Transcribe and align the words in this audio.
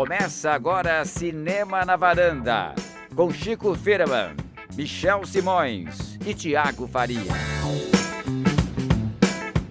Começa 0.00 0.52
agora 0.52 1.04
Cinema 1.04 1.84
na 1.84 1.94
Varanda, 1.94 2.74
com 3.14 3.30
Chico 3.30 3.74
Firman, 3.74 4.34
Michel 4.74 5.26
Simões 5.26 6.18
e 6.26 6.32
Tiago 6.32 6.88
Faria. 6.88 7.20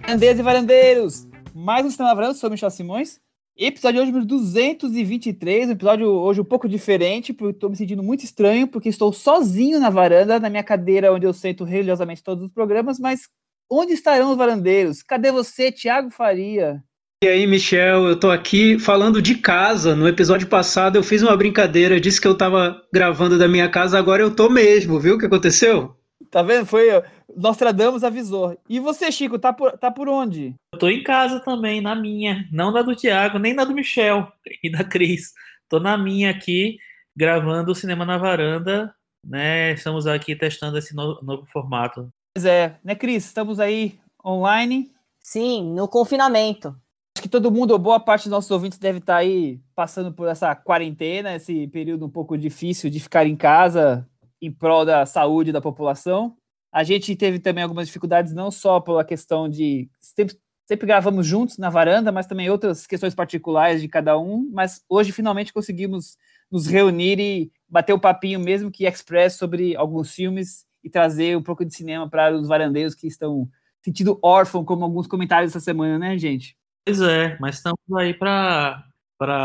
Varandeiras 0.00 0.38
e 0.38 0.42
varandeiros, 0.42 1.28
mais 1.52 1.84
um 1.84 1.90
Cinema 1.90 2.10
na 2.10 2.14
Varanda, 2.14 2.34
sou 2.34 2.48
Michel 2.48 2.70
Simões. 2.70 3.18
Episódio 3.56 4.02
hoje 4.02 4.12
223, 4.12 5.68
um 5.68 5.72
episódio 5.72 6.08
hoje 6.08 6.40
um 6.40 6.44
pouco 6.44 6.68
diferente, 6.68 7.32
porque 7.32 7.56
estou 7.56 7.68
me 7.68 7.74
sentindo 7.74 8.00
muito 8.00 8.24
estranho, 8.24 8.68
porque 8.68 8.88
estou 8.88 9.12
sozinho 9.12 9.80
na 9.80 9.90
varanda, 9.90 10.38
na 10.38 10.48
minha 10.48 10.62
cadeira 10.62 11.12
onde 11.12 11.26
eu 11.26 11.32
sento 11.32 11.64
religiosamente 11.64 12.22
todos 12.22 12.44
os 12.44 12.52
programas, 12.52 13.00
mas 13.00 13.28
onde 13.68 13.94
estarão 13.94 14.30
os 14.30 14.36
varandeiros? 14.36 15.02
Cadê 15.02 15.32
você, 15.32 15.72
Tiago 15.72 16.08
Faria? 16.08 16.84
E 17.22 17.28
aí, 17.28 17.46
Michel, 17.46 18.06
eu 18.06 18.18
tô 18.18 18.30
aqui 18.30 18.78
falando 18.78 19.20
de 19.20 19.34
casa. 19.34 19.94
No 19.94 20.08
episódio 20.08 20.48
passado 20.48 20.96
eu 20.96 21.02
fiz 21.02 21.22
uma 21.22 21.36
brincadeira, 21.36 22.00
disse 22.00 22.18
que 22.18 22.26
eu 22.26 22.34
tava 22.34 22.82
gravando 22.90 23.38
da 23.38 23.46
minha 23.46 23.68
casa, 23.68 23.98
agora 23.98 24.22
eu 24.22 24.34
tô 24.34 24.48
mesmo, 24.48 24.98
viu 24.98 25.16
o 25.16 25.18
que 25.18 25.26
aconteceu? 25.26 25.94
Tá 26.30 26.42
vendo? 26.42 26.64
Foi. 26.64 26.88
Nostradamus 27.36 28.04
avisou. 28.04 28.58
E 28.66 28.80
você, 28.80 29.12
Chico, 29.12 29.38
tá 29.38 29.52
por, 29.52 29.76
tá 29.76 29.90
por 29.90 30.08
onde? 30.08 30.54
Eu 30.72 30.78
tô 30.78 30.88
em 30.88 31.02
casa 31.02 31.40
também, 31.40 31.82
na 31.82 31.94
minha. 31.94 32.48
Não 32.50 32.72
na 32.72 32.80
do 32.80 32.96
Tiago, 32.96 33.38
nem 33.38 33.52
na 33.52 33.64
do 33.64 33.74
Michel 33.74 34.32
e 34.64 34.72
da 34.72 34.82
Cris. 34.82 35.34
Tô 35.68 35.78
na 35.78 35.98
minha 35.98 36.30
aqui, 36.30 36.78
gravando 37.14 37.70
o 37.70 37.74
Cinema 37.74 38.06
na 38.06 38.16
Varanda, 38.16 38.94
né? 39.26 39.72
Estamos 39.72 40.06
aqui 40.06 40.34
testando 40.34 40.78
esse 40.78 40.94
novo, 40.94 41.22
novo 41.22 41.44
formato. 41.52 42.08
Pois 42.34 42.46
é, 42.46 42.78
né, 42.82 42.94
Cris? 42.94 43.26
Estamos 43.26 43.60
aí 43.60 44.00
online. 44.24 44.90
Sim, 45.22 45.74
no 45.74 45.86
confinamento. 45.86 46.74
Acho 47.20 47.24
que 47.24 47.28
todo 47.28 47.52
mundo, 47.52 47.72
ou 47.72 47.78
boa 47.78 48.00
parte 48.00 48.22
dos 48.22 48.30
nossos 48.30 48.50
ouvintes, 48.50 48.78
deve 48.78 48.96
estar 48.96 49.16
aí 49.16 49.60
passando 49.74 50.10
por 50.10 50.26
essa 50.26 50.54
quarentena, 50.54 51.34
esse 51.34 51.66
período 51.66 52.06
um 52.06 52.08
pouco 52.08 52.38
difícil 52.38 52.88
de 52.88 52.98
ficar 52.98 53.26
em 53.26 53.36
casa 53.36 54.08
em 54.40 54.50
prol 54.50 54.86
da 54.86 55.04
saúde 55.04 55.52
da 55.52 55.60
população. 55.60 56.34
A 56.72 56.82
gente 56.82 57.14
teve 57.14 57.38
também 57.38 57.62
algumas 57.62 57.88
dificuldades, 57.88 58.32
não 58.32 58.50
só 58.50 58.80
pela 58.80 59.04
questão 59.04 59.50
de. 59.50 59.90
Sempre, 60.00 60.34
sempre 60.66 60.86
gravamos 60.86 61.26
juntos 61.26 61.58
na 61.58 61.68
varanda, 61.68 62.10
mas 62.10 62.26
também 62.26 62.48
outras 62.48 62.86
questões 62.86 63.14
particulares 63.14 63.82
de 63.82 63.88
cada 63.88 64.18
um. 64.18 64.48
Mas 64.50 64.82
hoje 64.88 65.12
finalmente 65.12 65.52
conseguimos 65.52 66.16
nos 66.50 66.66
reunir 66.66 67.20
e 67.20 67.52
bater 67.68 67.92
o 67.92 68.00
papinho, 68.00 68.40
mesmo 68.40 68.70
que 68.70 68.86
express, 68.86 69.34
sobre 69.34 69.76
alguns 69.76 70.14
filmes 70.14 70.64
e 70.82 70.88
trazer 70.88 71.36
um 71.36 71.42
pouco 71.42 71.66
de 71.66 71.74
cinema 71.74 72.08
para 72.08 72.34
os 72.34 72.48
varandeiros 72.48 72.94
que 72.94 73.06
estão 73.06 73.46
sentindo 73.84 74.18
órfão, 74.22 74.64
como 74.64 74.84
alguns 74.84 75.06
comentários 75.06 75.52
essa 75.52 75.60
semana, 75.60 75.98
né, 75.98 76.16
gente? 76.16 76.58
Pois 76.84 77.00
é, 77.00 77.38
mas 77.40 77.56
estamos 77.56 77.78
aí 77.96 78.14
para 78.14 78.84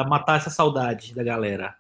matar 0.08 0.38
essa 0.38 0.50
saudade 0.50 1.14
da 1.14 1.24
galera. 1.24 1.76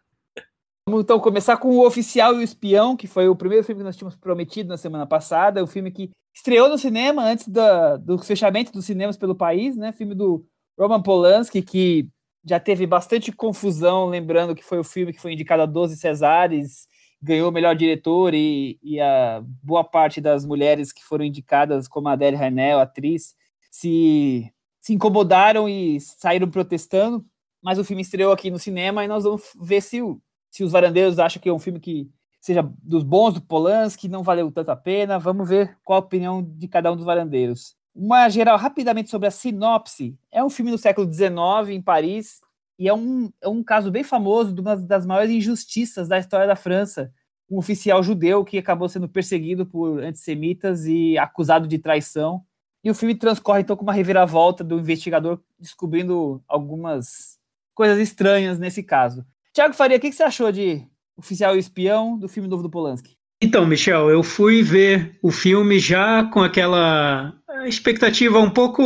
Vamos 0.87 1.03
então 1.03 1.19
começar 1.19 1.57
com 1.57 1.69
O 1.69 1.85
Oficial 1.85 2.35
e 2.35 2.37
o 2.37 2.41
Espião, 2.41 2.95
que 2.95 3.07
foi 3.07 3.27
o 3.27 3.35
primeiro 3.35 3.63
filme 3.63 3.79
que 3.79 3.85
nós 3.85 3.97
tínhamos 3.97 4.15
prometido 4.15 4.69
na 4.69 4.77
semana 4.77 5.07
passada, 5.07 5.63
o 5.63 5.67
filme 5.67 5.91
que 5.91 6.11
estreou 6.33 6.69
no 6.69 6.77
cinema 6.77 7.23
antes 7.23 7.47
da, 7.47 7.97
do 7.97 8.19
fechamento 8.19 8.71
dos 8.71 8.85
cinemas 8.85 9.17
pelo 9.17 9.33
país, 9.33 9.75
né? 9.75 9.91
Filme 9.91 10.13
do 10.13 10.45
Roman 10.77 11.01
Polanski, 11.01 11.63
que 11.63 12.07
já 12.45 12.59
teve 12.59 12.85
bastante 12.85 13.31
confusão, 13.31 14.05
lembrando 14.05 14.53
que 14.53 14.63
foi 14.63 14.77
o 14.77 14.83
filme 14.83 15.11
que 15.11 15.19
foi 15.19 15.33
indicado 15.33 15.63
a 15.63 15.65
12 15.65 15.97
Cesares, 15.97 16.87
ganhou 17.19 17.49
o 17.49 17.51
melhor 17.51 17.75
diretor 17.75 18.35
e, 18.35 18.77
e 18.83 19.01
a 19.01 19.41
boa 19.63 19.83
parte 19.83 20.21
das 20.21 20.45
mulheres 20.45 20.93
que 20.93 21.03
foram 21.03 21.25
indicadas, 21.25 21.87
como 21.87 22.07
a 22.07 22.11
Adele 22.11 22.37
Haenel, 22.37 22.79
atriz, 22.79 23.33
se 23.71 24.53
se 24.85 24.93
incomodaram 24.93 25.67
e 25.67 25.99
saíram 25.99 26.47
protestando, 26.47 27.25
mas 27.59 27.79
o 27.79 27.83
filme 27.83 28.03
estreou 28.03 28.31
aqui 28.31 28.51
no 28.51 28.59
cinema 28.59 29.03
e 29.03 29.07
nós 29.07 29.23
vamos 29.23 29.41
ver 29.59 29.81
se, 29.81 29.99
o, 29.99 30.21
se 30.51 30.63
os 30.63 30.71
varandeiros 30.71 31.17
acham 31.17 31.41
que 31.41 31.49
é 31.49 31.51
um 31.51 31.57
filme 31.57 31.79
que 31.79 32.07
seja 32.39 32.61
dos 32.83 33.01
bons 33.01 33.33
do 33.33 33.41
Polanski, 33.41 34.07
não 34.07 34.21
valeu 34.21 34.51
tanto 34.51 34.69
a 34.69 34.75
pena. 34.75 35.17
Vamos 35.17 35.49
ver 35.49 35.75
qual 35.83 35.97
a 35.97 36.05
opinião 36.05 36.43
de 36.43 36.67
cada 36.67 36.91
um 36.91 36.95
dos 36.95 37.03
varandeiros. 37.03 37.75
Uma 37.95 38.29
geral 38.29 38.59
rapidamente 38.59 39.09
sobre 39.09 39.27
a 39.27 39.31
sinopse. 39.31 40.15
É 40.31 40.43
um 40.43 40.51
filme 40.51 40.69
do 40.69 40.77
século 40.77 41.11
XIX 41.11 41.69
em 41.69 41.81
Paris 41.81 42.39
e 42.77 42.87
é 42.87 42.93
um, 42.93 43.31
é 43.41 43.49
um 43.49 43.63
caso 43.63 43.89
bem 43.89 44.03
famoso 44.03 44.53
de 44.53 44.61
uma 44.61 44.77
das 44.77 45.03
maiores 45.03 45.31
injustiças 45.31 46.07
da 46.07 46.19
história 46.19 46.45
da 46.45 46.55
França. 46.55 47.11
Um 47.49 47.57
oficial 47.57 48.03
judeu 48.03 48.45
que 48.45 48.59
acabou 48.59 48.87
sendo 48.87 49.09
perseguido 49.09 49.65
por 49.65 50.03
antissemitas 50.03 50.85
e 50.85 51.17
acusado 51.17 51.67
de 51.67 51.79
traição 51.79 52.45
e 52.85 52.91
o 52.91 52.93
filme 52.93 53.15
transcorre 53.15 53.61
então 53.61 53.75
com 53.75 53.81
uma 53.81 53.91
reviravolta 53.91 54.63
do 54.63 54.77
investigador 54.77 55.39
descobrindo 55.59 56.39
algumas 56.47 57.35
coisas 57.73 57.97
estranhas 57.97 58.59
nesse 58.59 58.83
caso. 58.83 59.25
Tiago 59.51 59.73
Faria, 59.73 59.97
o 59.97 59.99
que 59.99 60.11
você 60.11 60.21
achou 60.21 60.51
de 60.51 60.85
Oficial 61.17 61.55
e 61.55 61.59
Espião 61.59 62.15
do 62.15 62.29
filme 62.29 62.47
novo 62.47 62.61
do 62.61 62.69
Polanski? 62.69 63.17
Então, 63.41 63.65
Michel, 63.65 64.11
eu 64.11 64.21
fui 64.21 64.61
ver 64.61 65.17
o 65.21 65.31
filme 65.31 65.79
já 65.79 66.25
com 66.25 66.41
aquela 66.41 67.33
expectativa 67.65 68.39
um 68.39 68.51
pouco 68.51 68.83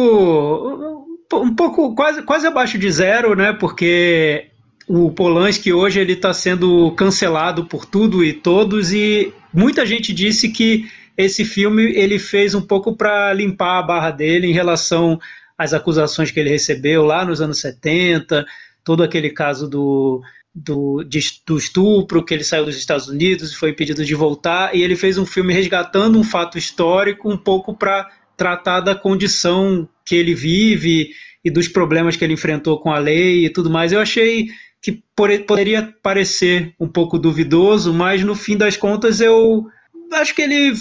um 1.34 1.54
pouco 1.54 1.94
quase, 1.94 2.24
quase 2.24 2.48
abaixo 2.48 2.78
de 2.78 2.90
zero, 2.90 3.36
né? 3.36 3.52
Porque 3.52 4.48
o 4.88 5.12
Polanski 5.12 5.74
hoje 5.74 6.00
ele 6.00 6.14
está 6.14 6.34
sendo 6.34 6.92
cancelado 6.94 7.66
por 7.66 7.86
tudo 7.86 8.24
e 8.24 8.34
todos 8.34 8.94
e 8.94 9.34
muita 9.54 9.86
gente 9.86 10.14
disse 10.14 10.50
que 10.50 10.90
esse 11.20 11.44
filme 11.44 11.84
ele 11.98 12.18
fez 12.18 12.56
um 12.56 12.62
pouco 12.62 12.96
para 12.96 13.34
limpar 13.34 13.80
a 13.80 13.84
barra 13.84 14.10
dele 14.10 14.48
em 14.48 14.54
relação 14.54 15.20
às 15.58 15.74
acusações 15.74 16.32
que 16.32 16.40
ele 16.40 16.50
recebeu 16.50 17.04
lá 17.04 17.26
nos 17.26 17.42
anos 17.42 17.60
70, 17.60 18.46
todo 18.86 19.04
aquele 19.04 19.30
caso 19.30 19.68
do, 19.70 20.22
do, 20.56 21.04
de, 21.04 21.20
do 21.46 21.58
estupro, 21.58 22.24
que 22.24 22.34
ele 22.34 22.46
saiu 22.46 22.64
dos 22.64 22.78
Estados 22.78 23.10
Unidos 23.10 23.52
e 23.52 23.56
foi 23.56 23.72
impedido 23.72 24.06
de 24.06 24.16
voltar, 24.16 24.74
e 24.74 24.82
ele 24.82 24.96
fez 24.96 25.18
um 25.18 25.26
filme 25.26 25.54
resgatando 25.54 26.18
um 26.18 26.24
fato 26.24 26.58
histórico 26.58 27.30
um 27.30 27.38
pouco 27.38 27.76
para 27.76 28.10
tratar 28.38 28.80
da 28.80 28.96
condição 28.96 29.90
que 30.06 30.16
ele 30.16 30.34
vive 30.34 31.10
e 31.44 31.52
dos 31.52 31.68
problemas 31.68 32.16
que 32.16 32.24
ele 32.24 32.36
enfrentou 32.36 32.80
com 32.80 32.94
a 32.94 32.98
lei 32.98 33.46
e 33.46 33.50
tudo 33.50 33.70
mais. 33.70 33.92
Eu 33.92 34.00
achei 34.00 34.48
que 34.82 35.04
poderia 35.14 35.94
parecer 36.02 36.74
um 36.80 36.88
pouco 36.88 37.20
duvidoso, 37.20 37.94
mas 37.94 38.24
no 38.24 38.36
fim 38.36 38.56
das 38.56 38.78
contas 38.78 39.20
eu 39.20 39.68
acho 40.14 40.34
que 40.34 40.42
ele 40.42 40.74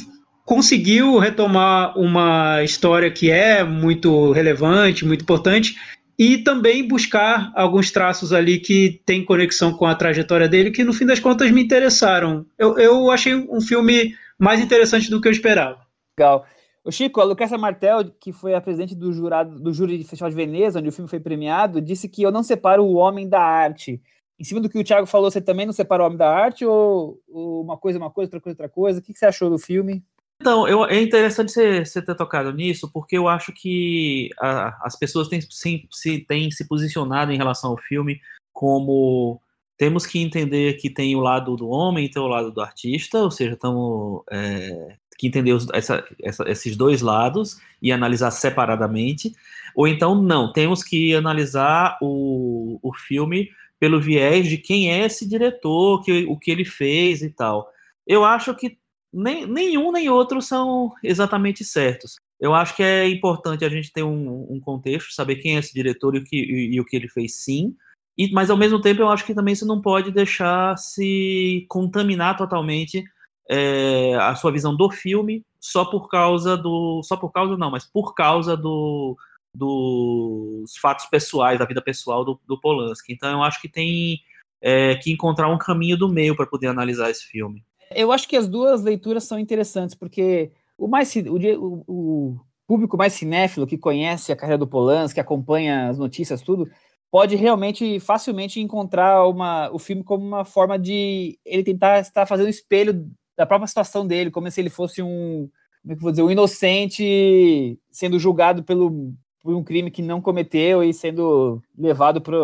conseguiu 0.49 1.19
retomar 1.19 1.93
uma 1.99 2.65
história 2.65 3.11
que 3.11 3.31
é 3.31 3.63
muito 3.63 4.33
relevante, 4.33 5.05
muito 5.05 5.21
importante, 5.21 5.77
e 6.19 6.39
também 6.39 6.89
buscar 6.89 7.53
alguns 7.55 7.91
traços 7.91 8.33
ali 8.33 8.59
que 8.59 9.03
tem 9.05 9.23
conexão 9.23 9.75
com 9.75 9.85
a 9.85 9.95
trajetória 9.95 10.49
dele, 10.49 10.71
que 10.71 10.83
no 10.83 10.95
fim 10.95 11.05
das 11.05 11.21
contas 11.21 11.51
me 11.51 11.63
interessaram. 11.63 12.47
Eu, 12.57 12.79
eu 12.79 13.11
achei 13.11 13.35
um 13.35 13.61
filme 13.61 14.15
mais 14.39 14.59
interessante 14.59 15.11
do 15.11 15.21
que 15.21 15.29
eu 15.29 15.33
esperava. 15.33 15.81
Legal. 16.19 16.47
O 16.83 16.91
Chico, 16.91 17.21
a 17.21 17.25
Lucrécia 17.25 17.59
Martel, 17.59 18.11
que 18.19 18.33
foi 18.33 18.55
a 18.55 18.61
presidente 18.61 18.95
do, 18.95 19.13
jurado, 19.13 19.61
do 19.61 19.71
júri 19.75 19.99
de 19.99 20.05
Festival 20.05 20.31
de 20.31 20.37
Veneza, 20.37 20.79
onde 20.79 20.89
o 20.89 20.93
filme 20.93 21.11
foi 21.11 21.21
premiado, 21.21 21.79
disse 21.79 22.09
que 22.09 22.23
eu 22.23 22.33
não 22.33 22.43
separo 22.43 22.83
o 22.85 22.95
homem 22.95 23.29
da 23.29 23.43
arte. 23.43 24.01
Em 24.41 24.45
cima 24.45 24.63
do 24.63 24.71
que 24.71 24.79
o 24.79 24.85
Thiago 24.85 25.07
falou, 25.07 25.31
você 25.31 25.43
também 25.43 25.67
não 25.67 25.75
separa 25.75 26.03
o 26.03 26.07
homem 26.07 26.17
da 26.17 26.35
arte 26.35 26.65
ou, 26.65 27.21
ou 27.29 27.63
uma 27.63 27.77
coisa 27.77 27.99
é 27.99 28.01
uma 28.01 28.11
coisa, 28.11 28.29
outra 28.29 28.41
coisa 28.41 28.55
é 28.55 28.63
outra 28.63 28.75
coisa? 28.75 28.99
O 28.99 29.03
que, 29.03 29.13
que 29.13 29.19
você 29.19 29.27
achou 29.27 29.51
do 29.51 29.59
filme? 29.59 30.03
Então, 30.41 30.69
eu, 30.69 30.84
é 30.84 31.00
interessante 31.00 31.50
você, 31.50 31.84
você, 31.84 32.00
ter 32.00 32.15
tocado 32.15 32.53
nisso, 32.53 32.88
porque 32.93 33.19
eu 33.19 33.26
acho 33.26 33.53
que 33.53 34.31
a, 34.38 34.87
as 34.87 34.97
pessoas 34.97 35.26
têm 35.28 35.41
se, 35.41 35.88
se, 35.91 36.19
têm 36.21 36.50
se 36.50 36.66
posicionado 36.69 37.32
em 37.32 37.37
relação 37.37 37.71
ao 37.71 37.76
filme 37.76 38.21
como 38.53 39.41
temos 39.76 40.06
que 40.06 40.21
entender 40.21 40.75
que 40.75 40.91
tem 40.91 41.15
o 41.16 41.21
lado 41.21 41.56
do 41.56 41.69
homem 41.69 42.04
e 42.04 42.10
tem 42.10 42.22
o 42.22 42.26
lado 42.26 42.53
do 42.53 42.60
artista, 42.60 43.19
ou 43.19 43.31
seja, 43.31 43.54
estamos 43.54 44.22
é, 44.31 44.97
que 45.16 45.26
entender 45.26 45.53
os, 45.53 45.69
essa, 45.72 46.04
essa, 46.22 46.44
esses 46.49 46.76
dois 46.76 47.00
lados 47.00 47.60
e 47.82 47.93
analisar 47.93 48.31
separadamente, 48.31 49.32
ou 49.75 49.87
então 49.87 50.20
não, 50.20 50.53
temos 50.53 50.82
que 50.82 51.15
analisar 51.15 51.99
o, 52.00 52.79
o 52.82 52.93
filme 52.93 53.50
pelo 53.79 54.00
viés 54.00 54.49
de 54.49 54.58
quem 54.58 54.91
é 54.91 55.05
esse 55.05 55.29
diretor, 55.29 56.02
que, 56.02 56.25
o 56.29 56.37
que 56.37 56.50
ele 56.50 56.64
fez 56.64 57.23
e 57.23 57.31
tal. 57.31 57.70
Eu 58.06 58.25
acho 58.25 58.55
que 58.55 58.79
nem, 59.12 59.46
nenhum 59.46 59.93
nem 59.93 60.08
outro 60.08 60.40
são 60.43 60.93
exatamente 61.02 61.64
certos. 61.64 62.16
Eu 62.40 62.55
acho 62.55 62.76
que 62.76 62.82
é 62.82 63.08
importante 63.08 63.64
a 63.64 63.69
gente 63.69 63.93
ter 63.93 64.02
um, 64.02 64.46
um 64.50 64.60
contexto, 64.60 65.12
saber 65.12 65.37
quem 65.37 65.56
é 65.56 65.58
esse 65.58 65.75
diretor 65.75 66.14
e 66.14 66.19
o 66.19 66.25
que, 66.25 66.37
e, 66.37 66.75
e 66.75 66.81
o 66.81 66.84
que 66.84 66.96
ele 66.96 67.08
fez 67.08 67.37
sim, 67.37 67.75
e, 68.19 68.32
mas 68.32 68.50
ao 68.50 68.56
mesmo 68.56 68.81
tempo 68.81 69.00
eu 69.00 69.08
acho 69.08 69.25
que 69.25 69.34
também 69.34 69.55
você 69.55 69.64
não 69.64 69.81
pode 69.81 70.10
deixar 70.10 70.76
se 70.76 71.64
contaminar 71.69 72.37
totalmente 72.37 73.05
é, 73.49 74.16
a 74.16 74.34
sua 74.34 74.50
visão 74.50 74.76
do 74.76 74.90
filme 74.90 75.44
só 75.60 75.84
por 75.84 76.08
causa 76.08 76.56
do. 76.56 77.00
Só 77.05 77.16
por 77.16 77.31
causa 77.31 77.56
não, 77.56 77.70
mas 77.70 77.84
por 77.84 78.14
causa 78.14 78.56
do, 78.56 79.16
dos 79.55 80.76
fatos 80.78 81.06
pessoais, 81.06 81.60
da 81.60 81.64
vida 81.64 81.81
pessoal 81.81 82.25
do, 82.25 82.40
do 82.46 82.60
Polanski. 82.60 83.12
Então 83.12 83.31
eu 83.31 83.43
acho 83.43 83.60
que 83.60 83.69
tem 83.69 84.20
é, 84.60 84.96
que 84.96 85.12
encontrar 85.12 85.49
um 85.49 85.58
caminho 85.58 85.96
do 85.96 86.08
meio 86.08 86.34
para 86.34 86.46
poder 86.46 86.66
analisar 86.66 87.10
esse 87.10 87.25
filme. 87.25 87.64
Eu 87.90 88.12
acho 88.12 88.29
que 88.29 88.37
as 88.37 88.49
duas 88.49 88.82
leituras 88.82 89.25
são 89.25 89.38
interessantes, 89.38 89.94
porque 89.94 90.52
o, 90.76 90.87
mais, 90.87 91.14
o, 91.17 91.85
o 91.87 92.40
público 92.67 92.96
mais 92.96 93.14
cinéfilo, 93.14 93.67
que 93.67 93.79
conhece 93.79 94.31
a 94.31 94.37
carreira 94.37 94.58
do 94.58 94.67
Polanski, 94.67 95.14
que 95.14 95.20
acompanha 95.20 95.88
as 95.88 95.99
notícias, 95.99 96.43
tudo, 96.43 96.69
pode 97.11 97.35
realmente 97.37 97.99
facilmente 98.00 98.61
encontrar 98.61 99.26
uma, 99.26 99.70
o 99.73 99.79
filme 99.79 100.05
como 100.05 100.26
uma 100.26 100.44
forma 100.44 100.79
de 100.79 101.38
ele 101.44 101.64
tentar 101.64 102.00
estar 102.00 102.26
fazendo 102.26 102.46
um 102.46 102.50
espelho 102.50 103.11
da 103.37 103.46
própria 103.46 103.67
situação 103.67 104.06
dele, 104.06 104.31
como 104.31 104.50
se 104.50 104.61
ele 104.61 104.70
fosse 104.70 105.00
um, 105.00 105.49
como 105.82 105.93
é 105.93 105.96
que 105.96 106.02
vou 106.02 106.11
dizer, 106.11 106.23
um 106.23 106.31
inocente 106.31 107.79
sendo 107.91 108.19
julgado 108.19 108.62
pelo, 108.62 109.14
por 109.41 109.55
um 109.55 109.64
crime 109.64 109.91
que 109.91 110.02
não 110.02 110.20
cometeu 110.20 110.82
e 110.82 110.93
sendo 110.93 111.62
levado 111.76 112.20
para 112.20 112.37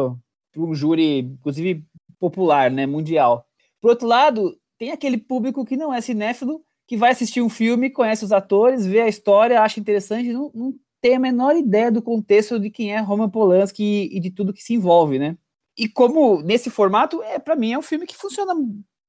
um 0.57 0.75
júri, 0.75 1.19
inclusive 1.19 1.85
popular, 2.19 2.71
né, 2.71 2.87
mundial. 2.87 3.45
Por 3.81 3.91
outro 3.91 4.07
lado, 4.07 4.57
tem 4.85 4.93
aquele 4.93 5.17
público 5.17 5.65
que 5.65 5.79
não 5.79 5.95
é 5.95 6.01
cinéfilo, 6.03 6.63
que 6.87 6.95
vai 6.95 7.13
assistir 7.13 7.41
um 7.41 7.49
filme, 7.49 7.89
conhece 7.89 8.23
os 8.23 8.33
atores, 8.33 8.85
vê 8.85 9.01
a 9.01 9.09
história, 9.09 9.63
acha 9.63 9.81
interessante, 9.81 10.31
não, 10.31 10.51
não 10.55 10.75
tem 11.01 11.17
a 11.17 11.19
menor 11.19 11.57
ideia 11.57 11.91
do 11.91 12.03
contexto 12.03 12.61
de 12.61 12.69
quem 12.69 12.93
é 12.93 13.01
Roman 13.01 13.31
Polanski 13.31 14.11
e, 14.13 14.21
de 14.21 14.31
tudo 14.31 14.53
que 14.53 14.63
se 14.63 14.75
envolve, 14.75 15.19
né? 15.19 15.39
E 15.75 15.89
como 15.89 16.43
nesse 16.43 16.69
formato, 16.69 17.23
é 17.23 17.39
para 17.39 17.57
mim 17.57 17.73
é 17.73 17.79
um 17.79 17.83
filme 17.83 18.07
que 18.07 18.15
funciona 18.15 18.55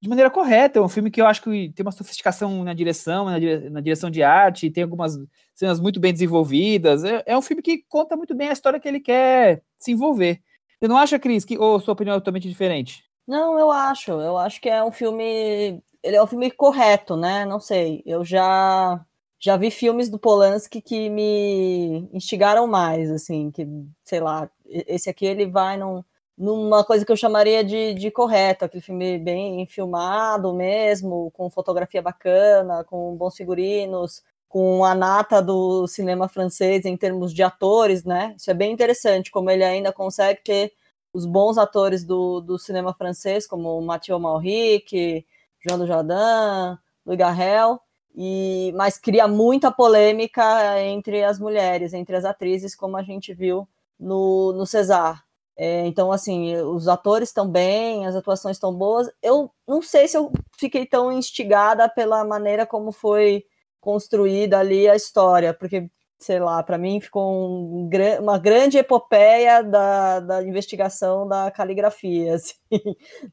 de 0.02 0.08
maneira 0.08 0.32
correta, 0.32 0.80
é 0.80 0.82
um 0.82 0.88
filme 0.88 1.12
que 1.12 1.20
eu 1.20 1.28
acho 1.28 1.42
que 1.42 1.74
tem 1.76 1.86
uma 1.86 1.92
sofisticação 1.92 2.64
na 2.64 2.74
direção, 2.74 3.26
na, 3.26 3.38
dire, 3.38 3.70
na 3.70 3.82
direção 3.82 4.10
de 4.10 4.24
arte, 4.24 4.72
tem 4.72 4.84
algumas 4.84 5.18
cenas 5.54 5.78
muito 5.82 6.00
bem 6.00 6.14
desenvolvidas. 6.14 7.04
É, 7.04 7.22
é, 7.26 7.38
um 7.38 7.42
filme 7.42 7.62
que 7.62 7.84
conta 7.90 8.16
muito 8.16 8.34
bem 8.34 8.48
a 8.48 8.54
história 8.54 8.80
que 8.80 8.88
ele 8.88 9.02
quer 9.02 9.62
se 9.78 9.92
envolver. 9.92 10.42
Você 10.80 10.88
não 10.88 10.98
acha, 10.98 11.20
Cris, 11.20 11.44
que 11.44 11.58
ou 11.58 11.82
sua 11.82 11.94
opinião 11.94 12.16
é 12.16 12.20
totalmente 12.20 12.48
diferente? 12.48 13.05
Não, 13.28 13.58
eu 13.60 13.72
acho. 13.72 14.12
Eu 14.12 14.38
acho 14.38 14.62
que 14.62 14.70
é 14.70 14.84
um 14.84 14.92
filme. 14.92 15.82
Ele 16.04 16.16
é 16.16 16.22
um 16.24 16.28
filme 16.28 16.52
correto, 16.52 17.16
né? 17.18 17.46
Não 17.46 17.60
sei. 17.60 18.04
Eu 18.06 18.24
já 18.24 19.04
já 19.40 19.58
vi 19.58 19.70
filmes 19.70 20.10
do 20.10 20.18
Polanski 20.18 20.82
que 20.82 21.10
me 21.10 22.10
instigaram 22.14 22.66
mais, 22.66 23.12
assim, 23.12 23.52
que, 23.52 23.68
sei 24.04 24.20
lá, 24.20 24.50
esse 24.66 25.08
aqui 25.10 25.26
ele 25.26 25.46
vai 25.46 25.78
num, 25.78 26.04
numa 26.38 26.84
coisa 26.84 27.06
que 27.06 27.12
eu 27.12 27.18
chamaria 27.18 27.64
de, 27.64 27.94
de 27.94 28.10
correto, 28.10 28.66
aquele 28.66 28.82
filme 28.82 29.20
bem 29.20 29.66
filmado 29.68 30.52
mesmo, 30.54 31.30
com 31.32 31.50
fotografia 31.50 32.02
bacana, 32.02 32.84
com 32.86 33.16
bons 33.16 33.36
figurinos, 33.36 34.24
com 34.50 34.84
a 34.84 34.96
nata 34.96 35.42
do 35.44 35.86
cinema 35.88 36.28
francês 36.28 36.86
em 36.86 36.98
termos 36.98 37.32
de 37.34 37.44
atores, 37.44 38.04
né? 38.04 38.34
Isso 38.38 38.50
é 38.50 38.54
bem 38.54 38.72
interessante, 38.72 39.30
como 39.30 39.52
ele 39.52 39.64
ainda 39.64 39.92
consegue 39.94 40.42
ter 40.44 40.72
os 41.16 41.26
bons 41.26 41.58
atores 41.58 42.04
do, 42.04 42.42
do 42.42 42.60
cinema 42.60 42.94
francês, 42.94 43.48
como 43.48 43.82
Mathieu 43.82 44.20
Malric, 44.20 45.26
João 45.66 45.80
do 45.80 45.88
Jardim, 45.88 46.78
Louis 47.06 47.18
Garrel, 47.18 47.80
e, 48.14 48.74
mas 48.76 48.98
cria 48.98 49.26
muita 49.26 49.72
polêmica 49.72 50.44
entre 50.82 51.24
as 51.24 51.40
mulheres, 51.40 51.94
entre 51.94 52.18
as 52.18 52.26
atrizes, 52.26 52.76
como 52.76 52.98
a 52.98 53.02
gente 53.02 53.34
viu 53.34 53.66
no, 53.98 54.52
no 54.52 54.66
César. 54.66 55.24
É, 55.58 55.86
então, 55.88 56.12
assim, 56.12 56.54
os 56.58 56.90
atores 56.90 57.30
estão 57.30 57.50
bem, 57.50 58.06
as 58.06 58.16
atuações 58.16 58.58
estão 58.58 58.74
boas. 58.74 59.10
Eu 59.24 59.50
não 59.66 59.82
sei 59.82 60.10
se 60.10 60.18
eu 60.18 60.34
fiquei 60.60 60.86
tão 60.86 61.14
instigada 61.14 61.88
pela 61.88 62.26
maneira 62.26 62.66
como 62.66 62.92
foi 62.92 63.46
construída 63.80 64.60
ali 64.60 64.90
a 64.90 64.96
história, 64.98 65.54
porque, 65.54 65.90
sei 66.20 66.40
lá, 66.40 66.64
para 66.64 66.78
mim 66.78 67.00
ficou 67.00 67.34
um, 67.34 67.90
uma 68.20 68.38
grande 68.38 68.78
epopeia 68.78 69.62
da, 69.64 70.20
da 70.20 70.44
investigação 70.44 71.28
da 71.28 71.52
caligrafia, 71.52 72.36
assim, 72.36 72.56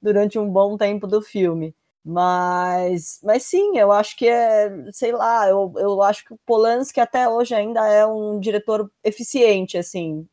durante 0.00 0.38
um 0.38 0.50
bom 0.50 0.76
tempo 0.76 1.06
do 1.06 1.23
filme. 1.23 1.75
Mas, 2.05 3.20
mas 3.23 3.44
sim, 3.44 3.79
eu 3.79 3.93
acho 3.93 4.17
que 4.17 4.26
é, 4.26 4.69
sei 4.90 5.12
lá, 5.12 5.49
eu, 5.49 5.73
eu 5.76 6.02
acho 6.02 6.25
que 6.25 6.34
o 6.34 6.38
Polanski 6.44 6.99
até 6.99 7.29
hoje 7.29 7.55
ainda 7.55 7.87
é 7.87 8.05
um 8.05 8.40
diretor 8.40 8.90
eficiente, 9.05 9.79
assim, 9.79 10.26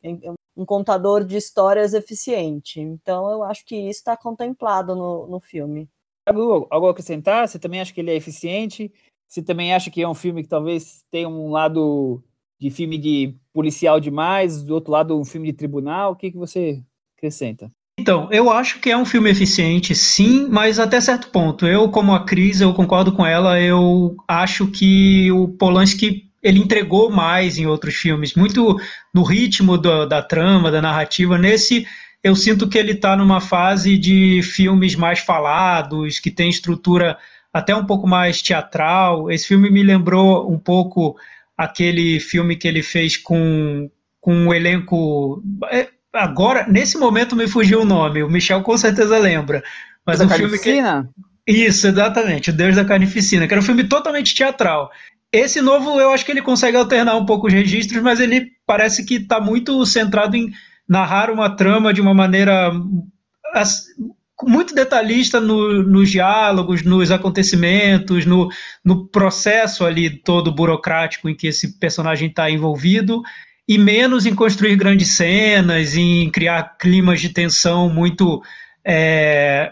um 0.57 0.66
contador 0.66 1.24
de 1.24 1.38
histórias 1.38 1.94
eficiente. 1.94 2.80
Então 2.80 3.30
eu 3.30 3.44
acho 3.44 3.63
que 3.66 3.75
isso 3.75 4.00
está 4.00 4.18
contemplado 4.18 4.96
no, 4.96 5.28
no 5.28 5.40
filme. 5.40 5.88
Algo, 6.28 6.68
algo 6.72 6.88
a 6.88 6.92
acrescentar? 6.92 7.48
Você 7.48 7.60
também 7.60 7.81
acha 7.81 7.94
que 7.94 8.01
ele 8.01 8.12
é 8.12 8.16
eficiente? 8.16 8.92
Você 9.28 9.44
também 9.44 9.74
acha 9.74 9.92
que 9.92 10.01
é 10.01 10.07
um 10.07 10.16
filme 10.16 10.42
que 10.42 10.50
talvez 10.50 11.04
tenha 11.12 11.30
um 11.30 11.51
lado 11.51 12.24
de 12.60 12.70
filme 12.70 12.98
de 12.98 13.36
policial 13.54 14.00
demais, 14.00 14.62
do 14.62 14.74
outro 14.74 14.92
lado 14.92 15.20
um 15.20 15.26
filme 15.26 15.48
de 15.48 15.54
tribunal? 15.54 16.12
O 16.12 16.16
que, 16.16 16.32
que 16.32 16.38
você 16.38 16.82
acrescenta? 17.18 17.72
Então, 18.00 18.30
eu 18.32 18.50
acho 18.50 18.80
que 18.80 18.90
é 18.90 18.98
um 18.98 19.06
filme 19.06 19.30
eficiente, 19.30 19.94
sim, 19.94 20.48
mas 20.50 20.80
até 20.80 21.02
certo 21.02 21.30
ponto. 21.32 21.68
Eu, 21.68 21.90
como 21.90 22.14
a 22.14 22.24
Cris, 22.24 22.62
eu 22.62 22.74
concordo 22.74 23.12
com 23.12 23.26
ela, 23.26 23.60
eu 23.60 24.16
acho 24.28 24.68
que 24.68 25.30
o 25.32 25.50
Polanski 25.50 26.30
ele 26.42 26.60
entregou 26.60 27.10
mais 27.12 27.58
em 27.58 27.66
outros 27.66 27.96
filmes, 27.96 28.34
muito 28.34 28.78
no 29.14 29.24
ritmo 29.24 29.78
do, 29.78 30.06
da 30.06 30.22
trama, 30.22 30.72
da 30.72 30.82
narrativa. 30.82 31.38
Nesse, 31.38 31.86
eu 32.24 32.36
sinto 32.36 32.70
que 32.70 32.78
ele 32.78 32.94
está 32.94 33.16
numa 33.18 33.42
fase 33.42 33.98
de 33.98 34.42
filmes 34.44 34.96
mais 34.96 35.20
falados, 35.20 36.20
que 36.20 36.32
tem 36.32 36.50
estrutura 36.50 37.18
até 37.54 37.76
um 37.76 37.86
pouco 37.86 38.08
mais 38.08 38.42
teatral. 38.42 39.30
Esse 39.30 39.48
filme 39.48 39.70
me 39.70 39.84
lembrou 39.84 40.50
um 40.50 40.58
pouco 40.58 41.18
aquele 41.60 42.22
filme 42.22 42.56
que 42.56 42.66
ele 42.66 42.82
fez 42.82 43.18
com, 43.18 43.92
com 44.22 44.34
um 44.34 44.54
elenco 44.54 45.44
é, 45.70 45.90
agora, 46.14 46.66
nesse 46.70 46.98
momento 46.98 47.36
me 47.36 47.50
fugiu 47.50 47.82
o 47.82 47.86
nome, 47.86 48.24
o 48.24 48.30
Michel 48.30 48.64
com 48.64 48.78
certeza 48.78 49.18
lembra. 49.18 49.62
Mas 50.06 50.20
da 50.20 50.26
um 50.26 50.30
filme 50.30 50.58
que. 50.58 50.82
Isso, 51.46 51.88
exatamente, 51.88 52.52
o 52.52 52.54
Deus 52.54 52.78
da 52.78 52.86
Carnificina, 52.86 53.46
que 53.46 53.54
era 53.54 53.60
um 53.60 53.66
filme 53.66 53.84
totalmente 53.84 54.34
teatral. 54.34 54.90
Esse 55.34 55.62
novo, 55.62 56.00
eu 56.00 56.12
acho 56.12 56.24
que 56.24 56.32
ele 56.32 56.42
consegue 56.42 56.78
alternar 56.78 57.18
um 57.18 57.26
pouco 57.26 57.48
os 57.48 57.54
registros, 57.54 58.02
mas 58.02 58.22
ele 58.22 58.52
parece 58.66 59.04
que 59.04 59.16
está 59.16 59.42
muito 59.42 59.86
centrado 59.86 60.38
em 60.38 60.52
narrar 60.88 61.30
uma 61.30 61.56
trama 61.56 61.94
de 61.94 62.00
uma 62.00 62.14
maneira 62.14 62.72
muito 64.44 64.74
detalhista 64.74 65.39
no, 65.39 65.83
nos 65.83 66.09
diálogos, 66.09 66.83
nos 66.83 67.12
acontecimentos, 67.12 68.25
no, 68.25 68.50
no 68.83 69.07
processo 69.07 69.86
ali 69.86 70.09
todo 70.09 70.53
burocrático 70.53 71.30
em 71.30 71.36
que 71.36 71.47
esse 71.47 71.80
personagem 71.80 72.30
está 72.30 72.50
envolvido 72.50 73.21
e 73.68 73.77
menos 73.77 74.25
em 74.25 74.33
construir 74.33 74.75
grandes 74.75 75.09
cenas, 75.09 75.95
em 75.95 76.30
criar 76.31 76.77
climas 76.80 77.21
de 77.21 77.30
tensão 77.30 77.88
muito 77.88 78.41
é, 78.83 79.71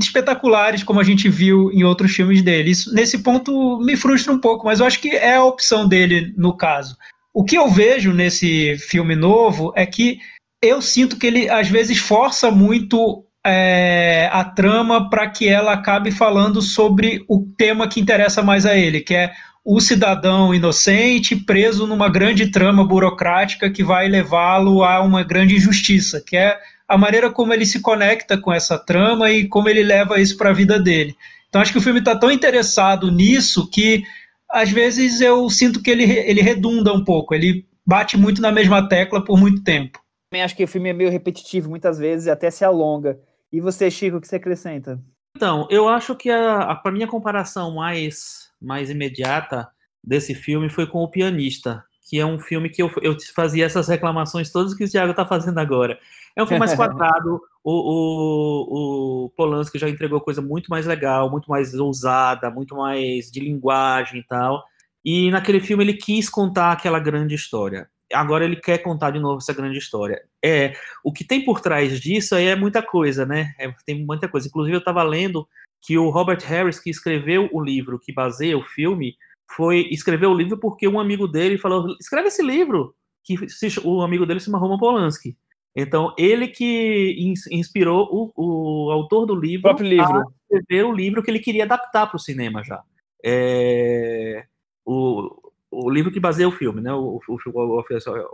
espetaculares, 0.00 0.82
como 0.82 0.98
a 0.98 1.04
gente 1.04 1.28
viu 1.28 1.70
em 1.70 1.84
outros 1.84 2.12
filmes 2.12 2.40
dele. 2.40 2.70
Isso, 2.70 2.94
nesse 2.94 3.18
ponto 3.18 3.78
me 3.80 3.96
frustra 3.96 4.32
um 4.32 4.38
pouco, 4.38 4.64
mas 4.64 4.80
eu 4.80 4.86
acho 4.86 5.00
que 5.00 5.10
é 5.10 5.34
a 5.34 5.44
opção 5.44 5.86
dele 5.86 6.32
no 6.38 6.56
caso. 6.56 6.96
O 7.34 7.44
que 7.44 7.58
eu 7.58 7.68
vejo 7.68 8.12
nesse 8.12 8.78
filme 8.78 9.14
novo 9.14 9.72
é 9.76 9.84
que 9.84 10.18
eu 10.62 10.80
sinto 10.80 11.18
que 11.18 11.26
ele 11.26 11.50
às 11.50 11.68
vezes 11.68 11.98
força 11.98 12.50
muito 12.50 13.23
é, 13.46 14.28
a 14.32 14.42
trama 14.44 15.10
para 15.10 15.28
que 15.28 15.48
ela 15.48 15.72
acabe 15.72 16.10
falando 16.10 16.62
sobre 16.62 17.24
o 17.28 17.46
tema 17.56 17.86
que 17.86 18.00
interessa 18.00 18.42
mais 18.42 18.64
a 18.64 18.74
ele, 18.76 19.00
que 19.00 19.14
é 19.14 19.32
o 19.64 19.80
cidadão 19.80 20.54
inocente 20.54 21.36
preso 21.36 21.86
numa 21.86 22.08
grande 22.08 22.50
trama 22.50 22.86
burocrática 22.86 23.70
que 23.70 23.82
vai 23.82 24.08
levá-lo 24.08 24.82
a 24.82 25.00
uma 25.00 25.22
grande 25.22 25.56
injustiça, 25.56 26.22
que 26.24 26.36
é 26.36 26.58
a 26.86 26.98
maneira 26.98 27.30
como 27.30 27.52
ele 27.52 27.64
se 27.64 27.80
conecta 27.80 28.36
com 28.36 28.52
essa 28.52 28.78
trama 28.78 29.30
e 29.30 29.48
como 29.48 29.68
ele 29.68 29.82
leva 29.82 30.20
isso 30.20 30.36
para 30.36 30.50
a 30.50 30.54
vida 30.54 30.78
dele. 30.78 31.14
Então 31.48 31.62
acho 31.62 31.72
que 31.72 31.78
o 31.78 31.82
filme 31.82 32.00
está 32.00 32.16
tão 32.16 32.30
interessado 32.30 33.10
nisso 33.10 33.68
que 33.70 34.02
às 34.50 34.70
vezes 34.70 35.20
eu 35.20 35.48
sinto 35.48 35.82
que 35.82 35.90
ele, 35.90 36.04
ele 36.04 36.42
redunda 36.42 36.92
um 36.92 37.02
pouco, 37.02 37.34
ele 37.34 37.66
bate 37.86 38.16
muito 38.16 38.40
na 38.40 38.52
mesma 38.52 38.86
tecla 38.86 39.24
por 39.24 39.38
muito 39.38 39.62
tempo. 39.62 39.98
Também 40.30 40.42
acho 40.42 40.56
que 40.56 40.64
o 40.64 40.68
filme 40.68 40.90
é 40.90 40.92
meio 40.92 41.10
repetitivo 41.10 41.70
muitas 41.70 41.98
vezes, 41.98 42.28
até 42.28 42.50
se 42.50 42.64
alonga. 42.64 43.18
E 43.54 43.60
você, 43.60 43.88
Chico, 43.88 44.16
o 44.16 44.20
que 44.20 44.26
você 44.26 44.34
acrescenta? 44.34 45.00
Então, 45.36 45.68
eu 45.70 45.88
acho 45.88 46.16
que 46.16 46.28
a, 46.28 46.82
a 46.84 46.90
minha 46.90 47.06
comparação 47.06 47.76
mais 47.76 48.50
mais 48.60 48.90
imediata 48.90 49.68
desse 50.02 50.34
filme 50.34 50.68
foi 50.68 50.88
com 50.88 51.04
O 51.04 51.08
Pianista, 51.08 51.84
que 52.02 52.18
é 52.18 52.26
um 52.26 52.36
filme 52.36 52.68
que 52.68 52.82
eu, 52.82 52.90
eu 53.00 53.16
fazia 53.32 53.64
essas 53.64 53.86
reclamações 53.86 54.50
todas 54.50 54.74
que 54.74 54.82
o 54.82 54.90
Thiago 54.90 55.12
está 55.12 55.24
fazendo 55.24 55.58
agora. 55.58 55.96
É 56.34 56.42
um 56.42 56.46
filme 56.48 56.58
mais 56.58 56.74
quadrado, 56.76 57.40
o, 57.62 57.70
o, 57.70 59.24
o 59.26 59.30
Polanski 59.36 59.78
já 59.78 59.88
entregou 59.88 60.20
coisa 60.20 60.42
muito 60.42 60.68
mais 60.68 60.84
legal, 60.84 61.30
muito 61.30 61.48
mais 61.48 61.72
ousada, 61.74 62.50
muito 62.50 62.74
mais 62.74 63.30
de 63.30 63.38
linguagem 63.38 64.18
e 64.18 64.24
tal. 64.24 64.64
E 65.04 65.30
naquele 65.30 65.60
filme 65.60 65.84
ele 65.84 65.94
quis 65.94 66.28
contar 66.28 66.72
aquela 66.72 66.98
grande 66.98 67.36
história. 67.36 67.88
Agora 68.14 68.44
ele 68.44 68.56
quer 68.56 68.78
contar 68.78 69.10
de 69.10 69.18
novo 69.18 69.38
essa 69.38 69.52
grande 69.52 69.78
história. 69.78 70.22
É, 70.42 70.74
o 71.02 71.12
que 71.12 71.24
tem 71.24 71.44
por 71.44 71.60
trás 71.60 72.00
disso 72.00 72.34
aí 72.34 72.46
é 72.46 72.56
muita 72.56 72.82
coisa, 72.82 73.26
né? 73.26 73.52
É, 73.58 73.72
tem 73.84 74.04
muita 74.04 74.28
coisa. 74.28 74.48
Inclusive 74.48 74.76
eu 74.76 74.78
estava 74.78 75.02
lendo 75.02 75.46
que 75.82 75.98
o 75.98 76.10
Robert 76.10 76.40
Harris, 76.44 76.80
que 76.80 76.90
escreveu 76.90 77.48
o 77.52 77.62
livro 77.62 77.98
que 77.98 78.12
baseia 78.12 78.56
o 78.56 78.62
filme, 78.62 79.16
foi 79.54 79.88
escrever 79.90 80.26
o 80.26 80.34
livro 80.34 80.58
porque 80.58 80.88
um 80.88 80.98
amigo 80.98 81.28
dele 81.28 81.58
falou: 81.58 81.94
escreve 82.00 82.28
esse 82.28 82.42
livro, 82.42 82.94
que 83.22 83.48
se, 83.48 83.80
o 83.84 84.02
amigo 84.02 84.24
dele 84.24 84.40
se 84.40 84.46
chama 84.46 84.58
Roman 84.58 84.78
Polanski. 84.78 85.36
Então, 85.76 86.14
ele 86.16 86.46
que 86.46 87.16
inspirou 87.50 88.08
o, 88.10 88.86
o 88.86 88.90
autor 88.92 89.26
do 89.26 89.34
livro, 89.34 89.74
o 89.74 89.82
livro 89.82 90.20
a 90.20 90.24
escrever 90.54 90.84
o 90.84 90.92
livro 90.92 91.22
que 91.22 91.30
ele 91.30 91.40
queria 91.40 91.64
adaptar 91.64 92.06
para 92.06 92.16
o 92.16 92.20
cinema 92.20 92.62
já. 92.62 92.80
É, 93.24 94.46
o, 94.84 95.43
o 95.74 95.90
livro 95.90 96.12
que 96.12 96.20
baseia 96.20 96.48
o 96.48 96.52
filme, 96.52 96.80
né? 96.80 96.92
O, 96.92 97.20
o, 97.26 97.36
o, 97.52 97.82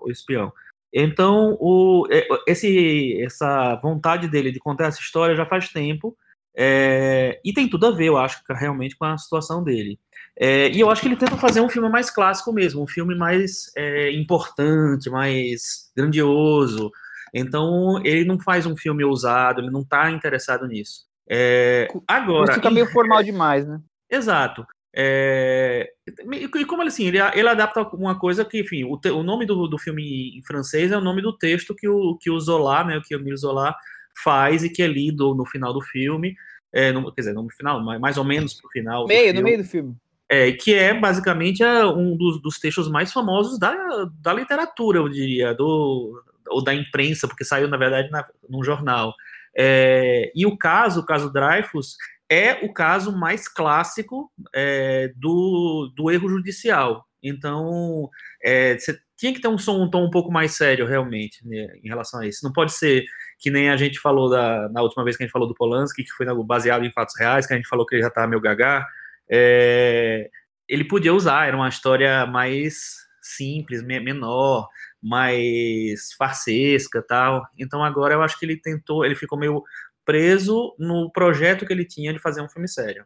o 0.02 0.10
Espião. 0.10 0.52
Então, 0.92 1.56
o, 1.60 2.06
é, 2.10 2.26
esse, 2.46 3.22
essa 3.22 3.76
vontade 3.76 4.28
dele 4.28 4.50
de 4.50 4.58
contar 4.58 4.86
essa 4.86 5.00
história 5.00 5.36
já 5.36 5.46
faz 5.46 5.68
tempo, 5.68 6.16
é, 6.56 7.40
e 7.44 7.52
tem 7.52 7.68
tudo 7.68 7.86
a 7.86 7.90
ver, 7.92 8.06
eu 8.06 8.16
acho, 8.16 8.42
realmente 8.50 8.96
com 8.96 9.04
a 9.04 9.16
situação 9.16 9.62
dele. 9.62 9.98
É, 10.36 10.68
e 10.68 10.80
eu 10.80 10.90
acho 10.90 11.02
que 11.02 11.08
ele 11.08 11.16
tenta 11.16 11.36
fazer 11.36 11.60
um 11.60 11.68
filme 11.68 11.88
mais 11.88 12.10
clássico 12.10 12.52
mesmo, 12.52 12.82
um 12.82 12.88
filme 12.88 13.14
mais 13.14 13.70
é, 13.76 14.10
importante, 14.12 15.08
mais 15.10 15.90
grandioso. 15.96 16.90
Então, 17.32 18.00
ele 18.04 18.24
não 18.24 18.40
faz 18.40 18.66
um 18.66 18.76
filme 18.76 19.04
ousado, 19.04 19.60
ele 19.60 19.70
não 19.70 19.82
está 19.82 20.10
interessado 20.10 20.66
nisso. 20.66 21.06
É, 21.28 21.86
agora. 22.08 22.54
fica 22.54 22.70
meio 22.70 22.86
formal 22.86 23.22
demais, 23.22 23.66
né? 23.66 23.80
Exato. 24.10 24.66
É, 24.92 25.88
e 26.34 26.64
como 26.64 26.82
assim, 26.82 27.06
ele, 27.06 27.18
ele 27.18 27.48
adapta 27.48 27.82
uma 27.94 28.18
coisa 28.18 28.44
que, 28.44 28.60
enfim, 28.60 28.84
o, 28.84 28.96
te, 28.96 29.08
o 29.10 29.22
nome 29.22 29.46
do, 29.46 29.68
do 29.68 29.78
filme 29.78 30.36
em 30.36 30.42
francês 30.42 30.90
é 30.90 30.96
o 30.96 31.00
nome 31.00 31.22
do 31.22 31.36
texto 31.36 31.74
que 31.74 31.88
o, 31.88 32.16
que 32.16 32.30
o 32.30 32.40
Zola, 32.40 32.84
né, 32.84 33.00
que 33.06 33.14
o 33.14 33.20
Emile 33.20 33.36
Zola 33.36 33.74
faz 34.22 34.64
e 34.64 34.70
que 34.70 34.82
é 34.82 34.86
lido 34.88 35.34
no 35.34 35.44
final 35.44 35.72
do 35.72 35.80
filme, 35.80 36.34
é, 36.72 36.92
no, 36.92 37.12
quer 37.12 37.22
dizer, 37.22 37.34
no 37.34 37.48
final, 37.50 37.82
mais 38.00 38.16
ou 38.16 38.24
menos 38.24 38.54
pro 38.54 38.68
final. 38.70 39.06
Meio, 39.06 39.34
no 39.34 39.42
meio 39.42 39.58
do 39.58 39.64
filme. 39.64 39.96
É, 40.28 40.52
que 40.52 40.74
é 40.74 40.94
basicamente 40.94 41.62
é 41.62 41.84
um 41.84 42.16
dos, 42.16 42.40
dos, 42.40 42.58
textos 42.60 42.88
mais 42.88 43.12
famosos 43.12 43.58
da, 43.58 43.74
da 44.20 44.32
literatura, 44.32 44.98
eu 44.98 45.08
diria, 45.08 45.52
do, 45.54 46.22
ou 46.48 46.62
da 46.62 46.72
imprensa, 46.72 47.26
porque 47.26 47.44
saiu, 47.44 47.66
na 47.66 47.76
verdade, 47.76 48.10
na, 48.10 48.24
num 48.48 48.62
jornal. 48.62 49.14
É, 49.56 50.30
e 50.34 50.46
o 50.46 50.56
caso, 50.56 51.00
o 51.00 51.06
caso 51.06 51.32
Dreyfus, 51.32 51.96
é 52.30 52.64
o 52.64 52.72
caso 52.72 53.16
mais 53.16 53.48
clássico 53.48 54.30
é, 54.54 55.12
do, 55.16 55.92
do 55.96 56.10
erro 56.10 56.28
judicial. 56.28 57.04
Então, 57.22 58.08
é, 58.42 58.78
você 58.78 58.96
tinha 59.16 59.34
que 59.34 59.40
ter 59.40 59.48
um, 59.48 59.58
som, 59.58 59.82
um 59.82 59.90
tom 59.90 60.06
um 60.06 60.10
pouco 60.10 60.30
mais 60.30 60.56
sério, 60.56 60.86
realmente, 60.86 61.46
né, 61.46 61.66
em 61.82 61.88
relação 61.88 62.20
a 62.20 62.26
isso. 62.26 62.44
Não 62.44 62.52
pode 62.52 62.72
ser 62.72 63.04
que 63.38 63.50
nem 63.50 63.68
a 63.68 63.76
gente 63.76 63.98
falou 63.98 64.30
da, 64.30 64.68
na 64.70 64.80
última 64.80 65.04
vez 65.04 65.16
que 65.16 65.22
a 65.22 65.26
gente 65.26 65.32
falou 65.32 65.48
do 65.48 65.54
Polanski, 65.54 66.04
que 66.04 66.12
foi 66.12 66.26
baseado 66.44 66.84
em 66.84 66.92
fatos 66.92 67.18
reais, 67.18 67.46
que 67.46 67.52
a 67.52 67.56
gente 67.56 67.68
falou 67.68 67.84
que 67.84 67.96
ele 67.96 68.02
já 68.02 68.08
estava 68.08 68.26
meio 68.26 68.40
gaga. 68.40 68.86
É, 69.28 70.30
ele 70.68 70.84
podia 70.84 71.12
usar, 71.12 71.48
era 71.48 71.56
uma 71.56 71.68
história 71.68 72.24
mais 72.26 73.08
simples, 73.20 73.82
menor, 73.82 74.68
mais 75.02 76.12
farsesca 76.16 77.02
tal. 77.06 77.46
Então 77.58 77.84
agora 77.84 78.14
eu 78.14 78.22
acho 78.22 78.38
que 78.38 78.44
ele 78.44 78.56
tentou, 78.56 79.04
ele 79.04 79.14
ficou 79.14 79.38
meio 79.38 79.62
preso 80.10 80.74
no 80.76 81.08
projeto 81.12 81.64
que 81.64 81.72
ele 81.72 81.84
tinha 81.84 82.12
de 82.12 82.18
fazer 82.18 82.42
um 82.42 82.48
filme 82.48 82.66
sério. 82.66 83.04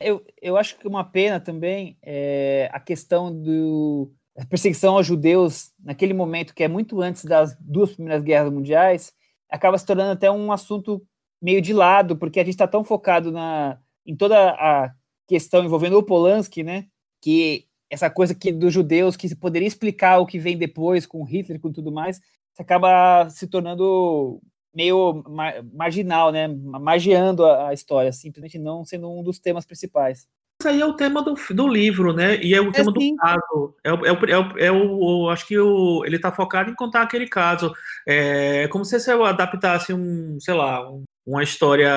Eu, 0.00 0.24
eu 0.40 0.56
acho 0.56 0.78
que 0.78 0.88
uma 0.88 1.04
pena 1.04 1.38
também 1.38 1.98
é 2.02 2.70
a 2.72 2.80
questão 2.80 3.30
do 3.30 4.10
a 4.36 4.44
perseguição 4.46 4.96
aos 4.96 5.06
judeus 5.06 5.70
naquele 5.78 6.14
momento 6.14 6.54
que 6.54 6.64
é 6.64 6.68
muito 6.68 7.02
antes 7.02 7.26
das 7.26 7.54
duas 7.60 7.92
primeiras 7.92 8.22
guerras 8.24 8.50
mundiais 8.50 9.12
acaba 9.50 9.78
se 9.78 9.84
tornando 9.84 10.12
até 10.12 10.30
um 10.30 10.50
assunto 10.50 11.06
meio 11.40 11.60
de 11.60 11.74
lado 11.74 12.16
porque 12.16 12.40
a 12.40 12.42
gente 12.42 12.54
está 12.54 12.66
tão 12.66 12.82
focado 12.82 13.30
na 13.30 13.78
em 14.06 14.16
toda 14.16 14.50
a 14.50 14.92
questão 15.28 15.62
envolvendo 15.62 15.98
o 15.98 16.02
Polanski, 16.02 16.62
né? 16.62 16.86
Que 17.20 17.66
essa 17.90 18.10
coisa 18.10 18.34
que 18.34 18.50
dos 18.50 18.72
judeus 18.72 19.16
que 19.16 19.34
poderia 19.36 19.68
explicar 19.68 20.18
o 20.18 20.26
que 20.26 20.38
vem 20.38 20.56
depois 20.56 21.06
com 21.06 21.22
Hitler 21.22 21.60
com 21.60 21.72
tudo 21.72 21.92
mais, 21.92 22.20
acaba 22.58 23.28
se 23.30 23.46
tornando 23.46 24.40
meio 24.74 25.22
mar 25.28 25.62
marginal, 25.72 26.32
né? 26.32 26.48
Magiando 26.48 27.44
a, 27.44 27.68
a, 27.68 27.74
história, 27.74 28.12
simplesmente 28.12 28.58
não 28.58 28.84
sendo 28.84 29.10
um 29.10 29.22
dos 29.22 29.38
temas 29.38 29.64
principais. 29.64 30.26
Isso 30.60 30.68
aí 30.68 30.80
é 30.80 30.86
o 30.86 30.94
tema 30.94 31.22
do, 31.22 31.34
do 31.50 31.68
livro, 31.68 32.12
né? 32.12 32.42
E 32.42 32.54
é 32.54 32.60
o 32.60 32.68
é 32.68 32.72
tema 32.72 32.92
sim. 32.92 33.14
do 33.14 33.16
caso. 33.16 33.74
É, 33.84 33.90
é, 33.90 34.32
é, 34.32 34.38
o, 34.38 34.58
é 34.58 34.72
o, 34.72 35.28
acho 35.28 35.46
que 35.46 35.58
o, 35.58 36.04
ele 36.04 36.16
está 36.16 36.30
focado 36.30 36.70
em 36.70 36.74
contar 36.74 37.02
aquele 37.02 37.28
caso. 37.28 37.72
É 38.06 38.68
como 38.68 38.84
se 38.84 38.98
você 38.98 39.10
adaptasse 39.10 39.92
um, 39.92 40.38
sei 40.40 40.54
lá, 40.54 40.90
um, 40.90 41.02
uma 41.26 41.42
história 41.42 41.90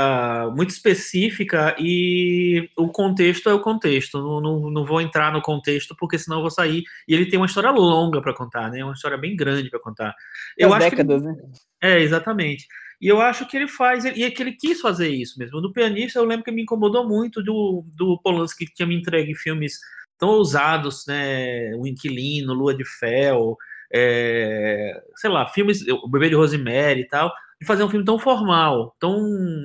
muito 0.56 0.70
específica 0.70 1.76
e 1.78 2.70
o 2.78 2.88
contexto 2.88 3.50
é 3.50 3.54
o 3.54 3.60
contexto. 3.60 4.20
Não, 4.20 4.40
não, 4.40 4.72
não 4.72 4.86
vou 4.86 5.02
entrar 5.02 5.34
no 5.34 5.42
contexto 5.42 5.94
porque 6.00 6.18
senão 6.18 6.38
eu 6.38 6.42
vou 6.42 6.52
sair. 6.52 6.84
E 7.08 7.14
ele 7.14 7.26
tem 7.26 7.38
uma 7.38 7.46
história 7.46 7.70
longa 7.72 8.22
para 8.22 8.34
contar, 8.34 8.72
né? 8.72 8.84
Uma 8.84 8.94
história 8.94 9.18
bem 9.18 9.36
grande 9.36 9.70
para 9.70 9.82
contar. 9.82 10.16
Eu 10.58 10.70
As 10.70 10.76
acho 10.76 10.90
décadas, 10.92 11.24
ele... 11.24 11.34
né? 11.34 11.44
É, 11.82 12.00
exatamente. 12.00 12.68
E 13.02 13.08
eu 13.08 13.20
acho 13.20 13.46
que 13.46 13.58
ele 13.58 13.68
faz, 13.68 14.06
e 14.06 14.24
é 14.24 14.32
que 14.32 14.42
ele 14.42 14.54
quis 14.54 14.80
fazer 14.80 15.10
isso 15.10 15.38
mesmo. 15.38 15.60
No 15.60 15.74
pianista, 15.74 16.20
eu 16.20 16.26
lembro 16.26 16.46
que 16.46 16.52
me 16.52 16.64
incomodou 16.64 17.08
muito 17.08 17.44
do, 17.44 17.84
do 17.96 18.20
Polanski 18.24 18.66
que 18.66 18.74
tinha 18.74 18.88
me 18.88 18.96
entregue 18.96 19.36
filmes 19.36 19.78
tão 20.18 20.30
ousados, 20.30 21.06
né? 21.06 21.76
O 21.76 21.86
Inquilino, 21.86 22.54
Lua 22.54 22.74
de 22.74 22.86
Fel, 22.86 23.58
é, 23.94 25.00
sei 25.18 25.30
lá, 25.30 25.46
filmes, 25.48 25.86
O 25.86 26.08
Bebê 26.08 26.30
de 26.30 26.36
Rosemary 26.36 27.02
e 27.02 27.08
tal 27.08 27.32
de 27.60 27.66
fazer 27.66 27.84
um 27.84 27.90
filme 27.90 28.06
tão 28.06 28.20
formal, 28.20 28.96
tão. 29.00 29.20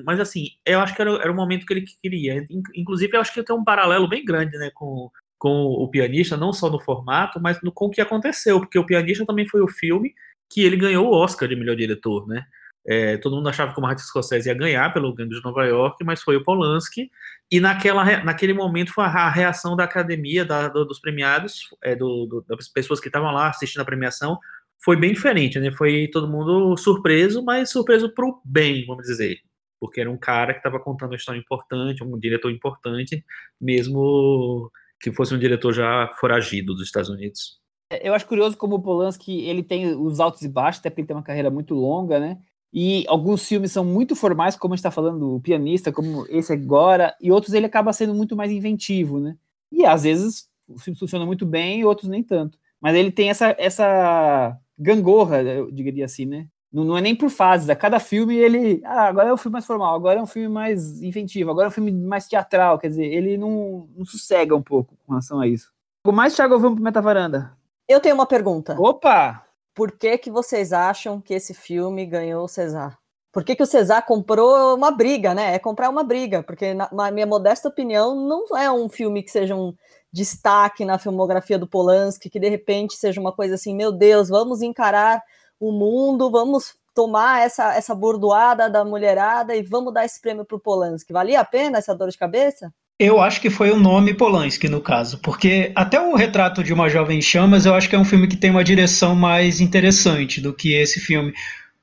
Mas 0.05 0.19
assim, 0.19 0.49
eu 0.65 0.81
acho 0.81 0.95
que 0.95 1.03
era, 1.03 1.11
era 1.17 1.33
o 1.33 1.37
momento 1.37 1.67
que 1.67 1.73
ele 1.73 1.85
queria. 2.03 2.47
Inclusive, 2.75 3.17
eu 3.17 3.21
acho 3.21 3.33
que 3.33 3.43
tem 3.43 3.55
um 3.55 3.65
paralelo 3.65 4.09
bem 4.09 4.25
grande, 4.25 4.57
né, 4.59 4.71
com, 4.75 5.11
com 5.39 5.51
o 5.51 5.89
pianista, 5.89 6.37
não 6.37 6.53
só 6.53 6.71
no 6.71 6.81
formato, 6.81 7.41
mas 7.41 7.61
no, 7.63 7.71
com 7.73 7.87
o 7.87 7.91
que 7.91 8.01
aconteceu, 8.01 8.61
porque 8.61 8.79
o 8.79 8.87
pianista 8.87 9.27
também 9.27 9.47
foi 9.47 9.61
o 9.61 9.69
filme 9.69 10.15
que 10.51 10.63
ele 10.63 10.77
ganhou 10.77 11.07
o 11.07 11.15
Oscar 11.15 11.49
de 11.49 11.57
melhor 11.57 11.77
diretor, 11.77 12.27
né? 12.27 12.45
É, 12.85 13.17
todo 13.17 13.37
mundo 13.37 13.49
achava 13.49 13.73
que 13.73 13.79
o 13.79 13.83
Martin 13.83 14.03
Scorsese 14.03 14.49
ia 14.49 14.55
ganhar 14.55 14.93
pelo 14.93 15.15
Gangue 15.15 15.37
de 15.37 15.45
Nova 15.45 15.65
York, 15.65 16.05
mas 16.05 16.21
foi 16.21 16.37
o 16.37 16.43
Polanski. 16.43 17.11
E 17.51 17.61
naquela, 17.61 18.05
naquele 18.25 18.53
momento 18.53 18.93
foi 18.93 19.05
a 19.05 19.31
reação 19.31 19.77
da 19.77 19.85
academia, 19.85 20.45
da, 20.45 20.69
do, 20.69 20.85
dos 20.85 20.99
premiados, 20.99 21.69
é, 21.83 21.95
do, 21.95 22.27
do, 22.27 22.45
das 22.49 22.69
pessoas 22.69 22.99
que 22.99 23.09
estavam 23.09 23.31
lá 23.31 23.49
assistindo 23.49 23.83
a 23.83 23.85
premiação, 23.85 24.39
foi 24.85 24.97
bem 24.97 25.13
diferente, 25.13 25.59
né? 25.61 25.71
Foi 25.71 26.09
todo 26.13 26.31
mundo 26.31 26.77
surpreso, 26.77 27.45
mas 27.45 27.71
surpreso 27.71 28.13
pro 28.13 28.41
bem, 28.45 28.85
vamos 28.87 29.07
dizer. 29.07 29.39
Porque 29.81 30.01
era 30.01 30.11
um 30.11 30.19
cara 30.19 30.53
que 30.53 30.59
estava 30.59 30.81
contando 30.81 31.11
uma 31.11 31.17
história 31.17 31.39
importante, 31.39 32.03
um 32.03 32.19
diretor 32.19 32.51
importante, 32.51 33.25
mesmo 33.61 34.71
que 35.01 35.13
fosse 35.13 35.35
um 35.35 35.39
diretor 35.39 35.73
já 35.73 36.09
foragido 36.19 36.75
dos 36.75 36.85
Estados 36.85 37.09
Unidos. 37.09 37.61
É, 37.91 38.09
eu 38.09 38.15
acho 38.15 38.27
curioso 38.27 38.57
como 38.57 38.77
o 38.77 38.83
Polanski, 38.83 39.43
ele 39.43 39.63
tem 39.63 39.95
os 39.95 40.21
altos 40.21 40.43
e 40.43 40.49
baixos, 40.49 40.81
até 40.81 40.91
porque 40.91 41.03
ele 41.03 41.09
tem 41.09 41.17
uma 41.17 41.23
carreira 41.23 41.51
muito 41.51 41.75
longa, 41.75 42.19
né? 42.19 42.39
E 42.73 43.05
alguns 43.07 43.47
filmes 43.47 43.71
são 43.71 43.85
muito 43.85 44.17
formais, 44.17 44.57
como 44.57 44.73
a 44.73 44.77
gente 44.77 44.81
está 44.81 44.91
falando, 44.91 45.37
o 45.37 45.41
pianista, 45.41 45.93
como 45.93 46.27
esse 46.29 46.53
agora, 46.53 47.15
e 47.21 47.31
outros 47.31 47.53
ele 47.53 47.67
acaba 47.67 47.93
sendo 47.93 48.15
muito 48.15 48.35
mais 48.35 48.51
inventivo, 48.51 49.21
né? 49.21 49.37
E 49.71 49.85
às 49.85 50.05
vezes 50.05 50.49
o 50.67 50.79
filme 50.79 50.99
funciona 50.99 51.27
muito 51.27 51.45
bem 51.45 51.81
e 51.81 51.85
outros 51.85 52.09
nem 52.09 52.23
tanto. 52.23 52.59
Mas 52.81 52.97
ele 52.97 53.13
tem 53.13 53.29
essa, 53.31 53.55
essa 53.59 54.59
gangorra, 54.79 55.43
eu 55.43 55.71
diria 55.71 56.05
assim, 56.05 56.25
né? 56.27 56.47
Não, 56.73 56.85
não, 56.85 56.97
é 56.97 57.03
nem 57.03 57.15
por 57.15 57.29
fases, 57.29 57.69
a 57.69 57.77
cada 57.77 58.01
filme 58.01 58.35
ele. 58.35 58.81
Ah, 58.85 59.05
agora 59.09 59.29
é 59.29 59.33
um 59.33 59.37
filme 59.37 59.53
mais 59.53 59.67
formal, 59.67 59.95
agora 59.95 60.19
é 60.19 60.23
um 60.23 60.27
filme 60.27 60.49
mais 60.49 61.03
inventivo, 61.03 61.51
agora 61.51 61.67
é 61.67 61.69
um 61.69 61.73
filme 61.73 61.93
mais 61.93 62.27
teatral, 62.27 62.79
quer 62.79 62.89
dizer, 62.89 63.05
ele 63.05 63.37
não, 63.37 63.89
não 63.95 64.07
sossega 64.07 64.57
um 64.57 64.63
pouco 64.63 64.97
com 65.05 65.13
relação 65.13 65.39
a 65.39 65.47
isso. 65.47 65.71
O 66.07 66.13
mais, 66.13 66.35
Thiago, 66.35 66.59
vamos 66.59 66.77
pro 66.77 66.85
Metavaranda? 66.85 67.57
Eu 67.87 68.01
tenho 68.01 68.15
uma 68.15 68.27
pergunta. 68.27 68.75
Opa! 68.81 69.45
Por 69.75 69.93
que, 69.93 70.17
que 70.19 70.31
vocês 70.31 70.73
acham 70.73 71.21
que 71.21 71.35
esse 71.35 71.53
filme 71.53 72.07
ganhou 72.07 72.45
o 72.45 72.49
César? 72.49 72.99
Por 73.31 73.45
que, 73.45 73.55
que 73.55 73.63
o 73.63 73.67
César 73.67 74.03
comprou 74.03 74.75
uma 74.75 74.91
briga, 74.91 75.35
né? 75.35 75.55
É 75.55 75.59
comprar 75.59 75.89
uma 75.89 76.03
briga, 76.03 76.43
porque, 76.43 76.75
na, 76.75 76.89
na 76.93 77.11
minha 77.11 77.27
modesta 77.27 77.69
opinião, 77.69 78.15
não 78.15 78.57
é 78.57 78.71
um 78.71 78.89
filme 78.89 79.23
que 79.23 79.31
seja 79.31 79.55
um 79.55 79.75
destaque 80.13 80.85
na 80.85 80.99
filmografia 80.99 81.59
do 81.59 81.67
Polanski, 81.67 82.29
que 82.29 82.39
de 82.39 82.49
repente 82.49 82.95
seja 82.95 83.21
uma 83.21 83.33
coisa 83.33 83.55
assim, 83.55 83.75
meu 83.75 83.91
Deus, 83.91 84.29
vamos 84.29 84.61
encarar 84.61 85.23
o 85.59 85.73
mundo, 85.73 86.31
vamos 86.31 86.75
tomar 86.95 87.45
essa, 87.45 87.75
essa 87.75 87.95
bordoada 87.95 88.69
da 88.69 88.85
mulherada 88.85 89.57
e 89.57 89.63
vamos 89.63 89.95
dar 89.95 90.05
esse 90.05 90.21
prêmio 90.21 90.45
para 90.45 90.57
o 90.57 90.61
Polanski. 90.61 91.13
Valia 91.13 91.41
a 91.41 91.45
pena 91.45 91.79
essa 91.79 91.95
dor 91.95 92.11
de 92.11 92.19
cabeça? 92.19 92.73
Eu 92.99 93.21
acho 93.21 93.41
que 93.41 93.51
foi 93.51 93.71
o 93.71 93.79
nome 93.79 94.15
Polanski, 94.15 94.69
no 94.69 94.81
caso, 94.81 95.19
porque 95.19 95.73
até 95.75 96.01
o 96.01 96.15
Retrato 96.15 96.63
de 96.63 96.73
uma 96.73 96.89
Jovem 96.89 97.21
Chamas 97.21 97.65
eu 97.65 97.75
acho 97.75 97.89
que 97.89 97.97
é 97.97 97.99
um 97.99 98.05
filme 98.05 98.29
que 98.29 98.37
tem 98.37 98.51
uma 98.51 98.63
direção 98.63 99.15
mais 99.15 99.61
interessante 99.61 100.41
do 100.41 100.53
que 100.53 100.75
esse 100.75 101.01
filme. 101.01 101.33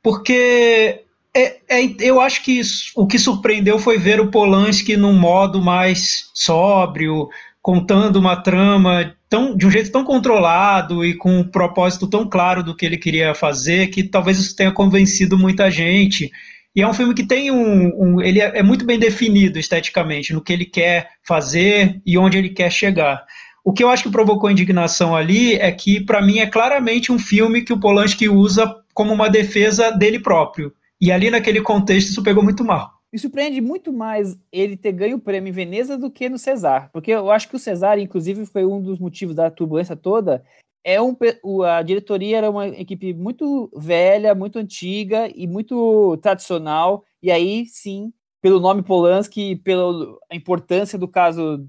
Porque 0.01 1.03
é, 1.35 1.57
é, 1.67 1.95
eu 1.99 2.21
acho 2.21 2.43
que 2.43 2.59
isso, 2.59 2.91
o 2.95 3.05
que 3.05 3.19
surpreendeu 3.19 3.77
foi 3.79 3.97
ver 3.97 4.19
o 4.19 4.31
Polanski 4.31 4.95
num 4.95 5.13
modo 5.13 5.61
mais 5.61 6.29
sóbrio, 6.33 7.27
contando 7.61 8.17
uma 8.17 8.35
trama 8.35 9.13
tão, 9.29 9.55
de 9.55 9.67
um 9.67 9.71
jeito 9.71 9.91
tão 9.91 10.03
controlado 10.03 11.05
e 11.05 11.13
com 11.13 11.39
um 11.39 11.43
propósito 11.43 12.07
tão 12.07 12.27
claro 12.27 12.63
do 12.63 12.75
que 12.75 12.85
ele 12.85 12.97
queria 12.97 13.35
fazer 13.35 13.87
que 13.87 14.03
talvez 14.03 14.39
isso 14.39 14.55
tenha 14.55 14.71
convencido 14.71 15.37
muita 15.37 15.69
gente. 15.69 16.31
E 16.75 16.81
é 16.81 16.87
um 16.87 16.93
filme 16.93 17.13
que 17.13 17.25
tem 17.25 17.51
um. 17.51 17.91
um 17.95 18.21
ele 18.21 18.39
é, 18.39 18.59
é, 18.59 18.63
muito 18.63 18.85
bem 18.85 18.97
definido 18.97 19.59
esteticamente 19.59 20.33
no 20.33 20.41
que 20.41 20.53
ele 20.53 20.65
quer 20.65 21.09
fazer 21.23 22.01
e 22.05 22.17
onde 22.17 22.37
ele 22.37 22.49
quer 22.49 22.71
chegar. 22.71 23.25
O 23.63 23.73
que 23.73 23.83
eu 23.83 23.89
acho 23.89 24.03
que 24.03 24.11
provocou 24.11 24.49
indignação 24.49 25.15
ali 25.15 25.55
é 25.55 25.71
que, 25.71 25.99
para 25.99 26.21
mim, 26.21 26.39
é 26.39 26.47
claramente 26.47 27.11
um 27.11 27.19
filme 27.19 27.61
que 27.61 27.73
o 27.73 27.79
Polanski 27.79 28.29
usa 28.29 28.73
como 28.93 29.13
uma 29.13 29.29
defesa 29.29 29.91
dele 29.91 30.19
próprio. 30.19 30.71
E 31.01 31.11
ali, 31.11 31.29
naquele 31.29 31.61
contexto, 31.61 32.09
isso 32.09 32.23
pegou 32.23 32.43
muito 32.43 32.63
mal. 32.63 32.98
Me 33.11 33.17
surpreende 33.17 33.59
muito 33.59 33.91
mais 33.91 34.37
ele 34.51 34.77
ter 34.77 34.91
ganho 34.91 35.17
o 35.17 35.21
prêmio 35.21 35.49
em 35.49 35.53
Veneza 35.53 35.97
do 35.97 36.11
que 36.11 36.29
no 36.29 36.37
César, 36.37 36.89
porque 36.93 37.11
eu 37.11 37.31
acho 37.31 37.49
que 37.49 37.55
o 37.55 37.59
César, 37.59 37.97
inclusive, 37.97 38.45
foi 38.45 38.65
um 38.65 38.81
dos 38.81 38.99
motivos 38.99 39.35
da 39.35 39.49
turbulência 39.49 39.95
toda, 39.95 40.43
é 40.83 41.01
um, 41.01 41.15
a 41.63 41.81
diretoria 41.81 42.37
era 42.37 42.49
uma 42.49 42.67
equipe 42.67 43.13
muito 43.13 43.69
velha, 43.75 44.33
muito 44.33 44.57
antiga 44.59 45.29
e 45.35 45.47
muito 45.47 46.17
tradicional. 46.17 47.03
E 47.21 47.31
aí, 47.31 47.65
sim, 47.65 48.13
pelo 48.41 48.59
nome 48.59 48.81
Polanski, 48.81 49.55
pela 49.57 50.17
importância 50.31 50.97
do 50.97 51.07
caso 51.07 51.67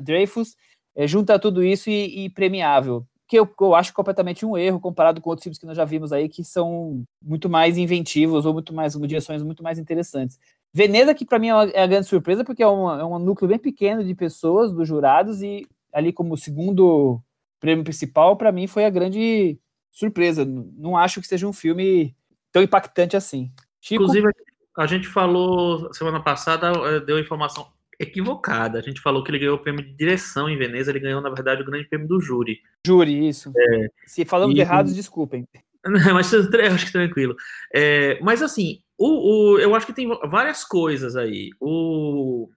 Dreyfus, 0.00 0.56
é, 0.96 1.06
junta 1.06 1.38
tudo 1.38 1.62
isso 1.62 1.88
e, 1.88 2.24
e 2.24 2.30
premiável. 2.30 3.06
Que 3.28 3.38
eu, 3.38 3.48
eu, 3.60 3.74
acho 3.74 3.92
completamente 3.92 4.44
um 4.44 4.56
erro 4.56 4.80
comparado 4.80 5.20
com 5.20 5.28
outros 5.30 5.44
filmes 5.44 5.58
que 5.58 5.66
nós 5.66 5.76
já 5.76 5.84
vimos 5.84 6.12
aí, 6.12 6.28
que 6.28 6.42
são 6.42 7.04
muito 7.22 7.48
mais 7.48 7.76
inventivos 7.76 8.46
ou 8.46 8.54
muito 8.54 8.74
mais, 8.74 8.94
direções 8.94 9.42
muito 9.42 9.62
mais 9.62 9.78
interessantes. 9.78 10.38
Veneza, 10.72 11.14
que 11.14 11.24
para 11.24 11.38
mim 11.38 11.48
é, 11.48 11.54
uma, 11.54 11.64
é 11.70 11.82
a 11.82 11.86
grande 11.86 12.06
surpresa, 12.06 12.44
porque 12.44 12.62
é, 12.62 12.66
uma, 12.66 13.00
é 13.00 13.04
um 13.04 13.18
núcleo 13.18 13.48
bem 13.48 13.58
pequeno 13.58 14.04
de 14.04 14.14
pessoas, 14.14 14.72
dos 14.72 14.86
jurados, 14.86 15.42
e 15.42 15.66
ali 15.92 16.12
como 16.12 16.36
segundo 16.36 17.20
prêmio 17.58 17.84
principal, 17.84 18.36
para 18.36 18.52
mim 18.52 18.66
foi 18.66 18.84
a 18.84 18.90
grande 18.90 19.58
surpresa. 19.90 20.44
Não 20.44 20.96
acho 20.96 21.20
que 21.20 21.26
seja 21.26 21.46
um 21.46 21.52
filme 21.52 22.14
tão 22.52 22.62
impactante 22.62 23.16
assim. 23.16 23.50
Chico? 23.80 24.02
Inclusive, 24.02 24.28
a 24.76 24.86
gente 24.86 25.08
falou 25.08 25.92
semana 25.92 26.20
passada, 26.20 26.70
eh, 26.70 27.00
deu 27.00 27.18
informação 27.18 27.66
equivocada. 27.98 28.78
A 28.78 28.82
gente 28.82 29.00
falou 29.00 29.24
que 29.24 29.30
ele 29.30 29.40
ganhou 29.40 29.56
o 29.56 29.58
prêmio 29.58 29.84
de 29.84 29.92
direção 29.92 30.48
em 30.48 30.56
Veneza, 30.56 30.90
ele 30.90 31.00
ganhou, 31.00 31.20
na 31.20 31.30
verdade, 31.30 31.62
o 31.62 31.64
grande 31.64 31.88
prêmio 31.88 32.06
do 32.06 32.20
júri. 32.20 32.60
Júri, 32.86 33.28
isso. 33.28 33.52
É, 33.56 33.88
Se 34.06 34.24
falamos 34.24 34.56
e... 34.56 34.60
errados, 34.60 34.94
desculpem. 34.94 35.46
mas 36.14 36.32
eu 36.32 36.42
acho 36.74 36.86
que 36.86 36.92
tranquilo. 36.92 37.36
É, 37.74 38.18
mas 38.20 38.42
assim, 38.42 38.80
o, 38.96 39.52
o, 39.52 39.58
eu 39.58 39.74
acho 39.74 39.86
que 39.86 39.92
tem 39.92 40.08
várias 40.28 40.64
coisas 40.64 41.16
aí. 41.16 41.50
O, 41.60 42.48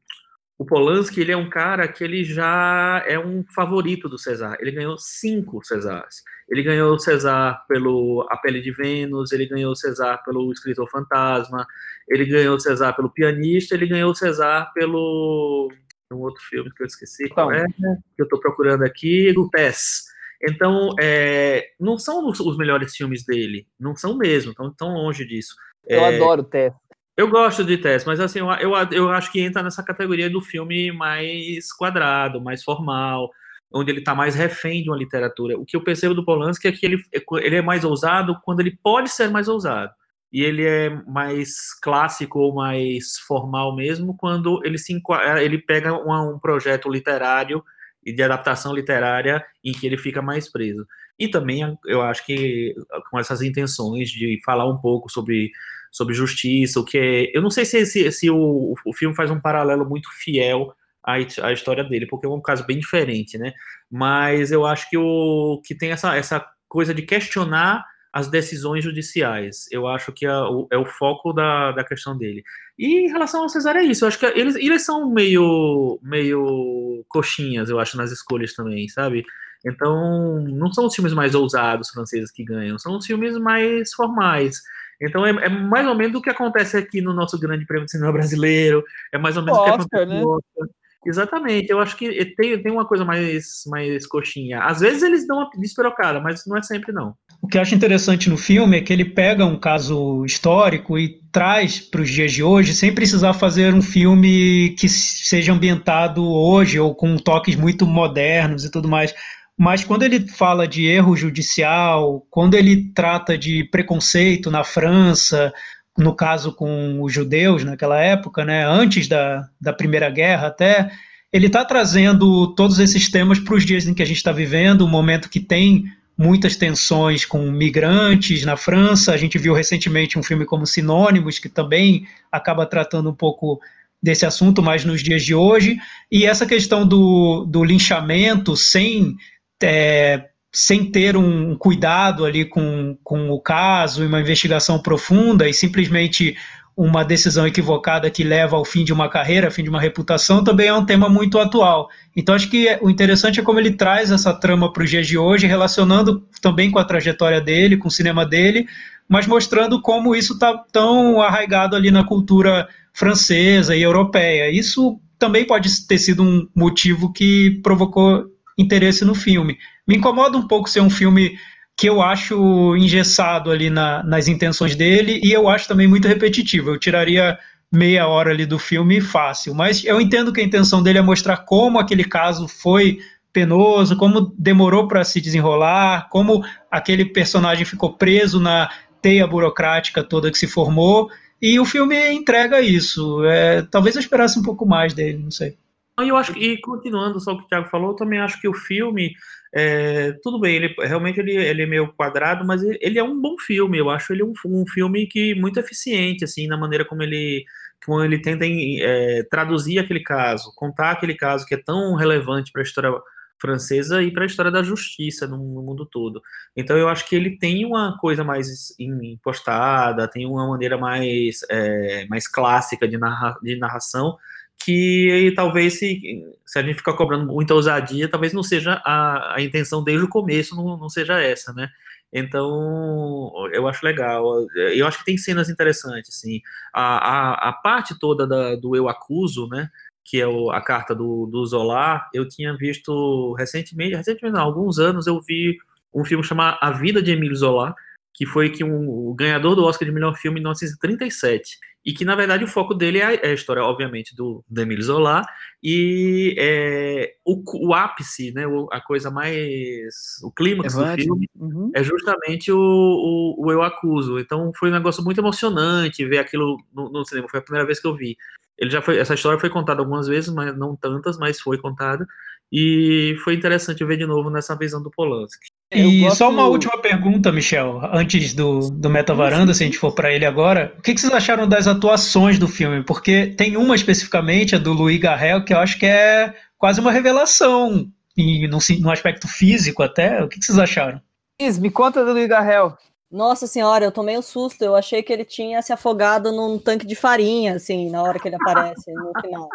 o 0.57 0.65
Polanski, 0.65 1.21
ele 1.21 1.31
é 1.31 1.37
um 1.37 1.49
cara 1.49 1.87
que 1.87 2.03
ele 2.03 2.23
já 2.23 3.03
é 3.07 3.17
um 3.19 3.43
favorito 3.55 4.09
do 4.09 4.17
César. 4.17 4.57
Ele 4.59 4.71
ganhou 4.71 4.97
cinco 4.97 5.63
Césars. 5.63 6.23
Ele 6.49 6.63
ganhou 6.63 6.93
o 6.93 6.99
César 6.99 7.63
pelo 7.67 8.27
A 8.29 8.37
Pele 8.37 8.61
de 8.61 8.71
Vênus, 8.71 9.31
ele 9.31 9.45
ganhou 9.45 9.71
o 9.71 9.75
César 9.75 10.17
pelo 10.25 10.51
Escritor 10.51 10.89
Fantasma, 10.89 11.65
ele 12.09 12.25
ganhou 12.25 12.57
o 12.57 12.59
César 12.59 12.93
pelo 12.93 13.09
Pianista, 13.09 13.73
ele 13.73 13.87
ganhou 13.87 14.11
o 14.11 14.15
César 14.15 14.69
pelo 14.73 15.71
um 16.11 16.17
outro 16.17 16.43
filme 16.43 16.69
que 16.75 16.83
eu 16.83 16.87
esqueci 16.87 17.29
qual 17.29 17.53
é, 17.53 17.65
que 17.65 18.21
eu 18.21 18.25
estou 18.25 18.39
procurando 18.39 18.83
aqui, 18.83 19.33
o 19.37 19.49
Tess. 19.49 20.11
Então, 20.43 20.89
é, 20.99 21.69
não 21.79 21.97
são 21.97 22.27
os, 22.27 22.57
melhores 22.57 22.95
filmes 22.95 23.23
dele, 23.23 23.67
não 23.79 23.95
são 23.95 24.17
mesmo, 24.17 24.51
estão 24.51 24.73
tão 24.73 24.93
longe 24.93 25.25
disso. 25.25 25.55
Eu 25.87 25.99
é, 25.99 26.15
adoro 26.15 26.41
o 26.41 26.45
Tess. 26.45 26.73
Eu 27.15 27.29
gosto 27.29 27.63
de 27.63 27.77
Tess, 27.77 28.05
mas 28.05 28.19
assim, 28.19 28.39
eu, 28.39 28.49
eu, 28.53 28.73
eu 28.91 29.09
acho 29.09 29.31
que 29.31 29.41
entra 29.41 29.61
nessa 29.61 29.83
categoria 29.83 30.29
do 30.29 30.41
filme 30.41 30.91
mais 30.91 31.71
quadrado, 31.73 32.41
mais 32.41 32.63
formal, 32.63 33.29
onde 33.71 33.91
ele 33.91 33.99
está 33.99 34.15
mais 34.15 34.33
refém 34.33 34.81
de 34.81 34.89
uma 34.89 34.97
literatura. 34.97 35.57
O 35.57 35.65
que 35.65 35.77
eu 35.77 35.83
percebo 35.83 36.15
do 36.15 36.25
Polanski 36.25 36.67
é 36.67 36.71
que 36.71 36.85
ele, 36.85 37.03
ele 37.41 37.55
é 37.55 37.61
mais 37.61 37.83
ousado 37.83 38.39
quando 38.43 38.59
ele 38.59 38.77
pode 38.83 39.09
ser 39.09 39.29
mais 39.29 39.47
ousado. 39.47 39.93
E 40.33 40.41
ele 40.43 40.65
é 40.65 40.89
mais 41.07 41.73
clássico 41.81 42.39
ou 42.39 42.55
mais 42.55 43.17
formal 43.27 43.75
mesmo 43.75 44.15
quando 44.17 44.61
ele, 44.63 44.77
se, 44.77 44.99
ele 45.41 45.57
pega 45.57 45.93
um 45.93 46.39
projeto 46.39 46.89
literário 46.89 47.61
e 48.03 48.13
de 48.13 48.23
adaptação 48.23 48.73
literária 48.73 49.43
em 49.63 49.71
que 49.71 49.85
ele 49.85 49.97
fica 49.97 50.21
mais 50.21 50.51
preso. 50.51 50.85
E 51.19 51.27
também 51.27 51.77
eu 51.85 52.01
acho 52.01 52.25
que 52.25 52.73
com 53.09 53.19
essas 53.19 53.41
intenções 53.41 54.09
de 54.09 54.39
falar 54.43 54.67
um 54.67 54.77
pouco 54.77 55.09
sobre 55.09 55.51
sobre 55.91 56.13
justiça, 56.13 56.79
o 56.79 56.85
que 56.85 56.97
é. 56.97 57.37
Eu 57.37 57.41
não 57.41 57.49
sei 57.49 57.65
se, 57.65 57.85
se, 57.85 58.11
se 58.11 58.29
o, 58.29 58.73
o 58.85 58.93
filme 58.93 59.13
faz 59.13 59.29
um 59.29 59.41
paralelo 59.41 59.87
muito 59.87 60.09
fiel 60.23 60.73
à, 61.03 61.15
à 61.15 61.51
história 61.51 61.83
dele, 61.83 62.07
porque 62.07 62.25
é 62.25 62.29
um 62.29 62.41
caso 62.41 62.65
bem 62.65 62.79
diferente, 62.79 63.37
né? 63.37 63.51
Mas 63.89 64.51
eu 64.51 64.65
acho 64.65 64.89
que 64.89 64.97
o 64.97 65.61
que 65.65 65.75
tem 65.75 65.91
essa, 65.91 66.15
essa 66.15 66.45
coisa 66.69 66.93
de 66.93 67.01
questionar 67.01 67.85
as 68.13 68.27
decisões 68.29 68.83
judiciais. 68.83 69.67
Eu 69.71 69.87
acho 69.87 70.11
que 70.11 70.25
é 70.25 70.33
o, 70.33 70.67
é 70.71 70.77
o 70.77 70.85
foco 70.85 71.31
da, 71.31 71.71
da 71.71 71.83
questão 71.83 72.17
dele. 72.17 72.43
E 72.81 73.05
em 73.05 73.11
relação 73.11 73.43
ao 73.43 73.49
Cesar 73.49 73.75
é 73.75 73.83
isso. 73.83 74.03
Eu 74.03 74.07
acho 74.07 74.17
que 74.17 74.25
eles, 74.25 74.55
eles 74.55 74.83
são 74.83 75.07
meio, 75.07 75.99
meio 76.01 77.05
coxinhas, 77.07 77.69
eu 77.69 77.79
acho, 77.79 77.95
nas 77.95 78.11
escolhas 78.11 78.55
também, 78.55 78.89
sabe? 78.89 79.23
Então, 79.63 80.41
não 80.41 80.73
são 80.73 80.87
os 80.87 80.95
filmes 80.95 81.13
mais 81.13 81.35
ousados 81.35 81.91
franceses 81.91 82.31
que 82.31 82.43
ganham, 82.43 82.79
são 82.79 82.97
os 82.97 83.05
filmes 83.05 83.37
mais 83.37 83.93
formais. 83.93 84.55
Então 84.99 85.23
é, 85.23 85.29
é, 85.29 85.49
mais 85.49 85.85
ou 85.87 85.93
menos 85.93 86.15
o 86.15 86.21
que 86.21 86.31
acontece 86.31 86.75
aqui 86.75 87.01
no 87.01 87.13
nosso 87.13 87.39
Grande 87.39 87.67
Prêmio 87.67 87.85
de 87.85 87.91
Cinema 87.91 88.13
Brasileiro, 88.13 88.83
é 89.13 89.17
mais 89.19 89.37
ou 89.37 89.43
menos 89.43 89.59
o, 89.59 89.63
que 89.63 89.69
acontece 89.69 90.05
né? 90.07 90.21
no 90.21 90.29
Oscar. 90.29 90.67
Exatamente, 91.05 91.69
eu 91.69 91.79
acho 91.79 91.95
que 91.95 92.25
tem, 92.35 92.61
tem 92.61 92.71
uma 92.71 92.85
coisa 92.85 93.05
mais, 93.05 93.63
mais 93.67 94.07
coxinha. 94.07 94.63
Às 94.63 94.79
vezes 94.79 95.03
eles 95.03 95.27
dão 95.27 95.37
uma 95.37 95.49
despirocada, 95.55 96.19
mas 96.19 96.45
não 96.47 96.57
é 96.57 96.63
sempre 96.63 96.91
não. 96.91 97.15
O 97.41 97.47
que 97.47 97.57
eu 97.57 97.61
acho 97.61 97.73
interessante 97.73 98.29
no 98.29 98.37
filme 98.37 98.77
é 98.77 98.81
que 98.81 98.93
ele 98.93 99.03
pega 99.03 99.45
um 99.45 99.57
caso 99.57 100.23
histórico 100.23 100.97
e 100.97 101.19
traz 101.31 101.79
para 101.79 102.01
os 102.01 102.09
dias 102.09 102.31
de 102.31 102.43
hoje, 102.43 102.73
sem 102.73 102.93
precisar 102.93 103.33
fazer 103.33 103.73
um 103.73 103.81
filme 103.81 104.75
que 104.77 104.87
seja 104.87 105.51
ambientado 105.51 106.23
hoje 106.23 106.79
ou 106.79 106.93
com 106.93 107.17
toques 107.17 107.55
muito 107.55 107.87
modernos 107.87 108.63
e 108.63 108.69
tudo 108.69 108.87
mais. 108.87 109.11
Mas 109.57 109.83
quando 109.83 110.03
ele 110.03 110.27
fala 110.27 110.67
de 110.67 110.85
erro 110.85 111.15
judicial, 111.17 112.25
quando 112.29 112.53
ele 112.53 112.91
trata 112.93 113.35
de 113.35 113.63
preconceito 113.71 114.51
na 114.51 114.63
França, 114.63 115.51
no 115.97 116.15
caso 116.15 116.53
com 116.53 117.01
os 117.01 117.11
judeus 117.11 117.63
naquela 117.63 117.99
época, 117.99 118.45
né, 118.45 118.65
antes 118.67 119.07
da, 119.07 119.47
da 119.59 119.73
Primeira 119.73 120.11
Guerra 120.11 120.47
até, 120.47 120.91
ele 121.33 121.47
está 121.47 121.65
trazendo 121.65 122.53
todos 122.53 122.77
esses 122.77 123.09
temas 123.09 123.39
para 123.39 123.55
os 123.55 123.65
dias 123.65 123.87
em 123.87 123.95
que 123.95 124.03
a 124.03 124.05
gente 124.05 124.17
está 124.17 124.31
vivendo, 124.31 124.85
um 124.85 124.89
momento 124.89 125.29
que 125.29 125.39
tem 125.39 125.85
muitas 126.17 126.55
tensões 126.55 127.25
com 127.25 127.51
migrantes 127.51 128.43
na 128.43 128.55
França. 128.55 129.13
A 129.13 129.17
gente 129.17 129.37
viu 129.37 129.53
recentemente 129.53 130.17
um 130.19 130.23
filme 130.23 130.45
como 130.45 130.65
Sinônimos, 130.65 131.39
que 131.39 131.49
também 131.49 132.05
acaba 132.31 132.65
tratando 132.65 133.09
um 133.09 133.15
pouco 133.15 133.59
desse 134.01 134.25
assunto, 134.25 134.61
mas 134.61 134.83
nos 134.83 135.03
dias 135.03 135.23
de 135.23 135.35
hoje. 135.35 135.77
E 136.11 136.25
essa 136.25 136.45
questão 136.45 136.87
do, 136.87 137.45
do 137.45 137.63
linchamento 137.63 138.55
sem 138.55 139.15
é, 139.63 140.25
sem 140.51 140.91
ter 140.91 141.15
um 141.15 141.55
cuidado 141.55 142.25
ali 142.25 142.43
com, 142.43 142.97
com 143.03 143.29
o 143.29 143.39
caso 143.39 144.03
e 144.03 144.07
uma 144.07 144.19
investigação 144.19 144.81
profunda 144.81 145.47
e 145.47 145.53
simplesmente 145.53 146.35
uma 146.83 147.05
decisão 147.05 147.45
equivocada 147.45 148.09
que 148.09 148.23
leva 148.23 148.55
ao 148.55 148.65
fim 148.65 148.83
de 148.83 148.91
uma 148.91 149.07
carreira, 149.07 149.51
fim 149.51 149.63
de 149.63 149.69
uma 149.69 149.79
reputação, 149.79 150.43
também 150.43 150.67
é 150.67 150.73
um 150.73 150.83
tema 150.83 151.07
muito 151.07 151.37
atual. 151.37 151.87
Então, 152.15 152.33
acho 152.33 152.49
que 152.49 152.75
o 152.81 152.89
interessante 152.89 153.39
é 153.39 153.43
como 153.43 153.59
ele 153.59 153.73
traz 153.73 154.09
essa 154.09 154.33
trama 154.33 154.73
para 154.73 154.83
os 154.83 154.89
dias 154.89 155.05
de 155.05 155.15
hoje, 155.15 155.45
relacionando 155.45 156.27
também 156.41 156.71
com 156.71 156.79
a 156.79 156.83
trajetória 156.83 157.39
dele, 157.39 157.77
com 157.77 157.87
o 157.87 157.91
cinema 157.91 158.25
dele, 158.25 158.65
mas 159.07 159.27
mostrando 159.27 159.79
como 159.79 160.15
isso 160.15 160.33
está 160.33 160.57
tão 160.71 161.21
arraigado 161.21 161.75
ali 161.75 161.91
na 161.91 162.03
cultura 162.03 162.67
francesa 162.91 163.75
e 163.75 163.83
europeia. 163.83 164.49
Isso 164.49 164.99
também 165.19 165.45
pode 165.45 165.69
ter 165.85 165.99
sido 165.99 166.23
um 166.23 166.47
motivo 166.55 167.13
que 167.13 167.59
provocou 167.61 168.25
interesse 168.57 169.05
no 169.05 169.13
filme. 169.13 169.55
Me 169.87 169.97
incomoda 169.97 170.35
um 170.35 170.47
pouco 170.47 170.67
ser 170.67 170.81
um 170.81 170.89
filme 170.89 171.37
que 171.77 171.89
eu 171.89 172.01
acho 172.01 172.75
engessado 172.75 173.49
ali 173.49 173.69
na, 173.69 174.03
nas 174.03 174.27
intenções 174.27 174.75
dele 174.75 175.19
e 175.23 175.31
eu 175.31 175.49
acho 175.49 175.67
também 175.67 175.87
muito 175.87 176.07
repetitivo. 176.07 176.69
Eu 176.69 176.79
tiraria 176.79 177.37
meia 177.71 178.07
hora 178.07 178.31
ali 178.31 178.45
do 178.45 178.59
filme 178.59 178.99
fácil, 178.99 179.55
mas 179.55 179.83
eu 179.85 179.99
entendo 179.99 180.33
que 180.33 180.41
a 180.41 180.43
intenção 180.43 180.83
dele 180.83 180.99
é 180.99 181.01
mostrar 181.01 181.37
como 181.37 181.79
aquele 181.79 182.03
caso 182.03 182.47
foi 182.47 182.99
penoso, 183.31 183.95
como 183.95 184.33
demorou 184.37 184.87
para 184.87 185.03
se 185.03 185.21
desenrolar, 185.21 186.09
como 186.09 186.43
aquele 186.69 187.05
personagem 187.05 187.65
ficou 187.65 187.93
preso 187.93 188.39
na 188.39 188.69
teia 189.01 189.25
burocrática 189.25 190.03
toda 190.03 190.29
que 190.29 190.37
se 190.37 190.47
formou, 190.47 191.09
e 191.41 191.59
o 191.59 191.65
filme 191.65 192.11
entrega 192.11 192.61
isso. 192.61 193.23
É, 193.25 193.63
talvez 193.63 193.95
eu 193.95 194.01
esperasse 194.01 194.37
um 194.37 194.43
pouco 194.43 194.65
mais 194.65 194.93
dele, 194.93 195.17
não 195.17 195.31
sei. 195.31 195.57
Eu 195.97 196.15
acho 196.15 196.37
e 196.37 196.59
continuando 196.59 197.19
só 197.19 197.31
o 197.31 197.37
que 197.37 197.45
o 197.45 197.47
Thiago 197.47 197.69
falou, 197.69 197.91
eu 197.91 197.95
também 197.95 198.19
acho 198.19 198.39
que 198.39 198.47
o 198.47 198.53
filme, 198.53 199.13
é, 199.53 200.13
tudo 200.23 200.39
bem, 200.39 200.55
ele 200.55 200.75
realmente 200.79 201.19
ele, 201.19 201.35
ele 201.35 201.63
é 201.63 201.65
meio 201.65 201.91
quadrado, 201.93 202.45
mas 202.45 202.63
ele, 202.63 202.77
ele 202.81 202.99
é 202.99 203.03
um 203.03 203.19
bom 203.19 203.37
filme. 203.37 203.77
Eu 203.77 203.89
acho 203.89 204.13
ele 204.13 204.23
um, 204.23 204.33
um 204.45 204.65
filme 204.65 205.05
que 205.07 205.35
muito 205.35 205.59
eficiente, 205.59 206.23
assim, 206.23 206.47
na 206.47 206.57
maneira 206.57 206.85
como 206.85 207.03
ele 207.03 207.45
como 207.85 208.03
ele 208.03 208.21
tenta 208.21 208.45
é, 208.45 209.23
traduzir 209.23 209.79
aquele 209.79 210.01
caso, 210.01 210.53
contar 210.55 210.91
aquele 210.91 211.15
caso 211.15 211.45
que 211.47 211.55
é 211.55 211.57
tão 211.57 211.95
relevante 211.95 212.51
para 212.51 212.61
a 212.61 212.63
história 212.63 212.91
francesa 213.39 214.03
e 214.03 214.11
para 214.11 214.23
a 214.23 214.27
história 214.27 214.51
da 214.51 214.61
justiça 214.61 215.25
no, 215.25 215.37
no, 215.37 215.63
mundo 215.63 215.83
todo. 215.83 216.21
Então 216.55 216.77
eu 216.77 216.87
acho 216.87 217.09
que 217.09 217.15
ele 217.15 217.37
tem 217.39 217.65
uma 217.65 217.97
coisa 217.97 218.23
mais 218.23 218.75
impostada, 218.79 220.07
tem 220.07 220.27
uma 220.27 220.47
maneira 220.47 220.77
mais, 220.77 221.39
é, 221.49 222.05
mais 222.07 222.27
clássica 222.27 222.87
de, 222.87 222.99
narra, 222.99 223.35
de 223.41 223.55
narração 223.55 224.15
que 224.63 225.33
talvez 225.35 225.79
se, 225.79 226.23
se 226.45 226.59
a 226.59 226.63
gente 226.63 226.77
ficar 226.77 226.93
cobrando 226.93 227.25
muita 227.25 227.53
ousadia, 227.53 228.07
talvez 228.07 228.33
não 228.33 228.43
seja 228.43 228.81
a, 228.85 229.35
a 229.35 229.41
intenção 229.41 229.83
desde 229.83 230.05
o 230.05 230.09
começo, 230.09 230.55
não, 230.55 230.77
não 230.77 230.89
seja 230.89 231.19
essa, 231.21 231.53
né? 231.53 231.69
Então, 232.13 233.31
eu 233.53 233.67
acho 233.67 233.85
legal. 233.85 234.45
Eu 234.55 234.85
acho 234.85 234.99
que 234.99 235.05
tem 235.05 235.17
cenas 235.17 235.49
interessantes, 235.49 236.15
assim. 236.15 236.41
A, 236.73 236.97
a, 236.97 237.49
a 237.49 237.53
parte 237.53 237.97
toda 237.97 238.27
da, 238.27 238.55
do 238.55 238.75
Eu 238.75 238.89
Acuso, 238.89 239.47
né? 239.47 239.69
Que 240.03 240.19
é 240.19 240.27
o, 240.27 240.51
a 240.51 240.61
carta 240.61 240.93
do, 240.93 241.25
do 241.27 241.45
Zola, 241.45 242.05
eu 242.13 242.27
tinha 242.27 242.55
visto 242.57 243.33
recentemente, 243.37 243.95
recentemente 243.95 244.33
não, 244.33 244.41
há 244.41 244.43
alguns 244.43 244.77
anos 244.77 245.07
eu 245.07 245.21
vi 245.21 245.57
um 245.93 246.03
filme 246.03 246.23
chamado 246.23 246.57
A 246.59 246.71
Vida 246.71 247.01
de 247.01 247.11
Emile 247.11 247.35
Zola, 247.35 247.75
que 248.13 248.25
foi 248.25 248.49
que 248.49 248.63
um, 248.63 248.89
o 248.89 249.13
ganhador 249.13 249.55
do 249.55 249.63
Oscar 249.63 249.87
de 249.87 249.93
melhor 249.93 250.15
filme 250.15 250.39
em 250.39 250.43
1937 250.43 251.57
e 251.83 251.93
que 251.93 252.05
na 252.05 252.15
verdade 252.15 252.43
o 252.43 252.47
foco 252.47 252.73
dele 252.73 252.99
é 252.99 253.05
a, 253.05 253.13
é 253.13 253.27
a 253.29 253.33
história, 253.33 253.63
obviamente, 253.63 254.15
do, 254.15 254.43
do 254.47 254.61
Emile 254.61 254.83
Zola 254.83 255.23
e 255.63 256.35
é, 256.37 257.15
o, 257.25 257.41
o, 257.67 257.73
ápice, 257.73 258.31
né, 258.31 258.45
o, 258.45 258.67
a 258.71 258.79
coisa 258.79 259.09
mais, 259.09 260.19
o 260.23 260.31
clímax 260.31 260.75
do 260.75 260.85
filme 260.95 261.27
uhum. 261.35 261.71
é 261.73 261.83
justamente 261.83 262.51
o, 262.51 262.57
o, 262.57 263.45
o, 263.45 263.51
Eu 263.51 263.63
Acuso. 263.63 264.19
Então 264.19 264.51
foi 264.55 264.69
um 264.69 264.73
negócio 264.73 265.03
muito 265.03 265.19
emocionante 265.19 266.05
ver 266.05 266.19
aquilo 266.19 266.57
no, 266.73 266.91
no, 266.91 267.03
cinema. 267.03 267.27
Foi 267.27 267.39
a 267.39 267.43
primeira 267.43 267.65
vez 267.65 267.79
que 267.79 267.87
eu 267.87 267.95
vi. 267.95 268.15
Ele 268.57 268.69
já 268.69 268.81
foi, 268.81 268.99
essa 268.99 269.15
história 269.15 269.39
foi 269.39 269.49
contada 269.49 269.81
algumas 269.81 270.07
vezes, 270.07 270.31
mas 270.31 270.55
não 270.55 270.75
tantas, 270.75 271.17
mas 271.17 271.39
foi 271.39 271.57
contada 271.57 272.05
e 272.51 273.15
foi 273.23 273.33
interessante 273.33 273.83
ver 273.83 273.97
de 273.97 274.05
novo 274.05 274.29
nessa 274.29 274.55
visão 274.55 274.83
do 274.83 274.91
Polanski. 274.91 275.47
É, 275.71 275.79
e 275.79 276.01
gosto... 276.01 276.17
só 276.17 276.29
uma 276.29 276.47
última 276.47 276.77
pergunta, 276.79 277.31
Michel, 277.31 277.79
antes 277.93 278.33
do, 278.33 278.69
do 278.69 278.89
Meta 278.89 279.13
Varanda, 279.15 279.53
se 279.53 279.63
a 279.63 279.65
gente 279.65 279.77
for 279.77 279.93
para 279.93 280.11
ele 280.11 280.25
agora. 280.25 280.75
O 280.77 280.81
que, 280.81 280.93
que, 280.93 280.99
vocês 280.99 281.13
acharam 281.13 281.47
das 281.47 281.65
atuações 281.65 282.37
do 282.37 282.47
filme? 282.47 282.83
Porque 282.83 283.27
tem 283.27 283.55
uma 283.55 283.73
especificamente, 283.73 284.53
a 284.53 284.59
do 284.59 284.73
Louis 284.73 284.99
Garrel, 284.99 285.45
que 285.45 285.53
eu 285.53 285.59
acho 285.59 285.79
que 285.79 285.85
é 285.85 286.33
quase 286.57 286.81
uma 286.81 286.91
revelação, 286.91 287.89
e 288.17 288.47
no, 288.49 288.57
no 288.81 288.91
aspecto 288.91 289.29
físico 289.29 289.81
até. 289.81 290.21
O 290.21 290.27
que, 290.27 290.39
que 290.39 290.45
vocês 290.45 290.59
acharam? 290.59 291.01
Is, 291.39 291.57
me 291.57 291.71
conta 291.71 292.03
do 292.03 292.11
Louis 292.11 292.27
Garrel. 292.27 292.77
Nossa 293.09 293.47
senhora, 293.47 293.85
eu 293.85 293.91
tomei 293.91 294.17
um 294.17 294.21
susto. 294.21 294.61
Eu 294.63 294.75
achei 294.75 295.01
que 295.01 295.11
ele 295.11 295.25
tinha 295.25 295.61
se 295.61 295.71
afogado 295.71 296.31
num 296.33 296.59
tanque 296.59 296.85
de 296.85 296.95
farinha, 296.95 297.55
assim, 297.55 297.89
na 297.89 298.03
hora 298.03 298.19
que 298.19 298.27
ele 298.27 298.35
aparece 298.35 298.91
no 298.93 299.11
final. 299.21 299.49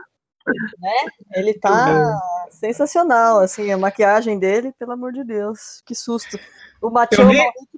Né? 0.78 0.94
Ele 1.34 1.54
tá 1.54 2.18
sensacional, 2.50 3.40
assim, 3.40 3.72
a 3.72 3.78
maquiagem 3.78 4.38
dele, 4.38 4.72
pelo 4.78 4.92
amor 4.92 5.12
de 5.12 5.24
Deus, 5.24 5.82
que 5.84 5.94
susto. 5.94 6.38
O 6.80 6.90
Matheus 6.90 7.32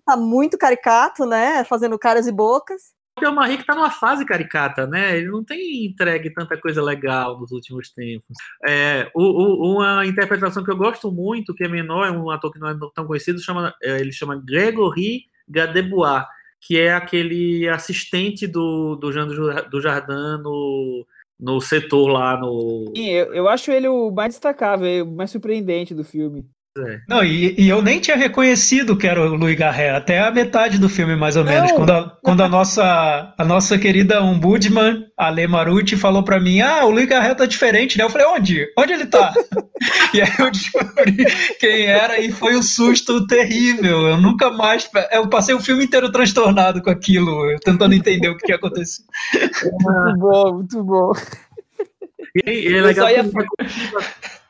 tá 0.04 0.16
muito 0.16 0.58
caricato, 0.58 1.24
né? 1.24 1.64
Fazendo 1.64 1.98
caras 1.98 2.26
e 2.26 2.32
bocas. 2.32 2.92
O 3.16 3.20
Matheus 3.20 3.48
Henrique 3.48 3.66
tá 3.66 3.74
numa 3.74 3.90
fase 3.90 4.24
caricata, 4.24 4.86
né? 4.86 5.16
Ele 5.16 5.28
não 5.28 5.42
tem 5.42 5.86
entregue 5.86 6.30
tanta 6.30 6.56
coisa 6.56 6.82
legal 6.82 7.38
nos 7.38 7.50
últimos 7.50 7.90
tempos. 7.90 8.36
É, 8.66 9.10
o, 9.14 9.22
o, 9.22 9.76
uma 9.76 10.06
interpretação 10.06 10.64
que 10.64 10.70
eu 10.70 10.76
gosto 10.76 11.10
muito, 11.10 11.54
que 11.54 11.64
é 11.64 11.68
menor, 11.68 12.06
é 12.06 12.10
um 12.10 12.30
ator 12.30 12.52
que 12.52 12.58
não 12.58 12.68
é 12.68 12.76
tão 12.94 13.06
conhecido, 13.06 13.40
chama, 13.40 13.74
é, 13.82 14.00
ele 14.00 14.12
chama 14.12 14.40
Gregory 14.44 15.24
Gadebois, 15.48 16.24
que 16.60 16.78
é 16.78 16.92
aquele 16.92 17.68
assistente 17.68 18.46
do, 18.46 18.96
do 18.96 19.12
Jean 19.12 19.26
do 19.26 19.80
Jardim 19.80 20.42
no 20.42 21.06
no 21.38 21.60
setor 21.60 22.08
lá 22.08 22.38
no. 22.38 22.92
Sim, 22.96 23.08
eu, 23.10 23.34
eu 23.34 23.48
acho 23.48 23.70
ele 23.70 23.88
o 23.88 24.10
mais 24.10 24.34
destacável, 24.34 25.04
o 25.04 25.10
mais 25.10 25.30
surpreendente 25.30 25.94
do 25.94 26.04
filme. 26.04 26.48
É. 26.76 27.00
Não, 27.08 27.24
e, 27.24 27.54
e, 27.58 27.68
eu 27.68 27.82
nem 27.82 27.98
tinha 27.98 28.16
reconhecido 28.16 28.96
que 28.96 29.06
era 29.06 29.20
o 29.20 29.34
Louis 29.34 29.56
Garret, 29.56 29.90
até 29.90 30.20
a 30.20 30.30
metade 30.30 30.78
do 30.78 30.88
filme, 30.88 31.16
mais 31.16 31.36
ou 31.36 31.44
menos, 31.44 31.72
quando, 31.72 31.90
a, 31.90 32.10
quando 32.22 32.42
a, 32.42 32.48
nossa, 32.48 33.34
a 33.36 33.44
nossa 33.44 33.78
querida 33.78 34.22
ombudsman, 34.22 35.04
a 35.16 35.28
Lê 35.28 35.46
Marucci, 35.46 35.96
falou 35.96 36.22
para 36.22 36.38
mim, 36.38 36.60
ah, 36.60 36.84
o 36.84 36.90
Louis 36.90 37.08
Garret 37.08 37.34
tá 37.34 37.46
diferente, 37.46 37.98
né? 37.98 38.04
Eu 38.04 38.10
falei, 38.10 38.26
onde? 38.28 38.72
Onde 38.78 38.92
ele 38.92 39.06
tá? 39.06 39.32
e 40.14 40.20
aí 40.20 40.32
eu 40.38 40.50
descobri 40.50 41.24
quem 41.58 41.86
era 41.86 42.20
e 42.20 42.30
foi 42.30 42.56
um 42.56 42.62
susto 42.62 43.26
terrível, 43.26 44.06
eu 44.06 44.16
nunca 44.16 44.50
mais, 44.50 44.88
eu 45.12 45.28
passei 45.28 45.54
o 45.54 45.60
filme 45.60 45.84
inteiro 45.84 46.12
transtornado 46.12 46.82
com 46.82 46.90
aquilo, 46.90 47.58
tentando 47.64 47.94
entender 47.94 48.28
o 48.28 48.36
que, 48.36 48.46
que 48.46 48.52
aconteceu. 48.52 49.04
Muito 49.80 50.18
bom, 50.18 50.54
muito 50.54 50.84
bom. 50.84 51.12
E, 52.44 52.50
e 52.50 52.74
é 52.74 52.82
legal 52.82 53.08
ia, 53.08 53.22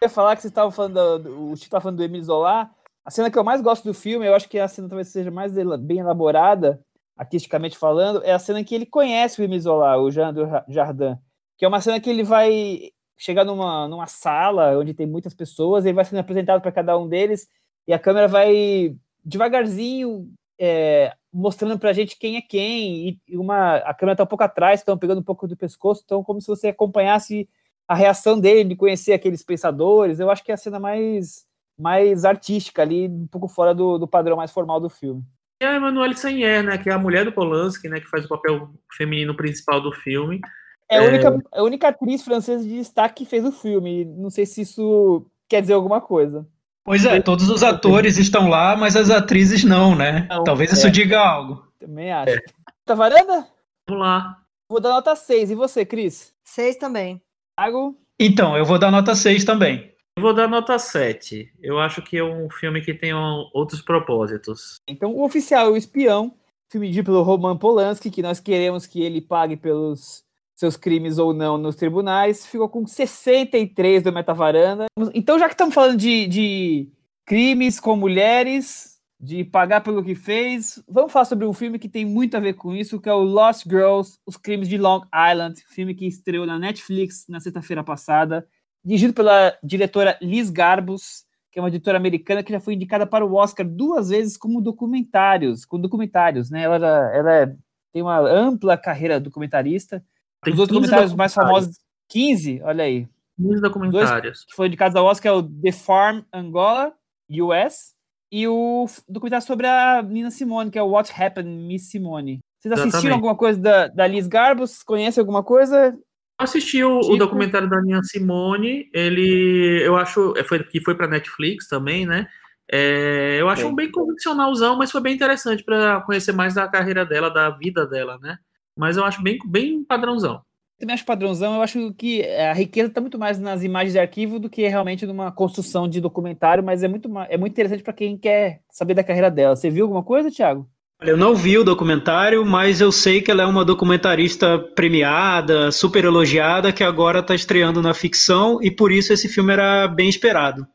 ia 0.02 0.08
falar 0.08 0.36
que 0.36 0.42
você 0.42 0.48
estava 0.48 0.70
falando, 0.70 1.18
do, 1.18 1.50
o 1.50 1.56
Chico 1.56 1.66
estava 1.66 1.82
falando 1.82 1.98
do 1.98 2.04
Emile 2.04 2.24
Zola. 2.24 2.70
A 3.04 3.10
cena 3.10 3.30
que 3.30 3.38
eu 3.38 3.44
mais 3.44 3.60
gosto 3.60 3.84
do 3.84 3.94
filme, 3.94 4.26
eu 4.26 4.34
acho 4.34 4.48
que 4.48 4.58
a 4.58 4.68
cena 4.68 4.88
talvez 4.88 5.08
seja 5.08 5.30
mais 5.30 5.52
bem 5.80 5.98
elaborada, 5.98 6.80
artisticamente 7.16 7.76
falando, 7.76 8.22
é 8.22 8.32
a 8.32 8.38
cena 8.38 8.62
que 8.62 8.74
ele 8.74 8.86
conhece 8.86 9.40
o 9.40 9.44
Emile 9.44 9.60
Zola, 9.60 9.96
o 9.96 10.10
Jean 10.10 10.32
do 10.32 10.46
Jardim, 10.68 11.16
que 11.56 11.64
é 11.64 11.68
uma 11.68 11.80
cena 11.80 11.98
que 12.00 12.08
ele 12.08 12.22
vai 12.22 12.90
chegar 13.16 13.44
numa, 13.44 13.88
numa 13.88 14.06
sala 14.06 14.78
onde 14.78 14.94
tem 14.94 15.06
muitas 15.06 15.34
pessoas, 15.34 15.84
ele 15.84 15.94
vai 15.94 16.04
sendo 16.04 16.20
apresentado 16.20 16.60
para 16.60 16.70
cada 16.70 16.96
um 16.96 17.08
deles, 17.08 17.48
e 17.86 17.92
a 17.92 17.98
câmera 17.98 18.28
vai 18.28 18.94
devagarzinho 19.24 20.30
é, 20.60 21.12
mostrando 21.32 21.78
para 21.78 21.90
a 21.90 21.92
gente 21.92 22.16
quem 22.16 22.36
é 22.36 22.42
quem, 22.42 23.20
e 23.26 23.36
uma, 23.36 23.76
a 23.78 23.92
câmera 23.94 24.14
está 24.14 24.24
um 24.24 24.28
pouco 24.28 24.44
atrás, 24.44 24.80
estão 24.80 24.96
pegando 24.96 25.20
um 25.20 25.24
pouco 25.24 25.48
do 25.48 25.56
pescoço, 25.56 26.02
então 26.04 26.22
como 26.22 26.40
se 26.40 26.46
você 26.46 26.68
acompanhasse 26.68 27.48
a 27.88 27.94
reação 27.94 28.38
dele 28.38 28.64
de 28.64 28.76
conhecer 28.76 29.14
aqueles 29.14 29.42
pensadores, 29.42 30.20
eu 30.20 30.30
acho 30.30 30.44
que 30.44 30.50
é 30.50 30.54
a 30.54 30.58
cena 30.58 30.78
mais, 30.78 31.46
mais 31.80 32.26
artística 32.26 32.82
ali, 32.82 33.08
um 33.08 33.26
pouco 33.26 33.48
fora 33.48 33.74
do, 33.74 33.96
do 33.96 34.06
padrão 34.06 34.36
mais 34.36 34.52
formal 34.52 34.78
do 34.78 34.90
filme. 34.90 35.24
E 35.60 35.64
a 35.64 35.74
Emanuele 35.74 36.14
Sainier, 36.14 36.62
né, 36.62 36.76
que 36.76 36.90
é 36.90 36.92
a 36.92 36.98
mulher 36.98 37.24
do 37.24 37.32
Polanski, 37.32 37.88
né, 37.88 37.98
que 37.98 38.06
faz 38.06 38.26
o 38.26 38.28
papel 38.28 38.70
feminino 38.92 39.34
principal 39.34 39.80
do 39.80 39.90
filme. 39.90 40.40
É 40.88 40.98
a 40.98 41.02
única, 41.02 41.28
é... 41.28 41.58
a 41.58 41.62
única 41.62 41.88
atriz 41.88 42.22
francesa 42.22 42.62
de 42.62 42.76
destaque 42.76 43.24
que 43.24 43.30
fez 43.30 43.44
o 43.44 43.50
filme. 43.50 44.04
Não 44.04 44.30
sei 44.30 44.44
se 44.44 44.60
isso 44.60 45.26
quer 45.48 45.62
dizer 45.62 45.72
alguma 45.72 46.00
coisa. 46.00 46.46
Pois 46.84 47.04
é, 47.04 47.20
todos 47.20 47.50
os 47.50 47.62
atores 47.62 48.16
estão 48.16 48.48
lá, 48.48 48.76
mas 48.76 48.96
as 48.96 49.10
atrizes 49.10 49.64
não, 49.64 49.94
né? 49.94 50.26
Não, 50.30 50.44
Talvez 50.44 50.70
é. 50.70 50.74
isso 50.74 50.90
diga 50.90 51.18
algo. 51.18 51.66
Também 51.78 52.12
acho. 52.12 52.34
É. 52.34 52.38
Tá 52.84 52.94
varanda? 52.94 53.46
Vamos 53.86 54.02
lá. 54.02 54.38
Vou 54.70 54.80
dar 54.80 54.90
nota 54.90 55.14
6. 55.14 55.50
E 55.50 55.54
você, 55.54 55.84
Cris? 55.84 56.32
6 56.44 56.76
também. 56.76 57.20
Thiago? 57.58 57.98
Então, 58.20 58.56
eu 58.56 58.64
vou 58.64 58.78
dar 58.78 58.90
nota 58.90 59.16
6 59.16 59.44
também. 59.44 59.92
Eu 60.16 60.22
vou 60.22 60.32
dar 60.32 60.48
nota 60.48 60.78
7. 60.78 61.52
Eu 61.60 61.80
acho 61.80 62.00
que 62.02 62.16
é 62.16 62.24
um 62.24 62.48
filme 62.48 62.80
que 62.80 62.94
tem 62.94 63.12
outros 63.52 63.82
propósitos. 63.82 64.76
Então, 64.88 65.12
o 65.12 65.24
oficial, 65.24 65.72
o 65.72 65.76
espião, 65.76 66.34
filme 66.70 66.90
de 66.90 67.02
pelo 67.02 67.22
Roman 67.22 67.56
Polanski, 67.56 68.10
que 68.10 68.22
nós 68.22 68.38
queremos 68.38 68.86
que 68.86 69.02
ele 69.02 69.20
pague 69.20 69.56
pelos 69.56 70.24
seus 70.54 70.76
crimes 70.76 71.18
ou 71.18 71.32
não 71.32 71.58
nos 71.58 71.76
tribunais, 71.76 72.46
ficou 72.46 72.68
com 72.68 72.86
63 72.86 74.02
do 74.02 74.12
Metavaranda. 74.12 74.86
Então, 75.14 75.38
já 75.38 75.46
que 75.46 75.54
estamos 75.54 75.74
falando 75.74 75.96
de, 75.96 76.26
de 76.26 76.88
crimes 77.24 77.78
com 77.78 77.96
mulheres, 77.96 78.97
de 79.20 79.44
pagar 79.44 79.80
pelo 79.80 80.04
que 80.04 80.14
fez. 80.14 80.82
Vamos 80.88 81.12
falar 81.12 81.24
sobre 81.24 81.44
um 81.44 81.52
filme 81.52 81.78
que 81.78 81.88
tem 81.88 82.04
muito 82.04 82.36
a 82.36 82.40
ver 82.40 82.54
com 82.54 82.74
isso, 82.74 83.00
que 83.00 83.08
é 83.08 83.12
o 83.12 83.22
Lost 83.22 83.64
Girls, 83.64 84.18
Os 84.24 84.36
Crimes 84.36 84.68
de 84.68 84.78
Long 84.78 85.02
Island, 85.12 85.60
filme 85.68 85.94
que 85.94 86.06
estreou 86.06 86.46
na 86.46 86.58
Netflix 86.58 87.24
na 87.28 87.40
sexta-feira 87.40 87.82
passada, 87.82 88.46
dirigido 88.84 89.12
pela 89.12 89.56
diretora 89.62 90.16
Liz 90.22 90.50
Garbus, 90.50 91.24
que 91.50 91.58
é 91.58 91.62
uma 91.62 91.70
diretora 91.70 91.96
americana 91.96 92.42
que 92.42 92.52
já 92.52 92.60
foi 92.60 92.74
indicada 92.74 93.06
para 93.06 93.26
o 93.26 93.34
Oscar 93.34 93.66
duas 93.66 94.10
vezes 94.10 94.36
como 94.36 94.60
documentários, 94.60 95.64
com 95.64 95.80
documentários, 95.80 96.50
né? 96.50 96.62
Ela, 96.62 96.76
ela 97.12 97.34
é, 97.34 97.56
tem 97.92 98.02
uma 98.02 98.20
ampla 98.20 98.76
carreira 98.78 99.18
documentarista. 99.18 100.04
Tem 100.44 100.52
Os 100.52 100.60
outros 100.60 100.78
documentários 100.78 101.14
mais 101.14 101.34
famosos, 101.34 101.76
15, 102.08 102.62
olha 102.62 102.84
aí. 102.84 103.08
15 103.36 103.60
documentários. 103.60 104.22
Dois 104.22 104.44
que 104.44 104.54
foi 104.54 104.68
indicados 104.68 104.94
ao 104.94 105.06
Oscar 105.06 105.32
é 105.32 105.36
o 105.36 105.42
The 105.42 105.72
Farm 105.72 106.20
Angola, 106.32 106.92
US, 107.28 107.94
e 108.30 108.46
o 108.46 108.86
documentário 109.08 109.46
sobre 109.46 109.66
a 109.66 110.02
Nina 110.02 110.30
Simone, 110.30 110.70
que 110.70 110.78
é 110.78 110.82
o 110.82 110.88
What 110.88 111.12
Happened, 111.12 111.48
Miss 111.48 111.90
Simone. 111.90 112.40
Vocês 112.58 112.72
assistiram 112.72 112.88
Exatamente. 112.88 113.14
alguma 113.14 113.36
coisa 113.36 113.58
da, 113.58 113.88
da 113.88 114.06
Liz 114.06 114.26
Garbus? 114.26 114.82
Conhecem 114.82 115.20
alguma 115.20 115.42
coisa? 115.42 115.96
assisti 116.38 116.84
o, 116.84 117.00
tipo... 117.00 117.14
o, 117.14 117.16
documentário 117.16 117.68
da 117.68 117.80
Nina 117.82 118.02
Simone. 118.04 118.88
Ele, 118.94 119.82
eu 119.84 119.96
acho, 119.96 120.34
é, 120.36 120.44
foi, 120.44 120.62
que 120.62 120.80
foi 120.80 120.94
para 120.94 121.08
Netflix 121.08 121.68
também, 121.68 122.06
né? 122.06 122.28
É, 122.70 123.38
eu 123.40 123.48
acho 123.48 123.66
um 123.66 123.74
bem 123.74 123.90
convencionalzão, 123.90 124.76
mas 124.76 124.90
foi 124.90 125.00
bem 125.00 125.14
interessante 125.14 125.64
para 125.64 126.02
conhecer 126.02 126.32
mais 126.32 126.54
da 126.54 126.68
carreira 126.68 127.04
dela, 127.04 127.30
da 127.30 127.50
vida 127.50 127.86
dela, 127.86 128.18
né? 128.18 128.38
Mas 128.76 128.96
eu 128.96 129.04
acho 129.04 129.22
bem, 129.22 129.38
bem 129.46 129.82
padrãozão 129.82 130.42
também 130.78 130.94
acho 130.94 131.04
padrãozão. 131.04 131.56
Eu 131.56 131.62
acho 131.62 131.92
que 131.94 132.24
a 132.24 132.52
riqueza 132.52 132.88
está 132.88 133.00
muito 133.00 133.18
mais 133.18 133.38
nas 133.38 133.62
imagens 133.62 133.92
de 133.92 133.98
arquivo 133.98 134.38
do 134.38 134.48
que 134.48 134.66
realmente 134.68 135.04
numa 135.04 135.32
construção 135.32 135.88
de 135.88 136.00
documentário, 136.00 136.62
mas 136.62 136.82
é 136.82 136.88
muito, 136.88 137.10
é 137.28 137.36
muito 137.36 137.52
interessante 137.52 137.82
para 137.82 137.92
quem 137.92 138.16
quer 138.16 138.60
saber 138.70 138.94
da 138.94 139.04
carreira 139.04 139.30
dela. 139.30 139.56
Você 139.56 139.70
viu 139.70 139.84
alguma 139.84 140.02
coisa, 140.02 140.30
Thiago? 140.30 140.68
Eu 141.00 141.16
não 141.16 141.34
vi 141.34 141.56
o 141.56 141.64
documentário, 141.64 142.44
mas 142.44 142.80
eu 142.80 142.90
sei 142.90 143.22
que 143.22 143.30
ela 143.30 143.42
é 143.42 143.46
uma 143.46 143.64
documentarista 143.64 144.58
premiada, 144.58 145.70
super 145.70 146.04
elogiada, 146.04 146.72
que 146.72 146.82
agora 146.82 147.20
está 147.20 147.36
estreando 147.36 147.80
na 147.80 147.94
ficção 147.94 148.60
e 148.60 148.68
por 148.68 148.90
isso 148.90 149.12
esse 149.12 149.28
filme 149.28 149.52
era 149.52 149.86
bem 149.86 150.08
esperado. 150.08 150.66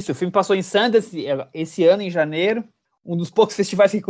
Isso, 0.00 0.12
o 0.12 0.14
filme 0.14 0.30
passou 0.30 0.54
em 0.54 0.62
Sundance 0.62 1.26
é, 1.26 1.48
esse 1.52 1.82
ano, 1.82 2.02
em 2.02 2.10
janeiro, 2.10 2.62
um 3.04 3.16
dos 3.16 3.30
poucos 3.30 3.56
festivais 3.56 3.90
que 3.90 4.02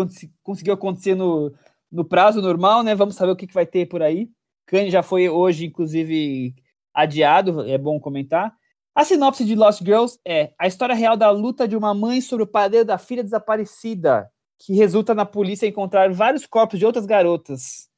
conseguiu 0.43 0.75
acontecer 0.75 1.15
no, 1.15 1.51
no 1.91 2.05
prazo 2.05 2.43
normal, 2.43 2.83
né? 2.83 2.95
Vamos 2.95 3.15
saber 3.15 3.33
o 3.33 3.37
que, 3.37 3.47
que 3.47 3.55
vai 3.55 3.65
ter 3.65 3.87
por 3.87 4.03
aí. 4.03 4.29
Cannes 4.67 4.93
já 4.93 5.03
foi 5.03 5.29
hoje, 5.29 5.65
inclusive, 5.65 6.55
adiado, 6.93 7.67
é 7.69 7.79
bom 7.79 8.01
comentar. 8.01 8.53
A 8.95 9.05
sinopse 9.05 9.45
de 9.45 9.55
Lost 9.55 9.83
Girls 9.85 10.19
é 10.27 10.53
a 10.59 10.67
história 10.67 10.95
real 10.95 11.17
da 11.17 11.31
luta 11.31 11.69
de 11.69 11.77
uma 11.77 11.95
mãe 11.95 12.21
sobre 12.21 12.45
o 12.45 12.47
padeiro 12.47 12.85
da 12.85 12.99
filha 12.99 13.23
desaparecida, 13.23 14.31
que 14.59 14.75
resulta 14.75 15.15
na 15.15 15.25
polícia 15.25 15.67
encontrar 15.67 16.11
vários 16.13 16.47
corpos 16.47 16.79
de 16.79 16.87
outras 16.87 17.07
garotas. 17.07 17.89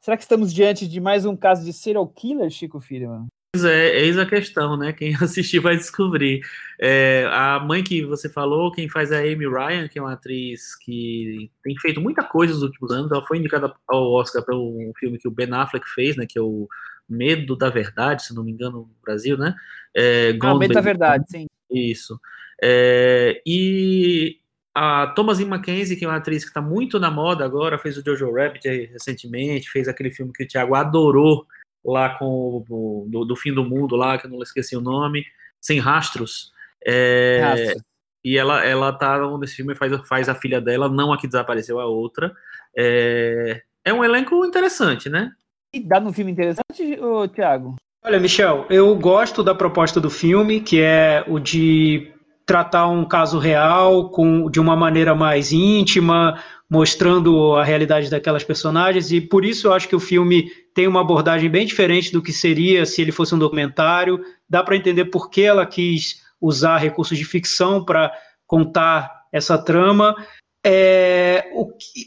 Será 0.00 0.16
que 0.16 0.22
estamos 0.22 0.52
diante 0.52 0.86
de 0.86 1.00
mais 1.00 1.24
um 1.24 1.36
caso 1.36 1.64
de 1.64 1.72
serial 1.72 2.06
killer, 2.06 2.50
Chico 2.50 2.80
Firman? 2.80 3.28
Pois 3.52 3.64
é, 3.64 3.98
eis 4.00 4.16
a 4.16 4.24
questão, 4.24 4.76
né? 4.76 4.92
Quem 4.92 5.12
assistir 5.20 5.58
vai 5.58 5.76
descobrir. 5.76 6.40
É, 6.80 7.28
a 7.32 7.58
mãe 7.58 7.82
que 7.82 8.04
você 8.04 8.28
falou, 8.28 8.70
quem 8.70 8.88
faz 8.88 9.10
é 9.10 9.16
a 9.16 9.20
Amy 9.20 9.48
Ryan, 9.48 9.88
que 9.88 9.98
é 9.98 10.02
uma 10.02 10.12
atriz 10.12 10.76
que 10.76 11.50
tem 11.62 11.76
feito 11.78 12.00
muita 12.00 12.22
coisa 12.22 12.54
nos 12.54 12.62
últimos 12.62 12.92
anos. 12.92 13.10
Ela 13.10 13.26
foi 13.26 13.38
indicada 13.38 13.74
ao 13.88 14.12
Oscar 14.12 14.44
pelo 14.44 14.92
filme 14.98 15.18
que 15.18 15.26
o 15.26 15.32
Ben 15.32 15.52
Affleck 15.52 15.88
fez, 15.88 16.16
né? 16.16 16.26
Que 16.28 16.38
é 16.38 16.42
o 16.42 16.68
Medo 17.08 17.56
da 17.56 17.68
Verdade, 17.68 18.24
se 18.24 18.34
não 18.34 18.44
me 18.44 18.52
engano, 18.52 18.78
no 18.78 18.96
Brasil, 19.04 19.36
né? 19.36 19.54
É, 19.94 20.38
ah, 20.40 20.54
Medo 20.54 20.74
da 20.74 20.80
Verdade, 20.80 21.24
sim. 21.28 21.46
Isso. 21.68 22.20
É, 22.62 23.42
e 23.44 24.38
a 24.72 25.08
Thomasin 25.08 25.46
Mackenzie, 25.46 25.96
que 25.96 26.04
é 26.04 26.08
uma 26.08 26.16
atriz 26.16 26.44
que 26.44 26.50
está 26.50 26.62
muito 26.62 27.00
na 27.00 27.10
moda 27.10 27.44
agora, 27.44 27.78
fez 27.78 27.96
o 27.96 28.02
Jojo 28.04 28.32
Rabbit 28.32 28.68
recentemente, 28.92 29.70
fez 29.70 29.88
aquele 29.88 30.12
filme 30.12 30.32
que 30.32 30.44
o 30.44 30.48
Thiago 30.48 30.76
adorou, 30.76 31.46
lá 31.84 32.10
com 32.18 32.26
o 32.26 33.06
do, 33.08 33.24
do, 33.24 33.36
fim 33.36 33.52
do 33.52 33.64
mundo 33.64 33.96
lá, 33.96 34.18
que 34.18 34.26
eu 34.26 34.30
não 34.30 34.42
esqueci 34.42 34.76
o 34.76 34.80
nome, 34.80 35.24
Sem 35.60 35.78
Rastros. 35.78 36.52
É, 36.86 37.74
e 38.24 38.36
ela, 38.36 38.64
ela 38.64 38.92
tá 38.92 39.18
nesse 39.38 39.56
filme 39.56 39.74
faz, 39.74 39.92
faz 40.08 40.28
a 40.28 40.34
filha 40.34 40.60
dela, 40.60 40.88
não 40.88 41.12
a 41.12 41.18
que 41.18 41.26
desapareceu, 41.26 41.80
a 41.80 41.86
outra. 41.86 42.32
É, 42.76 43.62
é 43.84 43.92
um 43.92 44.04
elenco 44.04 44.44
interessante, 44.44 45.08
né? 45.08 45.30
E 45.72 45.80
dá 45.80 46.00
no 46.00 46.12
filme 46.12 46.32
interessante, 46.32 46.98
ô, 47.00 47.28
Thiago? 47.28 47.76
Olha, 48.02 48.18
Michel, 48.18 48.66
eu 48.70 48.94
gosto 48.96 49.42
da 49.42 49.54
proposta 49.54 50.00
do 50.00 50.10
filme, 50.10 50.60
que 50.60 50.80
é 50.80 51.24
o 51.28 51.38
de 51.38 52.12
tratar 52.46 52.88
um 52.88 53.04
caso 53.04 53.38
real 53.38 54.10
com, 54.10 54.50
de 54.50 54.58
uma 54.58 54.74
maneira 54.74 55.14
mais 55.14 55.52
íntima, 55.52 56.42
mostrando 56.68 57.54
a 57.54 57.62
realidade 57.62 58.10
daquelas 58.10 58.42
personagens, 58.42 59.12
e 59.12 59.20
por 59.20 59.44
isso 59.44 59.68
eu 59.68 59.72
acho 59.72 59.88
que 59.88 59.94
o 59.94 60.00
filme 60.00 60.50
tem 60.74 60.86
uma 60.86 61.00
abordagem 61.00 61.50
bem 61.50 61.66
diferente 61.66 62.12
do 62.12 62.22
que 62.22 62.32
seria 62.32 62.86
se 62.86 63.02
ele 63.02 63.12
fosse 63.12 63.34
um 63.34 63.38
documentário. 63.38 64.20
Dá 64.48 64.62
para 64.62 64.76
entender 64.76 65.06
por 65.06 65.30
que 65.30 65.42
ela 65.42 65.66
quis 65.66 66.22
usar 66.40 66.78
recursos 66.78 67.18
de 67.18 67.24
ficção 67.24 67.84
para 67.84 68.12
contar 68.46 69.10
essa 69.32 69.58
trama. 69.58 70.14
É, 70.64 71.46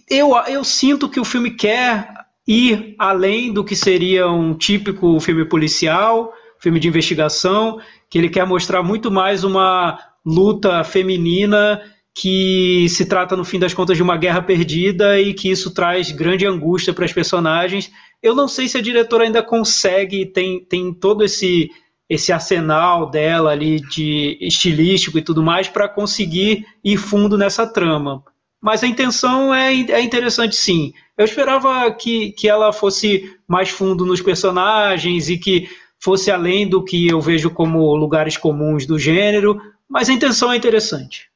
eu, 0.09 0.35
eu 0.47 0.63
sinto 0.63 1.09
que 1.09 1.19
o 1.19 1.25
filme 1.25 1.51
quer 1.51 2.07
ir 2.47 2.95
além 2.99 3.53
do 3.53 3.63
que 3.63 3.75
seria 3.75 4.27
um 4.27 4.53
típico 4.53 5.19
filme 5.19 5.45
policial, 5.45 6.33
filme 6.59 6.79
de 6.79 6.87
investigação, 6.87 7.79
que 8.09 8.17
ele 8.17 8.29
quer 8.29 8.45
mostrar 8.45 8.83
muito 8.83 9.11
mais 9.11 9.43
uma 9.43 9.99
luta 10.25 10.83
feminina 10.83 11.81
que 12.15 12.87
se 12.89 13.05
trata, 13.05 13.35
no 13.35 13.43
fim 13.43 13.57
das 13.57 13.73
contas, 13.73 13.97
de 13.97 14.03
uma 14.03 14.17
guerra 14.17 14.41
perdida 14.41 15.19
e 15.19 15.33
que 15.33 15.49
isso 15.49 15.73
traz 15.73 16.11
grande 16.11 16.45
angústia 16.45 16.93
para 16.93 17.05
as 17.05 17.13
personagens. 17.13 17.91
Eu 18.21 18.35
não 18.35 18.47
sei 18.47 18.67
se 18.67 18.77
a 18.77 18.81
diretora 18.81 19.23
ainda 19.23 19.41
consegue, 19.41 20.25
tem, 20.25 20.63
tem 20.63 20.93
todo 20.93 21.23
esse, 21.23 21.71
esse 22.07 22.31
arsenal 22.31 23.09
dela 23.09 23.51
ali 23.51 23.81
de 23.81 24.37
estilístico 24.39 25.17
e 25.17 25.23
tudo 25.23 25.41
mais 25.41 25.67
para 25.67 25.89
conseguir 25.89 26.65
ir 26.83 26.97
fundo 26.97 27.37
nessa 27.37 27.65
trama. 27.65 28.23
Mas 28.61 28.83
a 28.83 28.87
intenção 28.87 29.53
é, 29.53 29.73
é 29.73 30.01
interessante 30.01 30.55
sim. 30.55 30.93
Eu 31.17 31.25
esperava 31.25 31.91
que, 31.91 32.31
que 32.31 32.47
ela 32.47 32.71
fosse 32.71 33.35
mais 33.47 33.69
fundo 33.69 34.05
nos 34.05 34.21
personagens 34.21 35.29
e 35.29 35.37
que 35.37 35.67
fosse 35.99 36.29
além 36.29 36.67
do 36.67 36.83
que 36.83 37.07
eu 37.07 37.19
vejo 37.19 37.49
como 37.49 37.95
lugares 37.95 38.37
comuns 38.37 38.85
do 38.85 38.99
gênero, 38.99 39.59
mas 39.89 40.09
a 40.09 40.13
intenção 40.13 40.51
é 40.51 40.55
interessante. 40.55 41.32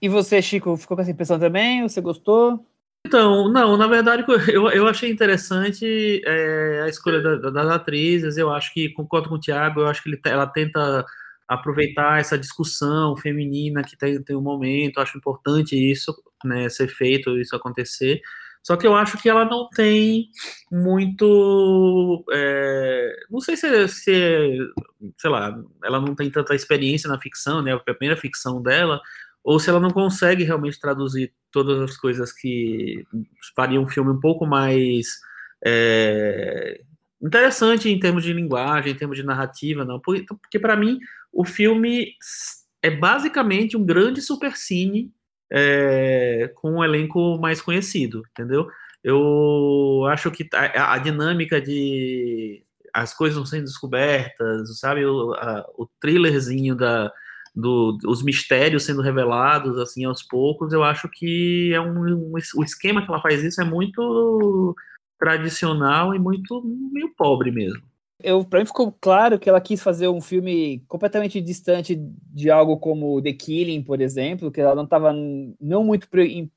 E 0.00 0.08
você, 0.08 0.42
Chico, 0.42 0.76
ficou 0.76 0.96
com 0.96 1.02
essa 1.02 1.10
impressão 1.10 1.38
também? 1.38 1.82
Você 1.82 2.00
gostou? 2.00 2.64
Então, 3.06 3.48
não, 3.48 3.76
na 3.76 3.86
verdade, 3.86 4.24
eu, 4.52 4.68
eu 4.70 4.86
achei 4.86 5.10
interessante 5.10 6.20
é, 6.26 6.82
a 6.84 6.88
escolha 6.88 7.20
da, 7.20 7.50
das 7.50 7.68
atrizes. 7.70 8.36
Eu 8.36 8.50
acho 8.50 8.72
que, 8.72 8.90
concordo 8.90 9.28
com 9.28 9.36
o 9.36 9.40
Thiago, 9.40 9.80
eu 9.80 9.86
acho 9.86 10.02
que 10.02 10.08
ele, 10.08 10.20
ela 10.24 10.46
tenta 10.46 11.04
aproveitar 11.46 12.20
essa 12.20 12.38
discussão 12.38 13.16
feminina 13.16 13.82
que 13.82 13.96
tem, 13.96 14.22
tem 14.22 14.36
um 14.36 14.42
momento. 14.42 15.00
Acho 15.00 15.16
importante 15.16 15.74
isso, 15.74 16.14
né, 16.44 16.68
ser 16.68 16.88
feito, 16.88 17.38
isso 17.38 17.56
acontecer. 17.56 18.20
Só 18.62 18.76
que 18.76 18.86
eu 18.86 18.94
acho 18.94 19.16
que 19.16 19.30
ela 19.30 19.44
não 19.44 19.68
tem 19.70 20.28
muito. 20.70 22.22
É, 22.30 23.16
não 23.30 23.40
sei 23.40 23.56
se, 23.56 23.88
se, 23.88 24.58
sei 25.16 25.30
lá, 25.30 25.58
ela 25.82 26.00
não 26.00 26.14
tem 26.14 26.30
tanta 26.30 26.54
experiência 26.54 27.08
na 27.08 27.18
ficção, 27.18 27.62
né? 27.62 27.72
A 27.72 27.78
primeira 27.78 28.20
ficção 28.20 28.60
dela, 28.60 29.00
ou 29.42 29.58
se 29.58 29.70
ela 29.70 29.80
não 29.80 29.90
consegue 29.90 30.44
realmente 30.44 30.80
traduzir 30.80 31.32
todas 31.50 31.80
as 31.80 31.96
coisas 31.96 32.32
que 32.32 33.04
fariam 33.56 33.82
um 33.82 33.88
filme 33.88 34.10
um 34.10 34.20
pouco 34.20 34.46
mais 34.46 35.06
é, 35.64 36.80
interessante 37.20 37.88
em 37.88 37.98
termos 37.98 38.22
de 38.22 38.32
linguagem, 38.32 38.92
em 38.92 38.96
termos 38.96 39.16
de 39.16 39.24
narrativa, 39.24 39.84
não, 39.84 40.00
porque, 40.00 40.24
porque 40.24 40.58
para 40.58 40.76
mim 40.76 40.98
o 41.32 41.44
filme 41.44 42.12
é 42.82 42.90
basicamente 42.90 43.76
um 43.76 43.84
grande 43.84 44.20
supercine 44.20 45.10
é, 45.50 46.50
com 46.54 46.72
um 46.72 46.84
elenco 46.84 47.38
mais 47.38 47.60
conhecido, 47.60 48.22
entendeu? 48.30 48.68
Eu 49.02 50.04
acho 50.10 50.30
que 50.30 50.48
a, 50.52 50.94
a 50.94 50.98
dinâmica 50.98 51.60
de 51.60 52.62
as 52.92 53.14
coisas 53.14 53.38
não 53.38 53.46
sendo 53.46 53.64
descobertas, 53.64 54.78
sabe, 54.78 55.04
o, 55.04 55.32
a, 55.34 55.64
o 55.76 55.86
thrillerzinho 56.00 56.74
da 56.74 57.12
do, 57.58 57.98
os 58.06 58.22
mistérios 58.22 58.84
sendo 58.84 59.02
revelados 59.02 59.76
assim 59.78 60.04
aos 60.04 60.22
poucos, 60.22 60.72
eu 60.72 60.84
acho 60.84 61.08
que 61.08 61.72
é 61.74 61.80
um, 61.80 62.06
um, 62.06 62.32
o 62.56 62.62
esquema 62.62 63.04
que 63.04 63.10
ela 63.10 63.20
faz 63.20 63.42
isso 63.42 63.60
é 63.60 63.64
muito 63.64 64.76
tradicional 65.18 66.14
e 66.14 66.20
muito 66.20 66.62
meio 66.92 67.12
pobre 67.16 67.50
mesmo. 67.50 67.82
Eu 68.22 68.44
para 68.44 68.60
mim 68.60 68.66
ficou 68.66 68.92
claro 68.92 69.38
que 69.38 69.48
ela 69.48 69.60
quis 69.60 69.82
fazer 69.82 70.06
um 70.06 70.20
filme 70.20 70.84
completamente 70.86 71.40
distante 71.40 71.96
de 71.96 72.48
algo 72.48 72.76
como 72.78 73.20
The 73.20 73.32
Killing, 73.32 73.82
por 73.82 74.00
exemplo, 74.00 74.52
que 74.52 74.60
ela 74.60 74.74
não 74.76 74.84
estava 74.84 75.12
não 75.60 75.82
muito 75.82 76.08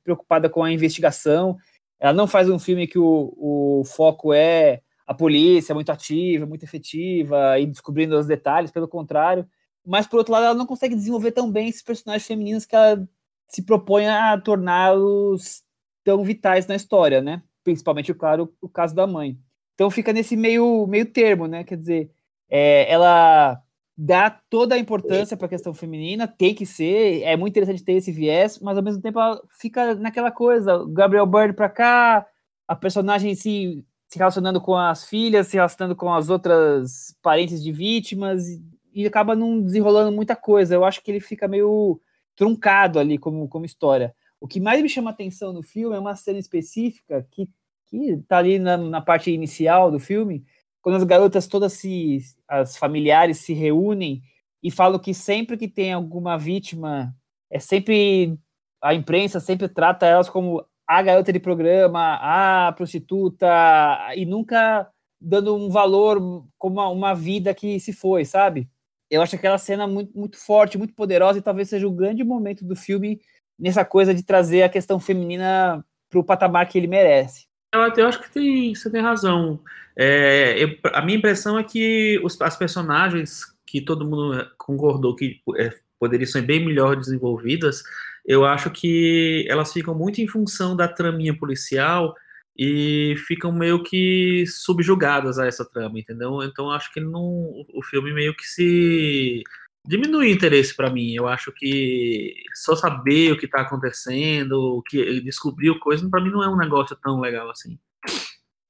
preocupada 0.04 0.48
com 0.48 0.62
a 0.62 0.72
investigação. 0.72 1.56
Ela 1.98 2.12
não 2.12 2.28
faz 2.28 2.48
um 2.48 2.58
filme 2.58 2.86
que 2.86 2.98
o, 2.98 3.32
o 3.36 3.84
foco 3.84 4.32
é 4.32 4.82
a 5.04 5.14
polícia 5.14 5.74
muito 5.74 5.90
ativa, 5.90 6.46
muito 6.46 6.64
efetiva 6.64 7.58
e 7.58 7.66
descobrindo 7.66 8.16
os 8.16 8.26
detalhes, 8.26 8.70
pelo 8.70 8.86
contrário 8.86 9.46
mas 9.84 10.06
por 10.06 10.18
outro 10.18 10.32
lado 10.32 10.46
ela 10.46 10.54
não 10.54 10.66
consegue 10.66 10.94
desenvolver 10.94 11.32
tão 11.32 11.50
bem 11.50 11.68
esses 11.68 11.82
personagens 11.82 12.26
femininos 12.26 12.66
que 12.66 12.74
ela 12.74 13.06
se 13.48 13.62
propõe 13.62 14.08
a 14.08 14.38
torná-los 14.40 15.62
tão 16.04 16.22
vitais 16.22 16.66
na 16.66 16.74
história, 16.74 17.20
né? 17.20 17.42
Principalmente, 17.62 18.12
claro, 18.14 18.52
o 18.60 18.68
caso 18.68 18.94
da 18.94 19.06
mãe. 19.06 19.38
Então 19.74 19.90
fica 19.90 20.12
nesse 20.12 20.36
meio, 20.36 20.86
meio 20.86 21.06
termo, 21.06 21.46
né? 21.46 21.64
Quer 21.64 21.76
dizer, 21.76 22.10
é, 22.48 22.90
ela 22.90 23.60
dá 23.96 24.30
toda 24.30 24.74
a 24.74 24.78
importância 24.78 25.36
para 25.36 25.46
a 25.46 25.50
questão 25.50 25.74
feminina, 25.74 26.26
tem 26.26 26.54
que 26.54 26.64
ser, 26.64 27.22
é 27.22 27.36
muito 27.36 27.52
interessante 27.52 27.84
ter 27.84 27.92
esse 27.92 28.10
viés, 28.10 28.58
mas 28.58 28.76
ao 28.76 28.82
mesmo 28.82 29.02
tempo 29.02 29.20
ela 29.20 29.40
fica 29.60 29.94
naquela 29.94 30.30
coisa, 30.30 30.84
Gabriel 30.88 31.26
Byrne 31.26 31.52
para 31.52 31.68
cá, 31.68 32.26
a 32.66 32.74
personagem 32.74 33.34
se, 33.34 33.84
se 34.08 34.18
relacionando 34.18 34.60
com 34.60 34.74
as 34.74 35.04
filhas, 35.04 35.48
se 35.48 35.56
relacionando 35.56 35.94
com 35.94 36.12
as 36.12 36.30
outras 36.30 37.14
parentes 37.22 37.62
de 37.62 37.70
vítimas, 37.70 38.44
e 38.92 39.06
acaba 39.06 39.34
não 39.34 39.60
desenrolando 39.60 40.12
muita 40.12 40.36
coisa. 40.36 40.74
Eu 40.74 40.84
acho 40.84 41.02
que 41.02 41.10
ele 41.10 41.20
fica 41.20 41.48
meio 41.48 42.00
truncado 42.36 42.98
ali 42.98 43.18
como, 43.18 43.48
como 43.48 43.64
história. 43.64 44.14
O 44.40 44.48
que 44.48 44.60
mais 44.60 44.82
me 44.82 44.88
chama 44.88 45.10
atenção 45.10 45.52
no 45.52 45.62
filme 45.62 45.96
é 45.96 45.98
uma 45.98 46.16
cena 46.16 46.38
específica 46.38 47.26
que, 47.30 47.48
que 47.86 48.16
tá 48.28 48.38
ali 48.38 48.58
na, 48.58 48.76
na 48.76 49.00
parte 49.00 49.30
inicial 49.30 49.90
do 49.90 50.00
filme, 50.00 50.44
quando 50.80 50.96
as 50.96 51.04
garotas 51.04 51.46
todas 51.46 51.74
se. 51.74 52.18
as 52.48 52.76
familiares 52.76 53.38
se 53.38 53.52
reúnem 53.52 54.22
e 54.62 54.70
falam 54.70 54.98
que 54.98 55.14
sempre 55.14 55.56
que 55.56 55.68
tem 55.68 55.92
alguma 55.92 56.36
vítima, 56.36 57.14
é 57.50 57.58
sempre. 57.58 58.36
a 58.82 58.94
imprensa 58.94 59.38
sempre 59.40 59.68
trata 59.68 60.06
elas 60.06 60.28
como 60.28 60.64
a 60.86 61.02
garota 61.02 61.32
de 61.32 61.38
programa, 61.38 62.18
a 62.20 62.72
prostituta, 62.72 63.48
e 64.16 64.26
nunca 64.26 64.90
dando 65.20 65.54
um 65.54 65.70
valor 65.70 66.44
como 66.58 66.80
uma, 66.80 66.88
uma 66.88 67.14
vida 67.14 67.54
que 67.54 67.78
se 67.78 67.92
foi, 67.92 68.24
sabe? 68.24 68.68
Eu 69.12 69.20
acho 69.20 69.36
aquela 69.36 69.58
cena 69.58 69.86
muito, 69.86 70.18
muito 70.18 70.38
forte, 70.38 70.78
muito 70.78 70.94
poderosa, 70.94 71.38
e 71.38 71.42
talvez 71.42 71.68
seja 71.68 71.86
o 71.86 71.92
grande 71.92 72.24
momento 72.24 72.64
do 72.64 72.74
filme 72.74 73.20
nessa 73.58 73.84
coisa 73.84 74.14
de 74.14 74.24
trazer 74.24 74.62
a 74.62 74.70
questão 74.70 74.98
feminina 74.98 75.84
para 76.08 76.18
o 76.18 76.24
patamar 76.24 76.66
que 76.66 76.78
ele 76.78 76.86
merece. 76.86 77.46
Eu, 77.74 78.08
acho 78.08 78.20
que 78.22 78.30
tem, 78.30 78.74
você 78.74 78.90
tem 78.90 79.02
razão. 79.02 79.60
É, 79.94 80.56
eu, 80.58 80.78
a 80.94 81.02
minha 81.02 81.18
impressão 81.18 81.58
é 81.58 81.62
que 81.62 82.18
os, 82.24 82.40
as 82.40 82.56
personagens 82.56 83.44
que 83.66 83.82
todo 83.82 84.08
mundo 84.08 84.50
concordou 84.56 85.14
que 85.14 85.40
é, 85.58 85.70
poderiam 85.98 86.26
ser 86.26 86.42
bem 86.42 86.64
melhor 86.64 86.96
desenvolvidas, 86.96 87.82
eu 88.24 88.46
acho 88.46 88.70
que 88.70 89.46
elas 89.48 89.72
ficam 89.72 89.94
muito 89.94 90.22
em 90.22 90.26
função 90.26 90.74
da 90.74 90.88
traminha 90.88 91.36
policial 91.36 92.14
e 92.64 93.16
ficam 93.26 93.50
meio 93.50 93.82
que 93.82 94.44
subjugadas 94.46 95.36
a 95.36 95.46
essa 95.46 95.64
trama, 95.64 95.98
entendeu? 95.98 96.44
Então 96.44 96.70
acho 96.70 96.92
que 96.92 97.00
não, 97.00 97.20
o 97.74 97.82
filme 97.82 98.14
meio 98.14 98.36
que 98.36 98.44
se 98.44 99.42
diminui 99.84 100.28
o 100.28 100.30
interesse 100.30 100.72
para 100.72 100.88
mim. 100.88 101.12
Eu 101.12 101.26
acho 101.26 101.50
que 101.50 102.32
só 102.54 102.76
saber 102.76 103.32
o 103.32 103.36
que 103.36 103.46
está 103.46 103.62
acontecendo, 103.62 104.52
o 104.76 104.82
que 104.82 105.28
coisa, 105.80 106.08
para 106.08 106.22
mim 106.22 106.30
não 106.30 106.44
é 106.44 106.48
um 106.48 106.56
negócio 106.56 106.96
tão 107.02 107.18
legal 107.18 107.50
assim. 107.50 107.76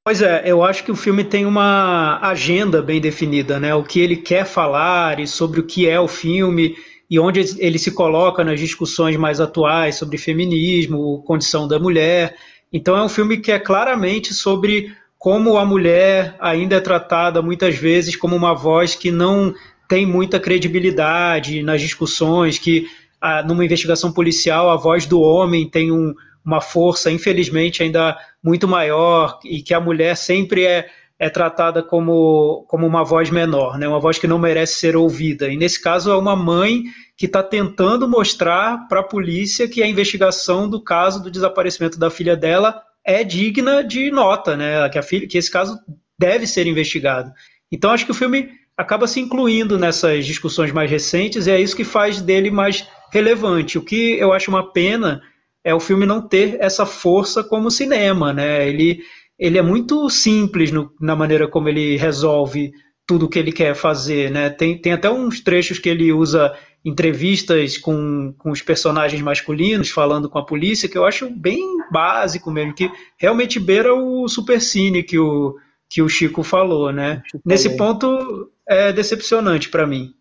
Pois 0.03 0.23
é, 0.23 0.43
eu 0.47 0.65
acho 0.65 0.85
que 0.85 0.91
o 0.91 0.97
filme 0.97 1.23
tem 1.23 1.45
uma 1.45 2.19
agenda 2.23 2.81
bem 2.81 2.99
definida, 2.99 3.61
né? 3.61 3.75
O 3.75 3.85
que 3.85 4.01
ele 4.01 4.17
quer 4.17 4.47
falar 4.47 5.21
e 5.21 5.27
sobre 5.27 5.61
o 5.61 5.67
que 5.67 5.87
é 5.87 6.01
o 6.01 6.09
filme 6.09 6.75
e 7.11 7.21
onde 7.21 7.41
ele 7.59 7.79
se 7.79 7.91
coloca 7.91 8.43
nas 8.43 8.59
discussões 8.59 9.19
mais 9.19 9.39
atuais 9.39 9.97
sobre 9.97 10.17
feminismo, 10.17 11.23
condição 11.25 11.69
da 11.69 11.79
mulher. 11.79 12.35
Então 12.73 12.97
é 12.97 13.03
um 13.03 13.09
filme 13.09 13.37
que 13.37 13.53
é 13.53 13.59
claramente 13.59 14.33
sobre 14.33 14.95
como 15.19 15.57
a 15.57 15.65
mulher 15.65 16.35
ainda 16.41 16.77
é 16.77 16.81
tratada 16.81 17.41
muitas 17.43 17.77
vezes 17.77 18.17
como 18.17 18.35
uma 18.35 18.55
voz 18.55 18.95
que 18.95 19.11
não 19.11 19.55
tem 19.89 20.07
muita 20.07 20.41
credibilidade 20.41 21.63
nas 21.63 21.81
discussões, 21.81 22.59
que 22.59 22.87
ah, 23.21 23.43
numa 23.43 23.65
investigação 23.65 24.11
policial 24.11 24.71
a 24.71 24.77
voz 24.77 25.07
do 25.07 25.21
homem 25.21 25.69
tem 25.69 25.93
um, 25.93 26.15
uma 26.45 26.61
força, 26.61 27.11
infelizmente, 27.11 27.83
ainda 27.83 28.19
muito 28.43 28.67
maior 28.67 29.39
e 29.45 29.63
que 29.63 29.75
a 29.75 29.81
mulher 29.81 30.17
sempre 30.17 30.65
é, 30.65 30.89
é 31.19 31.31
tratada 31.31 31.83
como, 31.83 32.65
como 32.69 32.87
uma 32.87 33.05
voz 33.05 33.31
menor, 33.31 33.79
né? 33.79 33.87
uma 33.87 34.01
voz 34.01 34.19
que 34.19 34.27
não 34.27 34.39
merece 34.39 34.81
ser 34.81 34.97
ouvida. 34.97 35.49
E 35.49 35.57
nesse 35.57 35.81
caso 35.81 36.11
é 36.11 36.17
uma 36.17 36.35
mãe 36.35 36.83
que 37.23 37.27
está 37.27 37.41
tentando 37.41 38.09
mostrar 38.09 38.89
para 38.89 38.99
a 38.99 39.05
polícia 39.05 39.69
que 39.69 39.81
a 39.81 39.87
investigação 39.87 40.69
do 40.69 40.83
caso 40.83 41.23
do 41.23 41.31
desaparecimento 41.31 41.97
da 41.97 42.11
filha 42.11 42.37
dela 42.37 42.83
é 43.07 43.23
digna 43.23 43.85
de 43.85 44.11
nota, 44.11 44.57
né? 44.57 44.89
que, 44.89 45.01
filha, 45.03 45.29
que 45.29 45.39
esse 45.39 45.49
caso 45.49 45.79
deve 46.19 46.49
ser 46.49 46.67
investigado. 46.67 47.31
Então 47.71 47.93
acho 47.93 48.05
que 48.05 48.11
o 48.11 48.15
filme 48.15 48.49
acaba 48.77 49.07
se 49.07 49.21
incluindo 49.21 49.79
nessas 49.79 50.27
discussões 50.27 50.73
mais 50.73 50.91
recentes 50.91 51.47
e 51.47 51.53
é 51.53 51.61
isso 51.61 51.77
que 51.77 51.85
faz 51.85 52.21
dele 52.21 52.51
mais 52.51 52.89
relevante. 53.13 53.79
O 53.79 53.85
que 53.85 54.19
eu 54.19 54.33
acho 54.33 54.51
uma 54.51 54.73
pena 54.73 55.23
é 55.63 55.73
o 55.73 55.79
filme 55.79 56.05
não 56.05 56.27
ter 56.27 56.57
essa 56.59 56.85
força 56.85 57.45
como 57.45 57.71
cinema, 57.71 58.33
né? 58.33 58.69
Ele, 58.69 58.99
ele 59.39 59.59
é 59.59 59.63
muito 59.63 60.11
simples 60.11 60.73
no, 60.73 60.93
na 61.01 61.15
maneira 61.15 61.47
como 61.47 61.69
ele 61.69 61.97
resolve 61.97 62.73
tudo 63.07 63.27
o 63.27 63.29
que 63.29 63.39
ele 63.39 63.53
quer 63.53 63.77
fazer, 63.77 64.29
né? 64.29 64.51
Tem, 64.51 64.77
tem 64.77 64.93
até 64.93 65.09
uns 65.09 65.41
trechos 65.41 65.79
que 65.79 65.89
ele 65.89 66.13
usa 66.13 66.53
entrevistas 66.85 67.79
com, 67.79 68.35
com 68.39 68.51
os 68.51 68.61
personagens 68.61 69.23
masculinos 69.23 69.91
falando 69.91 70.29
com 70.29 70.39
a 70.39 70.45
polícia 70.45 70.89
que 70.89 70.99
eu 70.99 71.05
acho 71.05 71.31
bem 71.31 71.61
básico 71.91 72.51
mesmo, 72.51 72.75
que 72.75 72.91
realmente 73.17 73.61
beira 73.61 73.95
o 73.95 74.29
supercine 74.29 75.03
que 75.03 75.19
o, 75.19 75.57
que 75.89 76.03
o 76.03 76.09
Chico 76.09 76.43
falou, 76.43 76.93
né? 76.93 77.23
Nesse 77.45 77.77
ponto 77.77 78.51
é 78.69 78.93
decepcionante 78.93 79.69
para 79.69 79.87
mim. 79.87 80.15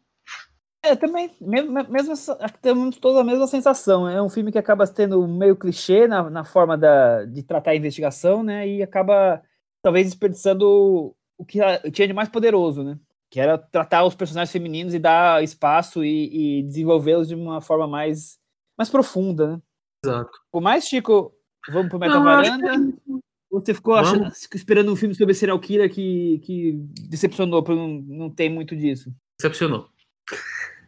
É, 0.84 0.96
também, 0.96 1.30
mesmo, 1.40 1.72
mesmo 1.90 2.14
temos 2.60 2.98
toda 2.98 3.22
a 3.22 3.24
mesma 3.24 3.46
sensação. 3.46 4.10
É 4.10 4.22
um 4.22 4.30
filme 4.30 4.52
que 4.52 4.58
acaba 4.58 4.86
sendo 4.86 5.28
meio 5.28 5.56
clichê 5.56 6.08
na, 6.08 6.28
na 6.30 6.44
forma 6.44 6.76
da, 6.76 7.24
de 7.26 7.44
tratar 7.44 7.72
a 7.72 7.76
investigação, 7.76 8.42
né? 8.42 8.68
E 8.68 8.82
acaba, 8.82 9.42
talvez, 9.82 10.08
desperdiçando 10.08 11.16
o 11.38 11.46
que 11.46 11.60
tinha 11.92 12.08
de 12.08 12.14
mais 12.14 12.30
poderoso, 12.30 12.84
né? 12.84 12.98
Que 13.32 13.40
era 13.40 13.58
tratar 13.58 14.04
os 14.04 14.14
personagens 14.14 14.52
femininos 14.52 14.94
e 14.94 15.00
dar 15.00 15.42
espaço 15.44 16.04
e, 16.04 16.60
e 16.60 16.64
desenvolvê-los 16.64 17.30
de 17.30 17.36
uma 17.36 17.62
forma 17.62 17.88
mais, 17.88 18.38
mais 18.78 18.90
profunda, 18.90 19.56
né? 19.56 19.62
Exato. 20.06 20.32
Por 20.52 20.62
mais, 20.62 20.86
Chico, 20.86 21.34
vamos 21.70 21.90
pro 21.90 21.98
Meta 21.98 22.20
Varanda? 22.20 22.72
Que... 22.72 23.22
Você 23.52 23.74
ficou 23.74 23.96
achando, 23.96 24.32
esperando 24.54 24.92
um 24.92 24.96
filme 24.96 25.14
sobre 25.14 25.34
serial 25.34 25.60
killer 25.60 25.92
que, 25.92 26.40
que 26.40 26.74
decepcionou, 27.10 27.64
porque 27.64 27.80
não, 27.80 27.88
não 27.90 28.30
tem 28.30 28.50
muito 28.50 28.76
disso? 28.76 29.14
Decepcionou 29.40 29.90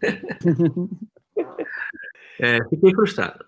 é, 2.40 2.64
fiquei 2.70 2.92
frustrado. 2.94 3.46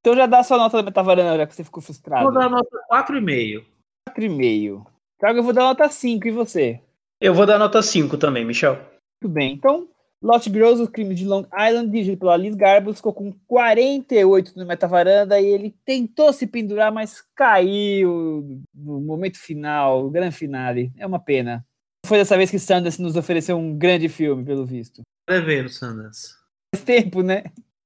Então 0.00 0.14
já 0.14 0.26
dá 0.26 0.42
sua 0.44 0.58
nota 0.58 0.76
da 0.76 0.82
Metavarana, 0.84 1.36
já 1.36 1.46
que 1.46 1.54
você 1.54 1.64
ficou 1.64 1.82
frustrado. 1.82 2.24
Vou 2.24 2.32
dar 2.32 2.48
nota 2.48 2.68
4,5. 2.92 3.64
4,5. 4.10 4.86
Thiago, 5.18 5.38
eu 5.38 5.42
vou 5.42 5.52
dar 5.52 5.62
nota 5.62 5.88
5, 5.88 6.28
e 6.28 6.30
você? 6.30 6.80
Eu 7.20 7.34
vou 7.34 7.46
dar 7.46 7.58
nota 7.58 7.82
5 7.82 8.16
também, 8.18 8.44
Michel. 8.44 8.74
Muito 9.22 9.32
bem, 9.32 9.54
então 9.54 9.88
Lost 10.22 10.48
Girls, 10.48 10.82
o 10.82 10.88
crime 10.88 11.14
de 11.14 11.26
Long 11.26 11.46
Island, 11.52 11.90
dirigido 11.90 12.18
pela 12.18 12.36
Liz 12.36 12.54
Garbus, 12.54 12.96
ficou 12.96 13.12
com 13.12 13.32
48 13.46 14.52
no 14.56 14.66
Metavaranda 14.66 15.40
e 15.40 15.46
ele 15.46 15.74
tentou 15.84 16.32
se 16.32 16.46
pendurar, 16.46 16.92
mas 16.92 17.22
caiu 17.34 18.62
no 18.74 19.00
momento 19.00 19.38
final, 19.38 20.10
grande 20.10 20.36
finale. 20.36 20.92
É 20.96 21.06
uma 21.06 21.18
pena. 21.18 21.64
Foi 22.06 22.18
dessa 22.18 22.36
vez 22.36 22.50
que 22.50 22.58
Sanders 22.58 22.98
nos 22.98 23.16
ofereceu 23.16 23.56
um 23.56 23.76
grande 23.76 24.08
filme, 24.08 24.44
pelo 24.44 24.64
visto 24.64 25.02
devendo, 25.26 25.68
Sanders. 25.68 26.36
Faz 26.74 26.84
tempo, 26.84 27.22
né? 27.22 27.44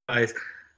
Faz. 0.08 0.34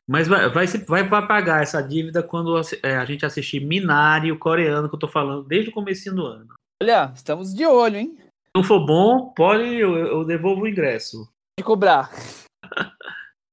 Mas 0.08 0.28
vai, 0.28 0.48
vai, 0.48 0.66
vai, 0.66 1.02
vai 1.04 1.26
pagar 1.26 1.62
essa 1.62 1.80
dívida 1.80 2.22
quando 2.22 2.60
é, 2.82 2.96
a 2.96 3.04
gente 3.04 3.26
assistir 3.26 3.60
Minari, 3.60 4.32
o 4.32 4.38
coreano 4.38 4.88
que 4.88 4.94
eu 4.94 4.98
tô 4.98 5.08
falando 5.08 5.44
desde 5.46 5.70
o 5.70 5.72
começo 5.72 6.14
do 6.14 6.26
ano. 6.26 6.54
Olha, 6.82 7.12
estamos 7.14 7.54
de 7.54 7.64
olho, 7.64 7.96
hein? 7.96 8.18
Não 8.54 8.62
for 8.62 8.84
bom, 8.84 9.32
pode, 9.34 9.64
eu, 9.64 9.96
eu 9.96 10.24
devolvo 10.24 10.62
o 10.62 10.68
ingresso. 10.68 11.26
De 11.58 11.64
cobrar. 11.64 12.10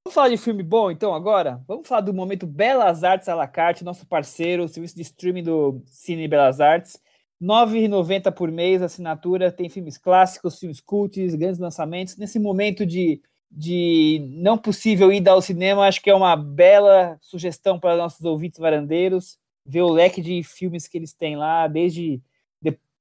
Vamos 0.04 0.14
falar 0.14 0.28
de 0.28 0.36
filme 0.36 0.62
bom, 0.62 0.90
então, 0.90 1.14
agora? 1.14 1.62
Vamos 1.66 1.88
falar 1.88 2.02
do 2.02 2.12
momento 2.12 2.46
Belas 2.46 3.02
Artes 3.02 3.28
à 3.28 3.34
la 3.34 3.46
carte, 3.46 3.84
nosso 3.84 4.06
parceiro, 4.06 4.64
o 4.64 4.68
serviço 4.68 4.96
de 4.96 5.02
streaming 5.02 5.44
do 5.44 5.82
Cine 5.86 6.28
Belas 6.28 6.60
Artes. 6.60 7.00
R$ 7.40 7.46
9,90 7.46 8.30
por 8.32 8.50
mês, 8.50 8.82
assinatura, 8.82 9.50
tem 9.50 9.70
filmes 9.70 9.96
clássicos, 9.96 10.58
filmes 10.58 10.80
cults, 10.80 11.34
grandes 11.34 11.58
lançamentos. 11.58 12.18
Nesse 12.18 12.38
momento 12.38 12.84
de, 12.84 13.22
de 13.50 14.20
não 14.34 14.58
possível 14.58 15.10
ir 15.10 15.26
ao 15.26 15.40
cinema, 15.40 15.86
acho 15.86 16.02
que 16.02 16.10
é 16.10 16.14
uma 16.14 16.36
bela 16.36 17.16
sugestão 17.22 17.80
para 17.80 17.96
nossos 17.96 18.22
ouvintes 18.24 18.60
varandeiros, 18.60 19.38
ver 19.64 19.80
o 19.80 19.90
leque 19.90 20.20
de 20.20 20.42
filmes 20.42 20.86
que 20.86 20.98
eles 20.98 21.14
têm 21.14 21.36
lá, 21.36 21.66
desde 21.66 22.20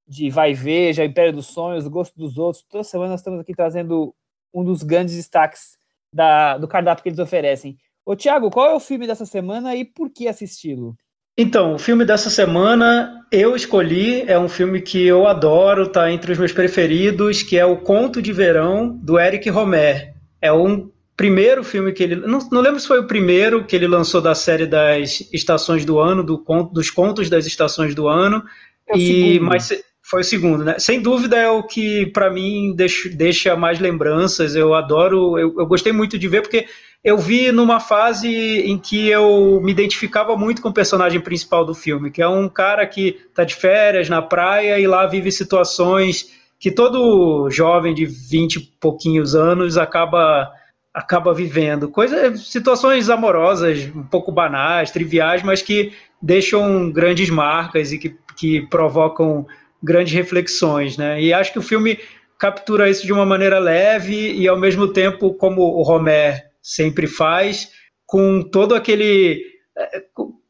de, 0.09 0.29
Vai 0.29 0.53
Ver, 0.53 0.93
já 0.93 1.05
Império 1.05 1.31
dos 1.31 1.45
Sonhos, 1.47 1.85
O 1.85 1.89
Gosto 1.89 2.17
dos 2.17 2.37
Outros. 2.37 2.65
Toda 2.67 2.83
semana 2.83 3.11
nós 3.11 3.19
estamos 3.19 3.39
aqui 3.39 3.53
trazendo 3.53 4.13
um 4.53 4.63
dos 4.63 4.81
grandes 4.81 5.15
destaques 5.15 5.77
da, 6.13 6.57
do 6.57 6.67
cardápio 6.67 7.03
que 7.03 7.09
eles 7.09 7.19
oferecem. 7.19 7.77
Ô, 8.03 8.15
Tiago, 8.15 8.49
qual 8.49 8.71
é 8.71 8.73
o 8.73 8.79
filme 8.79 9.05
dessa 9.05 9.25
semana 9.25 9.75
e 9.75 9.85
por 9.85 10.09
que 10.09 10.27
assisti-lo? 10.27 10.95
Então, 11.37 11.75
o 11.75 11.79
filme 11.79 12.03
dessa 12.03 12.29
semana 12.29 13.25
eu 13.31 13.55
escolhi, 13.55 14.23
é 14.23 14.37
um 14.37 14.49
filme 14.49 14.81
que 14.81 15.05
eu 15.05 15.27
adoro, 15.27 15.87
tá 15.87 16.11
entre 16.11 16.31
os 16.31 16.37
meus 16.37 16.51
preferidos, 16.51 17.43
que 17.43 17.57
é 17.57 17.65
O 17.65 17.77
Conto 17.77 18.21
de 18.21 18.33
Verão, 18.33 18.89
do 18.89 19.17
Eric 19.17 19.49
Romer. 19.49 20.13
É 20.41 20.51
um 20.51 20.91
primeiro 21.15 21.63
filme 21.63 21.93
que 21.93 22.03
ele. 22.03 22.15
Não, 22.15 22.39
não 22.51 22.61
lembro 22.61 22.79
se 22.79 22.87
foi 22.87 22.99
o 22.99 23.07
primeiro 23.07 23.63
que 23.63 23.75
ele 23.75 23.87
lançou 23.87 24.19
da 24.19 24.33
série 24.33 24.65
das 24.65 25.21
estações 25.31 25.85
do 25.85 25.99
ano, 25.99 26.23
do, 26.23 26.43
dos 26.73 26.89
contos 26.89 27.29
das 27.29 27.45
estações 27.45 27.93
do 27.93 28.07
ano. 28.07 28.43
É 28.87 28.97
e, 28.97 29.39
mas 29.39 29.71
foi 30.09 30.21
o 30.21 30.23
segundo, 30.23 30.65
né? 30.65 30.79
Sem 30.79 30.99
dúvida 30.99 31.37
é 31.37 31.47
o 31.49 31.61
que, 31.61 32.07
para 32.07 32.31
mim, 32.31 32.75
deixa, 33.13 33.55
mais 33.55 33.79
lembranças. 33.79 34.55
Eu 34.55 34.73
adoro, 34.73 35.37
eu, 35.37 35.53
eu 35.59 35.67
gostei 35.67 35.93
muito 35.93 36.17
de 36.17 36.27
ver, 36.27 36.41
porque 36.41 36.65
eu 37.03 37.17
vi 37.17 37.51
numa 37.51 37.79
fase 37.79 38.27
em 38.27 38.77
que 38.77 39.07
eu 39.07 39.61
me 39.61 39.71
identificava 39.71 40.35
muito 40.35 40.63
com 40.63 40.69
o 40.69 40.73
personagem 40.73 41.21
principal 41.21 41.63
do 41.63 41.75
filme, 41.75 42.09
que 42.09 42.23
é 42.23 42.27
um 42.27 42.49
cara 42.49 42.87
que 42.87 43.19
está 43.29 43.43
de 43.43 43.55
férias 43.55 44.09
na 44.09 44.21
praia 44.21 44.79
e 44.79 44.87
lá 44.87 45.05
vive 45.05 45.31
situações 45.31 46.33
que 46.59 46.71
todo 46.71 47.49
jovem 47.51 47.93
de 47.93 48.05
20 48.05 48.55
e 48.55 48.59
pouquinhos 48.81 49.35
anos 49.35 49.77
acaba 49.77 50.51
acaba 50.91 51.33
vivendo, 51.33 51.87
coisas, 51.87 52.47
situações 52.47 53.09
amorosas, 53.09 53.85
um 53.95 54.03
pouco 54.03 54.31
banais, 54.31 54.89
triviais, 54.89 55.43
mas 55.43 55.61
que 55.61 55.93
deixam 56.19 56.91
grandes 56.91 57.29
marcas 57.29 57.93
e 57.93 57.99
que, 57.99 58.17
que 58.35 58.61
provocam 58.67 59.45
grandes 59.81 60.13
reflexões, 60.13 60.97
né? 60.97 61.21
E 61.21 61.33
acho 61.33 61.51
que 61.51 61.59
o 61.59 61.63
filme 61.63 61.99
captura 62.37 62.89
isso 62.89 63.05
de 63.05 63.13
uma 63.13 63.25
maneira 63.25 63.59
leve 63.59 64.33
e 64.33 64.47
ao 64.47 64.57
mesmo 64.57 64.87
tempo, 64.87 65.33
como 65.33 65.61
o 65.61 65.83
Romer 65.83 66.41
sempre 66.61 67.07
faz, 67.07 67.71
com 68.05 68.41
todo 68.41 68.75
aquele. 68.75 69.43
É, 69.77 70.03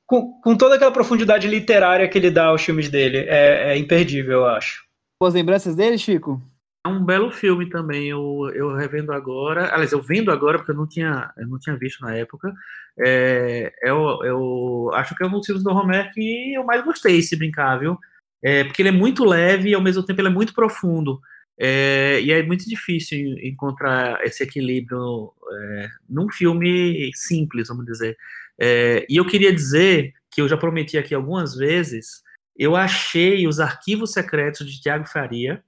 com, 0.05 0.39
com 0.41 0.57
toda 0.57 0.75
aquela 0.75 0.91
profundidade 0.91 1.47
literária 1.47 2.07
que 2.07 2.17
ele 2.17 2.31
dá 2.31 2.45
aos 2.45 2.63
filmes 2.63 2.89
dele. 2.89 3.19
É, 3.27 3.73
é 3.73 3.77
imperdível, 3.77 4.39
eu 4.39 4.45
acho. 4.47 4.83
Boas 5.21 5.35
lembranças 5.35 5.75
dele, 5.75 5.97
Chico? 5.97 6.41
É 6.85 6.89
um 6.89 7.03
belo 7.03 7.29
filme 7.29 7.69
também, 7.69 8.07
eu, 8.07 8.49
eu 8.55 8.73
revendo 8.73 9.11
agora, 9.11 9.65
aliás, 9.73 9.91
eu 9.91 10.01
vendo 10.01 10.31
agora 10.31 10.57
porque 10.57 10.71
eu 10.71 10.75
não 10.75 10.87
tinha, 10.87 11.29
eu 11.37 11.45
não 11.45 11.59
tinha 11.59 11.75
visto 11.75 12.01
na 12.01 12.15
época. 12.15 12.53
É, 12.97 13.73
eu, 13.83 14.23
eu 14.23 14.89
acho 14.93 15.13
que 15.13 15.21
é 15.21 15.27
um 15.27 15.31
dos 15.31 15.45
filmes 15.45 15.63
do 15.63 15.73
Romer 15.73 16.11
que 16.13 16.53
eu 16.53 16.63
mais 16.63 16.83
gostei, 16.83 17.21
se 17.21 17.35
brincar, 17.35 17.77
viu? 17.77 17.99
É, 18.43 18.63
porque 18.63 18.81
ele 18.81 18.89
é 18.89 18.93
muito 18.93 19.25
leve 19.25 19.69
e 19.69 19.73
ao 19.73 19.81
mesmo 19.81 20.03
tempo 20.03 20.21
ele 20.21 20.29
é 20.29 20.31
muito 20.31 20.53
profundo. 20.53 21.19
É, 21.61 22.21
e 22.21 22.31
é 22.31 22.41
muito 22.41 22.67
difícil 22.67 23.37
encontrar 23.43 24.23
esse 24.25 24.43
equilíbrio 24.43 25.33
é, 25.51 25.89
num 26.09 26.29
filme 26.31 27.11
simples, 27.13 27.67
vamos 27.67 27.85
dizer. 27.85 28.17
É, 28.57 29.05
e 29.09 29.17
eu 29.17 29.25
queria 29.25 29.53
dizer 29.53 30.13
que 30.31 30.41
eu 30.41 30.47
já 30.47 30.55
prometi 30.55 30.97
aqui 30.97 31.13
algumas 31.13 31.55
vezes, 31.55 32.23
eu 32.55 32.75
achei 32.75 33.45
os 33.45 33.59
arquivos 33.59 34.13
secretos 34.13 34.71
de 34.71 34.81
Tiago 34.81 35.07
Faria. 35.07 35.61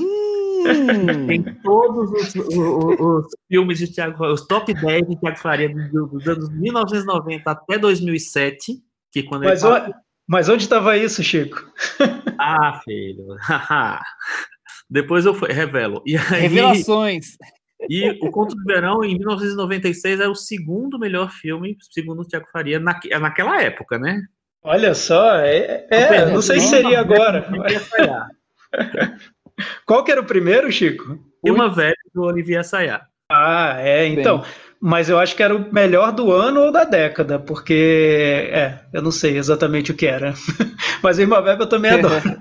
Hum. 0.00 1.30
em 1.30 1.42
todos 1.62 2.10
os, 2.10 2.34
os, 2.34 3.00
os, 3.00 3.26
filmes 3.46 3.78
de 3.78 3.92
Tiago 3.92 4.26
os 4.26 4.44
top 4.44 4.74
10 4.74 5.08
de 5.08 5.16
Tiago 5.16 5.38
Faria 5.38 5.68
dos, 5.68 6.10
dos 6.10 6.26
anos 6.26 6.48
1990 6.50 7.48
até 7.48 7.78
2007, 7.78 8.82
que 9.12 9.22
quando 9.22 9.44
Mas 9.44 9.62
ele 9.62 9.72
olha, 9.72 9.94
Mas 10.28 10.48
onde 10.48 10.64
estava 10.64 10.96
isso, 10.96 11.22
Chico? 11.22 11.64
ah, 12.38 12.80
filho. 12.84 13.26
Depois 14.90 15.24
eu 15.24 15.32
revelo. 15.32 16.02
Aí, 16.06 16.40
Revelações. 16.40 17.36
E 17.88 18.10
O 18.22 18.30
Conto 18.30 18.54
do 18.54 18.64
Verão, 18.64 19.02
em 19.04 19.16
1996, 19.16 20.20
é 20.20 20.28
o 20.28 20.34
segundo 20.34 20.98
melhor 20.98 21.30
filme, 21.30 21.76
segundo 21.90 22.20
o 22.22 22.24
Tiago 22.24 22.46
Faria, 22.52 22.78
na, 22.78 22.98
naquela 23.20 23.62
época, 23.62 23.98
né? 23.98 24.20
Olha 24.62 24.94
só, 24.94 25.36
é, 25.36 25.86
é 25.90 26.26
não 26.26 26.42
sei 26.42 26.60
se 26.60 26.68
seria 26.68 27.00
agora. 27.00 27.48
Qual 29.86 30.04
que 30.04 30.12
era 30.12 30.20
o 30.20 30.26
primeiro, 30.26 30.70
Chico? 30.70 31.18
Uma 31.42 31.72
Velha 31.72 31.94
do 32.12 32.22
Olivier 32.22 32.60
Assayas. 32.60 33.00
Ah, 33.30 33.76
é, 33.78 34.06
então. 34.06 34.38
Bem. 34.38 34.48
Mas 34.80 35.08
eu 35.08 35.18
acho 35.18 35.34
que 35.34 35.42
era 35.42 35.56
o 35.56 35.72
melhor 35.72 36.12
do 36.12 36.30
ano 36.30 36.60
ou 36.60 36.72
da 36.72 36.84
década, 36.84 37.38
porque 37.38 38.48
é, 38.52 38.78
eu 38.92 39.02
não 39.02 39.10
sei 39.10 39.36
exatamente 39.36 39.90
o 39.90 39.96
que 39.96 40.06
era. 40.06 40.34
Mas 41.02 41.18
Irmã 41.18 41.42
Bebe 41.42 41.62
eu 41.62 41.68
também 41.68 41.90
adoro. 41.98 42.22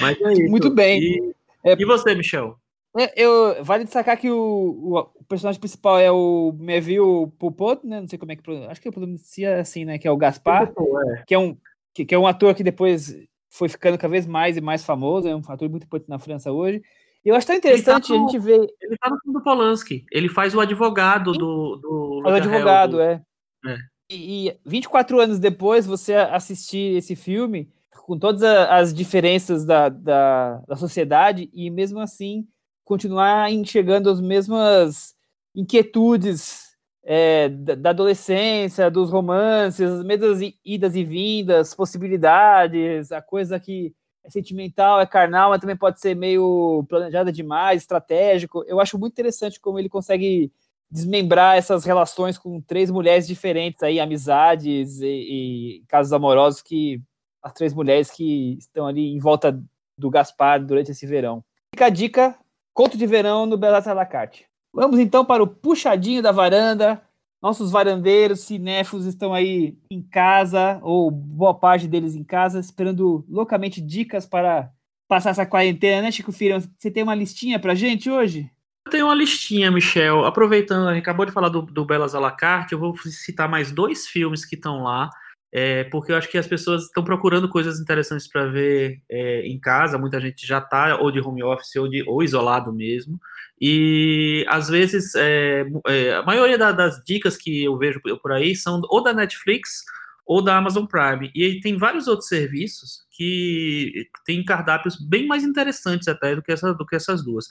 Mas 0.00 0.20
é 0.20 0.32
isso. 0.32 0.50
Muito 0.50 0.70
bem. 0.70 1.00
E, 1.00 1.34
é, 1.64 1.76
e 1.78 1.84
você, 1.84 2.14
Michel? 2.14 2.56
É, 2.96 3.22
eu, 3.22 3.62
vale 3.62 3.84
destacar 3.84 4.18
que 4.18 4.30
o, 4.30 4.34
o, 4.34 4.98
o, 4.98 5.24
personagem 5.24 5.60
principal 5.60 6.00
é 6.00 6.10
o 6.10 6.52
Meville 6.58 7.28
Pupot, 7.38 7.86
né? 7.86 8.00
Não 8.00 8.08
sei 8.08 8.18
como 8.18 8.32
é 8.32 8.36
que 8.36 8.42
acho 8.68 8.80
que 8.80 8.90
pronuncia 8.90 9.60
assim, 9.60 9.84
né? 9.84 9.98
Que 9.98 10.08
é 10.08 10.10
o 10.10 10.16
Gaspar, 10.16 10.72
é. 10.72 11.22
que 11.26 11.34
é 11.34 11.38
um 11.38 11.56
que, 11.94 12.04
que, 12.04 12.14
é 12.14 12.18
um 12.18 12.26
ator 12.26 12.54
que 12.54 12.64
depois 12.64 13.14
foi 13.50 13.68
ficando 13.68 13.98
cada 13.98 14.10
vez 14.10 14.26
mais 14.26 14.56
e 14.56 14.60
mais 14.60 14.84
famoso, 14.84 15.28
é 15.28 15.34
um 15.34 15.42
ator 15.46 15.68
muito 15.68 15.84
importante 15.84 16.08
na 16.08 16.18
França 16.18 16.50
hoje. 16.50 16.82
Eu 17.28 17.34
acho 17.34 17.46
tão 17.46 17.56
interessante 17.56 18.08
tá 18.08 18.14
no, 18.14 18.26
a 18.26 18.30
gente 18.30 18.38
ver. 18.38 18.66
Ele 18.80 18.96
tá 18.96 19.10
no 19.10 19.20
filme 19.20 19.38
do 19.38 19.44
Polanski. 19.44 20.06
Ele 20.10 20.30
faz 20.30 20.54
o 20.54 20.60
advogado 20.60 21.32
do. 21.32 21.76
do 21.76 22.22
o 22.24 22.28
advogado, 22.28 22.92
do... 22.92 23.00
é. 23.00 23.22
é. 23.66 23.76
E, 24.10 24.48
e 24.48 24.60
24 24.64 25.20
anos 25.20 25.38
depois, 25.38 25.84
você 25.84 26.14
assistir 26.14 26.96
esse 26.96 27.14
filme, 27.14 27.70
com 28.06 28.18
todas 28.18 28.42
as 28.42 28.94
diferenças 28.94 29.66
da, 29.66 29.90
da, 29.90 30.62
da 30.66 30.76
sociedade, 30.76 31.50
e 31.52 31.68
mesmo 31.68 32.00
assim 32.00 32.48
continuar 32.82 33.52
enxergando 33.52 34.08
as 34.08 34.18
mesmas 34.18 35.14
inquietudes 35.54 36.68
é, 37.04 37.50
da, 37.50 37.74
da, 37.74 37.90
adolescência, 37.90 38.90
dos 38.90 39.10
romances, 39.10 39.90
as 39.90 40.02
mesmas 40.02 40.40
idas 40.64 40.96
e 40.96 41.04
vindas, 41.04 41.74
possibilidades, 41.74 43.12
a 43.12 43.20
coisa 43.20 43.60
que 43.60 43.94
é 44.28 44.30
sentimental, 44.30 45.00
é 45.00 45.06
carnal, 45.06 45.50
mas 45.50 45.60
também 45.60 45.76
pode 45.76 46.00
ser 46.00 46.14
meio 46.14 46.84
planejada 46.88 47.32
demais, 47.32 47.82
estratégico. 47.82 48.62
Eu 48.66 48.78
acho 48.78 48.98
muito 48.98 49.14
interessante 49.14 49.58
como 49.58 49.78
ele 49.78 49.88
consegue 49.88 50.52
desmembrar 50.90 51.56
essas 51.56 51.84
relações 51.84 52.38
com 52.38 52.60
três 52.60 52.90
mulheres 52.90 53.26
diferentes 53.26 53.82
aí, 53.82 53.98
amizades 53.98 55.00
e, 55.00 55.06
e 55.06 55.84
casos 55.88 56.12
amorosos 56.12 56.62
que 56.62 57.02
as 57.42 57.52
três 57.52 57.74
mulheres 57.74 58.10
que 58.10 58.56
estão 58.58 58.86
ali 58.86 59.12
em 59.12 59.18
volta 59.18 59.60
do 59.96 60.10
Gaspar 60.10 60.64
durante 60.64 60.90
esse 60.90 61.06
verão. 61.06 61.42
Fica 61.74 61.86
a 61.86 61.90
dica, 61.90 62.36
conto 62.72 62.96
de 62.96 63.06
verão 63.06 63.46
no 63.46 63.56
Belas 63.56 63.86
à 63.86 63.92
la 63.92 64.06
carte. 64.06 64.46
Vamos 64.72 64.98
então 64.98 65.24
para 65.24 65.42
o 65.42 65.46
puxadinho 65.46 66.22
da 66.22 66.32
varanda. 66.32 67.02
Nossos 67.40 67.70
varandeiros, 67.70 68.40
cinéfilos 68.40 69.06
estão 69.06 69.32
aí 69.32 69.76
em 69.90 70.02
casa, 70.02 70.80
ou 70.82 71.10
boa 71.10 71.54
parte 71.54 71.86
deles 71.86 72.16
em 72.16 72.24
casa, 72.24 72.58
esperando 72.58 73.24
loucamente 73.28 73.80
dicas 73.80 74.26
para 74.26 74.70
passar 75.08 75.30
essa 75.30 75.46
quarentena, 75.46 76.02
né, 76.02 76.10
Chico 76.10 76.32
Filho? 76.32 76.60
Você 76.76 76.90
tem 76.90 77.02
uma 77.02 77.14
listinha 77.14 77.58
pra 77.58 77.74
gente 77.74 78.10
hoje? 78.10 78.50
Eu 78.86 78.90
tenho 78.90 79.06
uma 79.06 79.14
listinha, 79.14 79.70
Michel. 79.70 80.24
Aproveitando, 80.24 80.88
a 80.88 80.94
gente 80.94 81.02
acabou 81.02 81.24
de 81.24 81.32
falar 81.32 81.48
do, 81.48 81.62
do 81.62 81.84
Belas 81.84 82.14
à 82.14 82.18
la 82.18 82.32
carte, 82.32 82.72
eu 82.72 82.78
vou 82.78 82.96
citar 82.96 83.48
mais 83.48 83.70
dois 83.70 84.06
filmes 84.06 84.44
que 84.44 84.56
estão 84.56 84.82
lá. 84.82 85.10
É, 85.50 85.84
porque 85.84 86.12
eu 86.12 86.16
acho 86.16 86.28
que 86.28 86.36
as 86.36 86.46
pessoas 86.46 86.84
estão 86.84 87.02
procurando 87.02 87.48
coisas 87.48 87.80
interessantes 87.80 88.28
para 88.28 88.46
ver 88.46 89.00
é, 89.08 89.46
em 89.46 89.58
casa. 89.58 89.98
Muita 89.98 90.20
gente 90.20 90.46
já 90.46 90.58
está 90.58 90.96
ou 90.96 91.10
de 91.10 91.20
home 91.20 91.42
office 91.42 91.76
ou, 91.76 91.88
de, 91.88 92.04
ou 92.06 92.22
isolado 92.22 92.72
mesmo. 92.72 93.18
E 93.60 94.44
às 94.48 94.68
vezes 94.68 95.14
é, 95.14 95.64
é 95.86 96.14
a 96.14 96.22
maioria 96.22 96.58
da, 96.58 96.70
das 96.70 97.02
dicas 97.04 97.36
que 97.36 97.64
eu 97.64 97.76
vejo 97.78 98.00
por 98.22 98.32
aí 98.32 98.54
são 98.54 98.80
ou 98.88 99.02
da 99.02 99.12
Netflix 99.12 99.84
ou 100.28 100.42
da 100.42 100.58
Amazon 100.58 100.84
Prime. 100.84 101.30
E 101.34 101.58
tem 101.60 101.78
vários 101.78 102.06
outros 102.06 102.28
serviços 102.28 103.06
que 103.10 104.06
têm 104.26 104.44
cardápios 104.44 104.96
bem 105.00 105.26
mais 105.26 105.42
interessantes 105.42 106.06
até 106.06 106.36
do 106.36 106.42
que, 106.42 106.52
essa, 106.52 106.74
do 106.74 106.84
que 106.84 106.94
essas 106.94 107.24
duas. 107.24 107.46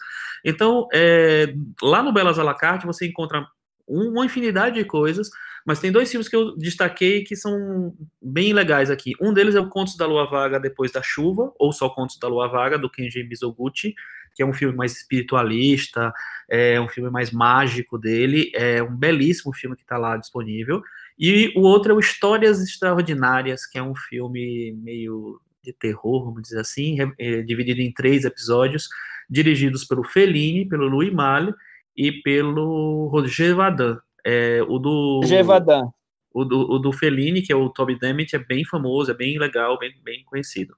Então, 0.45 0.87
é, 0.93 1.51
lá 1.81 2.03
no 2.03 2.13
Belas 2.13 2.37
à 2.37 2.43
la 2.43 2.53
carte 2.53 2.85
você 2.85 3.07
encontra 3.07 3.45
uma 3.87 4.25
infinidade 4.25 4.75
de 4.75 4.85
coisas 4.85 5.29
mas 5.67 5.81
tem 5.81 5.91
dois 5.91 6.09
filmes 6.09 6.29
que 6.29 6.35
eu 6.35 6.55
destaquei 6.55 7.25
que 7.25 7.35
são 7.35 7.93
bem 8.21 8.53
legais 8.53 8.89
aqui. 8.89 9.11
Um 9.19 9.33
deles 9.33 9.53
é 9.53 9.59
o 9.59 9.67
Contos 9.67 9.97
da 9.97 10.05
Lua 10.05 10.25
Vaga 10.25 10.61
Depois 10.61 10.93
da 10.93 11.01
Chuva, 11.03 11.51
ou 11.59 11.73
só 11.73 11.89
Contos 11.89 12.17
da 12.17 12.29
Lua 12.29 12.47
Vaga, 12.47 12.79
do 12.79 12.89
Kenji 12.89 13.21
Mizoguchi, 13.25 13.93
que 14.33 14.41
é 14.41 14.45
um 14.45 14.53
filme 14.53 14.73
mais 14.77 14.95
espiritualista, 14.95 16.13
é 16.49 16.79
um 16.79 16.87
filme 16.87 17.09
mais 17.09 17.31
mágico 17.31 17.97
dele, 17.97 18.49
é 18.55 18.81
um 18.81 18.95
belíssimo 18.95 19.53
filme 19.53 19.75
que 19.75 19.81
está 19.81 19.97
lá 19.97 20.15
disponível. 20.15 20.81
E 21.19 21.51
o 21.53 21.63
outro 21.63 21.91
é 21.91 21.95
o 21.95 21.99
Histórias 21.99 22.61
Extraordinárias, 22.61 23.65
que 23.65 23.77
é 23.77 23.83
um 23.83 23.93
filme 23.93 24.71
meio 24.71 25.41
de 25.61 25.73
terror, 25.73 26.23
vamos 26.23 26.43
dizer 26.43 26.61
assim, 26.61 26.95
é, 27.19 27.41
dividido 27.41 27.81
em 27.81 27.91
três 27.91 28.23
episódios, 28.23 28.87
dirigidos 29.29 29.83
pelo 29.83 30.05
Fellini, 30.05 30.65
pelo 30.65 30.87
Louis 30.87 31.11
Malle 31.11 31.53
e 31.93 32.09
pelo 32.09 33.09
Roger 33.09 33.53
Vadan. 33.53 33.99
É, 34.27 34.61
o 34.67 34.77
do. 34.77 35.21
Gevadan. 35.23 35.89
O 36.33 36.43
do, 36.43 36.59
o 36.69 36.77
do 36.77 36.91
Fellini, 36.91 37.41
que 37.41 37.51
é 37.51 37.55
o 37.55 37.69
Toby 37.69 37.97
Dammit, 37.97 38.35
é 38.35 38.39
bem 38.39 38.65
famoso, 38.65 39.09
é 39.09 39.13
bem 39.13 39.39
legal, 39.39 39.79
bem, 39.79 39.93
bem 40.03 40.23
conhecido. 40.25 40.75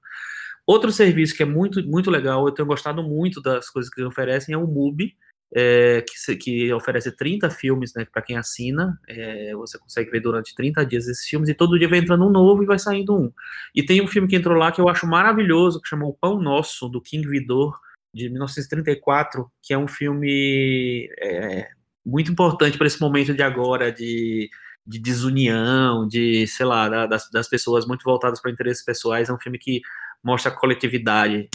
Outro 0.64 0.92
serviço 0.92 1.36
que 1.36 1.42
é 1.42 1.46
muito, 1.46 1.84
muito 1.86 2.10
legal, 2.10 2.46
eu 2.46 2.54
tenho 2.54 2.68
gostado 2.68 3.02
muito 3.02 3.42
das 3.42 3.68
coisas 3.68 3.92
que 3.92 4.00
oferecem, 4.02 4.54
é 4.54 4.58
o 4.58 4.66
MUBI, 4.66 5.16
é, 5.52 6.02
que, 6.02 6.36
que, 6.36 6.72
oferece 6.72 7.10
30 7.14 7.50
filmes 7.50 7.92
né, 7.92 8.06
para 8.10 8.22
quem 8.22 8.36
assina. 8.36 8.98
É, 9.08 9.52
você 9.54 9.78
consegue 9.78 10.10
ver 10.10 10.20
durante 10.20 10.54
30 10.54 10.86
dias 10.86 11.08
esses 11.08 11.26
filmes 11.26 11.48
e 11.48 11.54
todo 11.54 11.76
dia 11.76 11.88
vai 11.88 11.98
entrando 11.98 12.24
um 12.24 12.30
novo 12.30 12.62
e 12.62 12.66
vai 12.66 12.78
saindo 12.78 13.18
um. 13.18 13.32
E 13.74 13.82
tem 13.82 14.00
um 14.00 14.06
filme 14.06 14.28
que 14.28 14.36
entrou 14.36 14.56
lá 14.56 14.70
que 14.70 14.80
eu 14.80 14.88
acho 14.88 15.06
maravilhoso, 15.06 15.80
que 15.82 15.88
chama 15.88 16.06
O 16.06 16.14
Pão 16.14 16.40
Nosso, 16.40 16.88
do 16.88 17.02
King 17.02 17.28
Vidor, 17.28 17.76
de 18.14 18.30
1934, 18.30 19.50
que 19.60 19.74
é 19.74 19.78
um 19.78 19.88
filme 19.88 21.10
é, 21.18 21.68
muito 22.04 22.32
importante 22.32 22.78
para 22.78 22.86
esse 22.86 23.00
momento 23.00 23.34
de 23.34 23.42
agora 23.42 23.92
de, 23.92 24.48
de 24.86 24.98
desunião, 24.98 26.06
de, 26.06 26.46
sei 26.46 26.66
lá, 26.66 27.06
das, 27.06 27.30
das 27.30 27.48
pessoas 27.48 27.86
muito 27.86 28.02
voltadas 28.02 28.40
para 28.40 28.50
interesses 28.50 28.84
pessoais. 28.84 29.28
É 29.28 29.32
um 29.32 29.38
filme 29.38 29.58
que 29.58 29.80
mostra 30.22 30.50
a 30.50 30.54
coletividade 30.54 31.48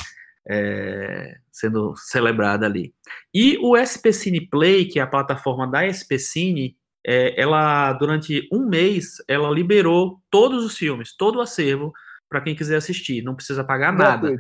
é, 0.48 1.38
sendo 1.52 1.96
celebrada 1.98 2.66
ali. 2.66 2.94
E 3.34 3.58
o 3.62 3.76
SP 3.76 4.14
Cine 4.14 4.48
Play, 4.48 4.86
que 4.86 5.00
é 5.00 5.02
a 5.02 5.08
plataforma 5.08 5.70
da 5.70 5.82
SP 5.90 6.20
Cine, 6.20 6.78
é, 7.06 7.40
ela, 7.40 7.94
durante 7.94 8.48
um 8.52 8.68
mês, 8.68 9.18
ela 9.28 9.50
liberou 9.50 10.20
todos 10.30 10.64
os 10.66 10.78
filmes, 10.78 11.16
todo 11.16 11.38
o 11.38 11.42
acervo, 11.42 11.94
para 12.28 12.42
quem 12.42 12.56
quiser 12.56 12.78
assistir, 12.78 13.24
não 13.24 13.36
precisa 13.36 13.64
pagar 13.64 13.94
nada. 13.94 14.36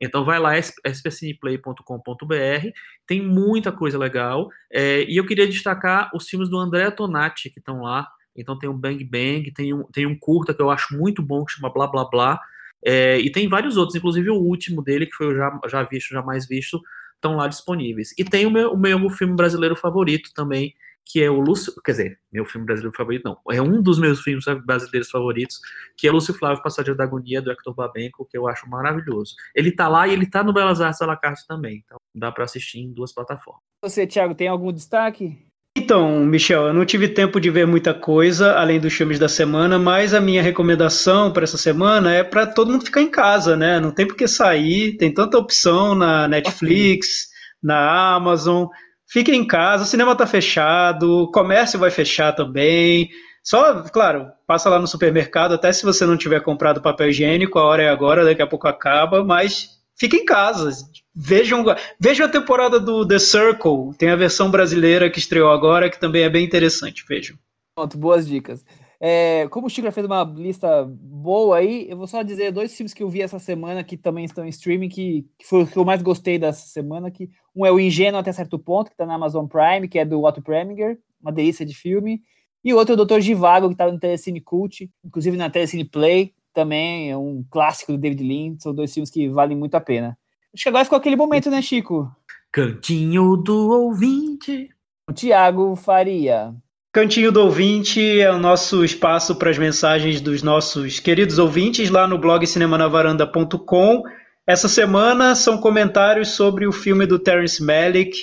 Então 0.00 0.24
vai 0.24 0.38
lá, 0.38 0.56
spcineplay.com.br, 0.58 2.68
tem 3.06 3.22
muita 3.22 3.72
coisa 3.72 3.98
legal. 3.98 4.48
É, 4.70 5.04
e 5.04 5.16
eu 5.16 5.26
queria 5.26 5.46
destacar 5.46 6.10
os 6.14 6.28
filmes 6.28 6.48
do 6.48 6.58
André 6.58 6.90
Tonati 6.90 7.50
que 7.50 7.58
estão 7.58 7.82
lá. 7.82 8.08
Então 8.36 8.58
tem 8.58 8.68
o 8.68 8.74
Bang 8.74 9.02
Bang, 9.04 9.50
tem 9.52 9.72
um, 9.72 9.84
tem 9.84 10.06
um 10.06 10.18
curta 10.18 10.52
que 10.52 10.60
eu 10.60 10.70
acho 10.70 10.96
muito 10.96 11.22
bom, 11.22 11.44
que 11.44 11.52
chama 11.52 11.72
Blá 11.72 11.86
Blá 11.86 12.04
Blá. 12.04 12.40
É, 12.84 13.18
e 13.18 13.30
tem 13.30 13.48
vários 13.48 13.76
outros, 13.76 13.96
inclusive 13.96 14.30
o 14.30 14.36
último 14.36 14.82
dele, 14.82 15.06
que 15.06 15.16
foi 15.16 15.28
o 15.28 15.36
já, 15.36 15.60
já 15.66 15.82
visto, 15.82 16.10
já 16.10 16.22
mais 16.22 16.46
visto, 16.46 16.80
estão 17.14 17.36
lá 17.36 17.48
disponíveis. 17.48 18.12
E 18.18 18.24
tem 18.24 18.46
o 18.46 18.50
meu, 18.50 18.72
o 18.72 18.78
meu 18.78 19.10
filme 19.10 19.34
brasileiro 19.34 19.74
favorito 19.74 20.30
também, 20.34 20.74
que 21.06 21.22
é 21.22 21.30
o 21.30 21.38
Lúcio, 21.38 21.72
quer 21.84 21.92
dizer, 21.92 22.18
meu 22.32 22.44
filme 22.44 22.66
brasileiro 22.66 22.96
favorito 22.96 23.22
não, 23.24 23.38
é 23.54 23.62
um 23.62 23.80
dos 23.80 23.98
meus 23.98 24.20
filmes 24.20 24.44
brasileiros 24.64 25.08
favoritos, 25.08 25.60
que 25.96 26.08
é 26.08 26.10
Lúcio 26.10 26.34
Flávio 26.34 26.62
Passageiro 26.62 26.98
da 26.98 27.04
Agonia, 27.04 27.40
do 27.40 27.50
Hector 27.52 27.72
Babenco, 27.72 28.26
que 28.28 28.36
eu 28.36 28.48
acho 28.48 28.68
maravilhoso. 28.68 29.36
Ele 29.54 29.70
tá 29.70 29.86
lá 29.86 30.08
e 30.08 30.12
ele 30.12 30.28
tá 30.28 30.42
no 30.42 30.52
Belas 30.52 30.80
Artes 30.80 31.00
à 31.00 31.06
la 31.06 31.16
carte 31.16 31.46
também, 31.46 31.82
então 31.84 31.96
dá 32.12 32.32
para 32.32 32.44
assistir 32.44 32.80
em 32.80 32.92
duas 32.92 33.14
plataformas. 33.14 33.62
Você, 33.84 34.04
Thiago, 34.04 34.34
tem 34.34 34.48
algum 34.48 34.72
destaque? 34.72 35.46
Então, 35.78 36.24
Michel, 36.24 36.68
eu 36.68 36.72
não 36.72 36.86
tive 36.86 37.06
tempo 37.06 37.38
de 37.38 37.50
ver 37.50 37.66
muita 37.66 37.92
coisa 37.92 38.54
além 38.54 38.80
dos 38.80 38.94
filmes 38.94 39.18
da 39.18 39.28
semana, 39.28 39.78
mas 39.78 40.14
a 40.14 40.20
minha 40.20 40.42
recomendação 40.42 41.30
para 41.30 41.44
essa 41.44 41.58
semana 41.58 42.12
é 42.12 42.24
para 42.24 42.46
todo 42.46 42.72
mundo 42.72 42.86
ficar 42.86 43.02
em 43.02 43.10
casa, 43.10 43.54
né? 43.54 43.78
Não 43.78 43.90
tem 43.90 44.08
por 44.08 44.16
que 44.16 44.26
sair, 44.26 44.96
tem 44.96 45.12
tanta 45.12 45.36
opção 45.38 45.94
na 45.94 46.26
Netflix, 46.26 47.28
na 47.62 48.14
Amazon. 48.14 48.66
Fique 49.08 49.32
em 49.32 49.46
casa, 49.46 49.84
o 49.84 49.86
cinema 49.86 50.12
está 50.12 50.26
fechado, 50.26 51.22
o 51.22 51.30
comércio 51.30 51.78
vai 51.78 51.90
fechar 51.90 52.32
também. 52.32 53.08
Só, 53.42 53.82
claro, 53.84 54.26
passa 54.46 54.68
lá 54.68 54.78
no 54.78 54.88
supermercado, 54.88 55.54
até 55.54 55.72
se 55.72 55.84
você 55.84 56.04
não 56.04 56.16
tiver 56.16 56.40
comprado 56.42 56.82
papel 56.82 57.10
higiênico, 57.10 57.58
a 57.58 57.64
hora 57.64 57.84
é 57.84 57.88
agora, 57.88 58.24
daqui 58.24 58.42
a 58.42 58.46
pouco 58.46 58.66
acaba, 58.66 59.22
mas 59.22 59.70
fique 59.96 60.16
em 60.16 60.24
casa. 60.24 60.70
Vejam, 61.14 61.64
vejam 62.00 62.26
a 62.26 62.28
temporada 62.28 62.80
do 62.80 63.06
The 63.06 63.20
Circle, 63.20 63.94
tem 63.96 64.10
a 64.10 64.16
versão 64.16 64.50
brasileira 64.50 65.08
que 65.08 65.20
estreou 65.20 65.50
agora, 65.50 65.88
que 65.88 66.00
também 66.00 66.24
é 66.24 66.28
bem 66.28 66.44
interessante, 66.44 67.04
vejam. 67.08 67.38
Pronto, 67.76 67.96
boas 67.96 68.26
dicas. 68.26 68.64
É, 69.00 69.46
como 69.48 69.66
o 69.66 69.70
Chico 69.70 69.86
já 69.86 69.92
fez 69.92 70.06
uma 70.06 70.24
lista 70.24 70.84
boa 70.88 71.58
aí, 71.58 71.86
eu 71.88 71.96
vou 71.96 72.06
só 72.06 72.22
dizer 72.22 72.50
dois 72.50 72.74
filmes 72.74 72.94
que 72.94 73.02
eu 73.02 73.08
vi 73.08 73.20
essa 73.20 73.38
semana 73.38 73.84
que 73.84 73.96
também 73.96 74.24
estão 74.24 74.44
em 74.44 74.48
streaming, 74.48 74.88
que, 74.88 75.26
que 75.38 75.46
foi 75.46 75.62
o 75.62 75.66
que 75.66 75.76
eu 75.76 75.84
mais 75.84 76.02
gostei 76.02 76.38
dessa 76.38 76.66
semana. 76.66 77.10
Que, 77.10 77.28
um 77.54 77.66
é 77.66 77.70
o 77.70 77.78
Ingênuo 77.78 78.20
até 78.20 78.32
certo 78.32 78.58
ponto, 78.58 78.88
que 78.88 78.94
está 78.94 79.04
na 79.04 79.14
Amazon 79.14 79.46
Prime, 79.46 79.88
que 79.88 79.98
é 79.98 80.04
do 80.04 80.22
Otto 80.24 80.42
Preminger, 80.42 80.98
uma 81.20 81.32
delícia 81.32 81.66
de 81.66 81.74
filme. 81.74 82.22
E 82.64 82.72
o 82.72 82.76
outro 82.76 82.94
é 82.94 83.00
o 83.00 83.04
Dr. 83.04 83.20
Givago, 83.20 83.68
que 83.68 83.74
está 83.74 83.90
no 83.90 83.98
Telecine 83.98 84.40
Cult, 84.40 84.90
inclusive 85.04 85.36
na 85.36 85.50
Telecine 85.50 85.84
Play, 85.84 86.34
também 86.56 87.10
é 87.10 87.16
um 87.16 87.44
clássico 87.50 87.92
do 87.92 87.98
David 87.98 88.24
Lean. 88.24 88.56
São 88.58 88.74
dois 88.74 88.92
filmes 88.92 89.10
que 89.10 89.28
valem 89.28 89.56
muito 89.56 89.74
a 89.74 89.80
pena. 89.80 90.18
Acho 90.54 90.62
que 90.62 90.68
agora 90.70 90.84
ficou 90.84 90.96
aquele 90.96 91.14
momento, 91.14 91.50
né, 91.50 91.60
Chico? 91.60 92.10
Cantinho 92.50 93.36
do 93.36 93.68
ouvinte. 93.68 94.70
O 95.06 95.12
Tiago 95.12 95.76
Faria. 95.76 96.54
Cantinho 96.96 97.30
do 97.30 97.42
Ouvinte 97.42 98.22
é 98.22 98.32
o 98.32 98.38
nosso 98.38 98.82
espaço 98.82 99.36
para 99.36 99.50
as 99.50 99.58
mensagens 99.58 100.18
dos 100.18 100.42
nossos 100.42 100.98
queridos 100.98 101.38
ouvintes 101.38 101.90
lá 101.90 102.08
no 102.08 102.16
blog 102.16 102.46
cinemanavaranda.com. 102.46 104.02
Essa 104.46 104.66
semana 104.66 105.34
são 105.34 105.58
comentários 105.58 106.28
sobre 106.28 106.66
o 106.66 106.72
filme 106.72 107.04
do 107.04 107.18
Terence 107.18 107.62
Malick 107.62 108.16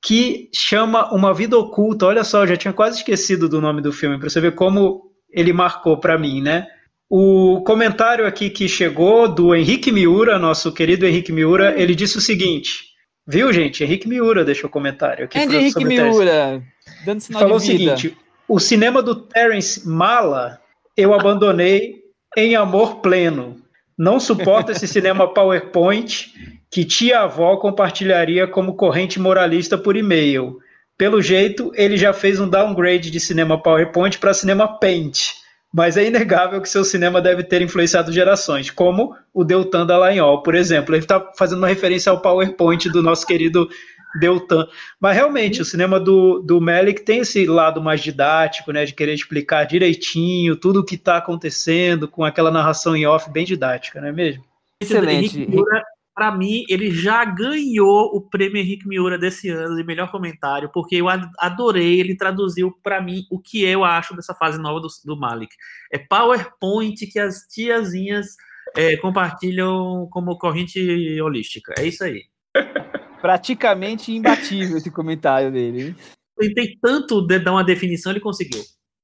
que 0.00 0.48
chama 0.54 1.12
Uma 1.12 1.34
Vida 1.34 1.58
Oculta. 1.58 2.06
Olha 2.06 2.22
só, 2.22 2.44
eu 2.44 2.46
já 2.46 2.56
tinha 2.56 2.72
quase 2.72 2.98
esquecido 2.98 3.48
do 3.48 3.60
nome 3.60 3.82
do 3.82 3.92
filme, 3.92 4.16
para 4.16 4.30
você 4.30 4.40
ver 4.40 4.54
como 4.54 5.10
ele 5.28 5.52
marcou 5.52 5.98
para 5.98 6.16
mim, 6.16 6.40
né? 6.40 6.68
O 7.10 7.64
comentário 7.66 8.24
aqui 8.24 8.48
que 8.48 8.68
chegou 8.68 9.26
do 9.26 9.56
Henrique 9.56 9.90
Miura, 9.90 10.38
nosso 10.38 10.70
querido 10.70 11.04
Henrique 11.04 11.32
Miura, 11.32 11.74
ele 11.76 11.96
disse 11.96 12.18
o 12.18 12.20
seguinte: 12.20 12.89
Viu, 13.26 13.52
gente? 13.52 13.84
Henrique 13.84 14.08
Miura 14.08 14.44
deixou 14.44 14.68
o 14.68 14.72
comentário 14.72 15.24
aqui. 15.24 15.38
Henrique 15.38 15.84
Miura, 15.84 16.62
dando 17.04 17.20
sinal 17.20 17.42
Falou 17.42 17.56
o 17.56 17.60
seguinte: 17.60 18.16
o 18.48 18.58
cinema 18.58 19.02
do 19.02 19.14
Terence 19.14 19.86
Mala 19.88 20.60
eu 20.96 21.14
abandonei 21.14 22.00
em 22.36 22.56
amor 22.56 22.96
pleno. 22.96 23.56
Não 23.96 24.18
suporto 24.18 24.72
esse 24.72 24.88
cinema 24.88 25.32
PowerPoint 25.32 26.32
que 26.70 26.84
tia-avó 26.84 27.56
compartilharia 27.56 28.46
como 28.46 28.76
corrente 28.76 29.20
moralista 29.20 29.76
por 29.76 29.96
e-mail. 29.96 30.58
Pelo 30.96 31.20
jeito, 31.20 31.72
ele 31.74 31.96
já 31.96 32.12
fez 32.12 32.40
um 32.40 32.48
downgrade 32.48 33.10
de 33.10 33.20
cinema 33.20 33.60
PowerPoint 33.60 34.18
para 34.18 34.34
cinema 34.34 34.78
Paint 34.78 35.39
mas 35.72 35.96
é 35.96 36.06
inegável 36.06 36.60
que 36.60 36.68
seu 36.68 36.84
cinema 36.84 37.20
deve 37.20 37.44
ter 37.44 37.62
influenciado 37.62 38.12
gerações, 38.12 38.70
como 38.70 39.14
o 39.32 39.44
Deltan 39.44 39.86
Dallagnol, 39.86 40.42
por 40.42 40.54
exemplo. 40.54 40.94
Ele 40.94 41.04
está 41.04 41.20
fazendo 41.36 41.58
uma 41.58 41.68
referência 41.68 42.10
ao 42.10 42.20
PowerPoint 42.20 42.88
do 42.88 43.02
nosso 43.02 43.24
querido 43.24 43.68
Deltan. 44.18 44.66
Mas 44.98 45.14
realmente, 45.14 45.62
o 45.62 45.64
cinema 45.64 46.00
do, 46.00 46.40
do 46.40 46.60
Melick 46.60 47.02
tem 47.02 47.20
esse 47.20 47.46
lado 47.46 47.80
mais 47.80 48.00
didático, 48.00 48.72
né, 48.72 48.84
de 48.84 48.94
querer 48.94 49.14
explicar 49.14 49.64
direitinho 49.64 50.56
tudo 50.56 50.80
o 50.80 50.84
que 50.84 50.96
está 50.96 51.18
acontecendo, 51.18 52.08
com 52.08 52.24
aquela 52.24 52.50
narração 52.50 52.96
em 52.96 53.06
off 53.06 53.30
bem 53.30 53.44
didática, 53.44 54.00
não 54.00 54.08
é 54.08 54.12
mesmo? 54.12 54.44
Excelente. 54.80 55.46
Para 56.20 56.36
mim, 56.36 56.66
ele 56.68 56.90
já 56.90 57.24
ganhou 57.24 58.14
o 58.14 58.20
prêmio 58.20 58.58
Henrique 58.58 58.86
Miura 58.86 59.16
desse 59.16 59.48
ano 59.48 59.74
de 59.74 59.82
melhor 59.82 60.10
comentário, 60.10 60.70
porque 60.70 60.96
eu 60.96 61.06
adorei. 61.08 61.98
Ele 61.98 62.14
traduziu 62.14 62.70
para 62.82 63.00
mim 63.00 63.24
o 63.30 63.40
que 63.40 63.64
eu 63.64 63.86
acho 63.86 64.14
dessa 64.14 64.34
fase 64.34 64.60
nova 64.60 64.80
do, 64.80 64.88
do 65.06 65.18
Malik. 65.18 65.56
É 65.90 65.96
PowerPoint 65.96 67.06
que 67.06 67.18
as 67.18 67.46
tiazinhas 67.46 68.36
é, 68.76 68.98
compartilham 68.98 70.06
como 70.10 70.36
corrente 70.36 71.18
holística. 71.22 71.72
É 71.78 71.86
isso 71.86 72.04
aí. 72.04 72.24
Praticamente 73.22 74.12
imbatível 74.12 74.76
esse 74.76 74.90
comentário 74.90 75.50
dele. 75.50 75.82
Hein? 75.82 75.96
Tentei 76.38 76.76
tanto 76.82 77.26
de 77.26 77.38
dar 77.38 77.52
uma 77.52 77.64
definição, 77.64 78.12
ele 78.12 78.20
conseguiu. 78.20 78.60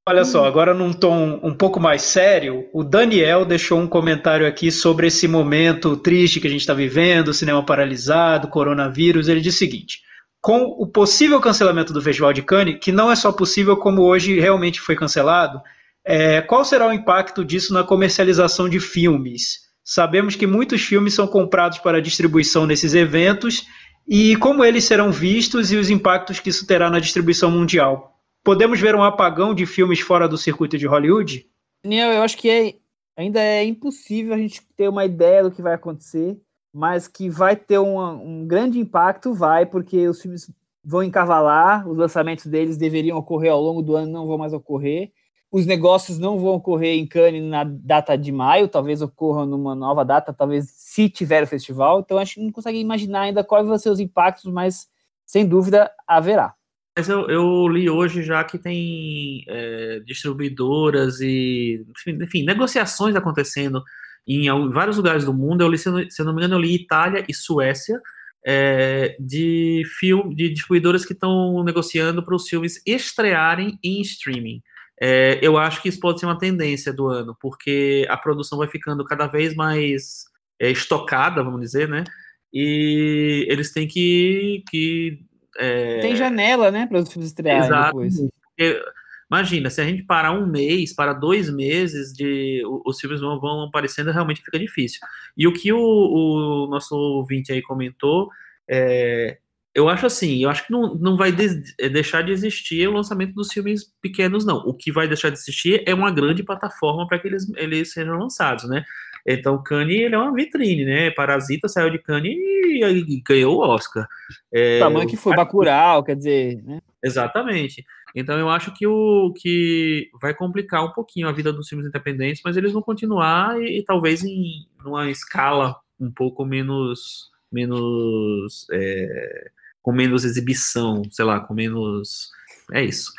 Olha 0.09 0.25
só, 0.25 0.45
agora 0.45 0.73
num 0.73 0.93
tom 0.93 1.41
um 1.43 1.53
pouco 1.53 1.81
mais 1.81 2.03
sério, 2.03 2.69
o 2.73 2.85
Daniel 2.85 3.45
deixou 3.45 3.81
um 3.81 3.89
comentário 3.89 4.47
aqui 4.47 4.71
sobre 4.71 5.09
esse 5.09 5.27
momento 5.27 5.97
triste 5.97 6.39
que 6.39 6.47
a 6.47 6.51
gente 6.51 6.61
está 6.61 6.73
vivendo, 6.73 7.35
cinema 7.35 7.67
paralisado, 7.67 8.47
coronavírus. 8.47 9.27
Ele 9.27 9.41
diz 9.41 9.57
o 9.57 9.59
seguinte: 9.59 10.03
com 10.41 10.63
o 10.63 10.87
possível 10.87 11.41
cancelamento 11.41 11.93
do 11.93 12.01
Festival 12.01 12.33
de 12.33 12.43
Cannes, 12.43 12.79
que 12.81 12.93
não 12.93 13.11
é 13.11 13.17
só 13.17 13.33
possível 13.33 13.77
como 13.77 14.03
hoje 14.03 14.39
realmente 14.39 14.81
foi 14.81 14.95
cancelado, 14.95 15.61
é, 16.05 16.41
qual 16.41 16.65
será 16.65 16.87
o 16.87 16.93
impacto 16.93 17.45
disso 17.45 17.75
na 17.75 17.83
comercialização 17.83 18.69
de 18.69 18.79
filmes? 18.79 19.63
Sabemos 19.83 20.37
que 20.37 20.47
muitos 20.47 20.83
filmes 20.83 21.15
são 21.15 21.27
comprados 21.27 21.79
para 21.79 22.01
distribuição 22.01 22.65
nesses 22.65 22.95
eventos 22.95 23.67
e 24.07 24.37
como 24.37 24.65
eles 24.65 24.85
serão 24.85 25.11
vistos 25.11 25.73
e 25.73 25.77
os 25.77 25.91
impactos 25.91 26.39
que 26.39 26.51
isso 26.51 26.65
terá 26.65 26.89
na 26.89 27.01
distribuição 27.01 27.51
mundial. 27.51 28.16
Podemos 28.47 28.81
ver 28.81 28.95
um 28.95 29.03
apagão 29.03 29.53
de 29.53 29.67
filmes 29.67 29.99
fora 29.99 30.29
do 30.29 30.39
circuito 30.39 30.79
de 30.79 30.87
Hollywood? 30.87 31.45
Daniel, 31.83 32.13
eu 32.13 32.23
acho 32.23 32.37
que 32.37 32.49
é, 32.49 32.75
ainda 33.17 33.41
é 33.41 33.65
impossível 33.65 34.33
a 34.33 34.39
gente 34.39 34.63
ter 34.77 34.89
uma 34.89 35.05
ideia 35.05 35.43
do 35.43 35.51
que 35.51 35.61
vai 35.61 35.75
acontecer, 35.75 36.41
mas 36.73 37.09
que 37.09 37.29
vai 37.29 37.57
ter 37.57 37.81
um 37.81 38.47
grande 38.47 38.79
impacto, 38.79 39.35
vai, 39.35 39.67
porque 39.67 40.07
os 40.07 40.23
filmes 40.23 40.49
vão 40.85 41.03
encavalar, 41.03 41.89
os 41.89 41.99
lançamentos 41.99 42.47
deles 42.47 42.77
deveriam 42.77 43.19
ocorrer 43.19 43.51
ao 43.51 43.61
longo 43.61 43.83
do 43.83 43.97
ano, 43.97 44.13
não 44.13 44.29
vão 44.29 44.39
mais 44.39 44.53
ocorrer. 44.53 45.11
Os 45.51 45.67
negócios 45.67 46.17
não 46.17 46.39
vão 46.39 46.55
ocorrer 46.55 46.97
em 46.97 47.05
Cannes 47.05 47.43
na 47.43 47.65
data 47.65 48.17
de 48.17 48.31
maio, 48.31 48.69
talvez 48.69 49.03
ocorram 49.03 49.45
numa 49.45 49.75
nova 49.75 50.05
data, 50.05 50.33
talvez 50.33 50.71
se 50.71 51.11
tiver 51.11 51.43
o 51.43 51.49
festival. 51.49 51.99
Então, 51.99 52.17
acho 52.17 52.35
que 52.35 52.43
não 52.45 52.53
consegue 52.53 52.79
imaginar 52.79 53.23
ainda 53.23 53.43
quais 53.43 53.67
vão 53.67 53.77
ser 53.77 53.91
os 53.91 53.99
impactos, 53.99 54.45
mas 54.53 54.87
sem 55.25 55.45
dúvida 55.45 55.91
haverá. 56.07 56.56
Mas 56.97 57.11
eu, 57.11 57.29
eu, 57.29 57.69
li 57.69 57.91
hoje 57.91 58.23
já 58.23 58.43
que 58.43 58.59
tem 58.59 59.45
é, 59.47 60.01
distribuidoras 60.01 61.21
e, 61.21 61.85
enfim, 62.09 62.43
negociações 62.43 63.15
acontecendo 63.15 63.85
em, 64.27 64.49
em, 64.49 64.71
vários 64.71 64.97
lugares 64.97 65.25
do 65.25 65.35
mundo. 65.35 65.61
Eu 65.61 65.69
li, 65.69 65.77
se, 65.77 65.89
eu 65.89 66.25
não 66.25 66.33
me 66.33 66.41
engano, 66.41 66.55
eu 66.55 66.61
li 66.61 66.75
Itália 66.75 67.23
e 67.29 67.35
Suécia, 67.35 68.01
é, 68.47 69.15
de, 69.21 69.83
film, 69.99 70.35
de 70.35 70.49
distribuidoras 70.49 71.05
que 71.05 71.13
estão 71.13 71.63
negociando 71.63 72.25
para 72.25 72.35
os 72.35 72.49
filmes 72.49 72.81
estrearem 72.87 73.79
em 73.85 74.01
streaming. 74.01 74.63
É, 74.99 75.39
eu 75.43 75.59
acho 75.59 75.83
que 75.83 75.91
isso 75.91 76.01
pode 76.01 76.19
ser 76.19 76.25
uma 76.25 76.39
tendência 76.39 76.95
do 76.95 77.09
ano, 77.09 77.37
porque 77.39 78.07
a 78.09 78.17
produção 78.17 78.57
vai 78.57 78.69
ficando 78.69 79.05
cada 79.05 79.27
vez 79.27 79.55
mais 79.55 80.25
é, 80.59 80.71
estocada, 80.71 81.43
vamos 81.43 81.61
dizer, 81.61 81.89
né? 81.89 82.05
E 82.51 83.47
eles 83.51 83.73
têm 83.73 83.87
que, 83.87 84.63
que 84.71 85.26
é... 85.59 86.01
Tem 86.01 86.17
janela, 86.17 86.71
né, 86.71 86.87
para 86.87 86.99
os 86.99 87.13
filmes 87.13 87.29
estrearem 87.31 87.69
depois. 87.69 88.17
Porque, 88.49 88.83
imagina, 89.31 89.71
se 89.71 89.81
a 89.81 89.85
gente 89.85 90.03
parar 90.05 90.33
um 90.33 90.47
mês, 90.47 90.95
para 90.95 91.13
dois 91.13 91.53
meses, 91.53 92.13
de 92.13 92.63
os 92.85 93.01
filmes 93.01 93.21
vão, 93.21 93.41
vão 93.41 93.65
aparecendo, 93.65 94.13
realmente 94.13 94.43
fica 94.43 94.59
difícil. 94.59 95.01
E 95.37 95.47
o 95.47 95.53
que 95.53 95.73
o, 95.73 95.79
o 95.79 96.67
nosso 96.69 96.95
ouvinte 96.95 97.53
aí 97.53 97.63
comentou, 97.63 98.29
é, 98.69 99.39
eu 99.77 99.91
acho 99.91 100.07
assim, 100.07 100.43
eu 100.43 100.49
acho 100.49 100.67
que 100.67 100.73
não, 100.73 100.95
não 100.95 101.19
vai 101.19 101.31
de, 101.31 101.63
é, 101.79 101.87
deixar 101.91 102.23
de 102.23 102.33
existir 102.33 102.89
o 102.89 102.93
lançamento 102.93 103.35
dos 103.35 103.53
filmes 103.53 103.85
pequenos, 104.01 104.43
não. 104.47 104.57
O 104.59 104.73
que 104.73 104.91
vai 104.91 105.07
deixar 105.07 105.29
de 105.29 105.37
existir 105.37 105.83
é 105.87 105.93
uma 105.93 106.11
grande 106.11 106.43
plataforma 106.43 107.07
para 107.07 107.19
que 107.19 107.29
eles, 107.29 107.47
eles 107.57 107.93
sejam 107.93 108.17
lançados, 108.17 108.67
né? 108.67 108.87
Então, 109.27 109.63
Cannes 109.63 110.01
ele 110.01 110.15
é 110.15 110.19
uma 110.19 110.33
vitrine, 110.33 110.85
né? 110.85 111.11
Parasita 111.11 111.69
saiu 111.69 111.91
de 111.91 111.99
Cannes 111.99 112.37
e, 112.37 112.85
e 112.85 113.21
ganhou 113.21 113.57
o 113.57 113.61
Oscar. 113.61 114.07
É, 114.53 114.77
o 114.77 114.81
tamanho 114.81 115.09
que 115.09 115.17
foi 115.17 115.35
Bacurau, 115.35 116.05
quer 116.05 116.15
dizer, 116.15 116.63
né? 116.63 116.81
Exatamente. 117.03 117.85
Então, 118.15 118.39
eu 118.39 118.49
acho 118.49 118.73
que 118.73 118.87
o 118.87 119.33
que 119.35 120.09
vai 120.21 120.33
complicar 120.33 120.85
um 120.85 120.93
pouquinho 120.93 121.29
a 121.29 121.33
vida 121.33 121.53
dos 121.53 121.69
filmes 121.69 121.87
independentes, 121.87 122.41
mas 122.45 122.57
eles 122.57 122.73
vão 122.73 122.81
continuar 122.81 123.61
e, 123.61 123.81
e 123.81 123.85
talvez 123.85 124.23
em 124.23 124.67
uma 124.85 125.11
escala 125.11 125.77
um 125.99 126.11
pouco 126.11 126.45
menos 126.45 127.31
menos 127.51 128.67
é, 128.73 129.51
com 129.83 129.93
menos 129.93 130.25
exibição, 130.25 131.03
sei 131.11 131.25
lá, 131.25 131.41
com 131.41 131.55
menos 131.55 132.31
é 132.73 132.85
isso. 132.85 133.13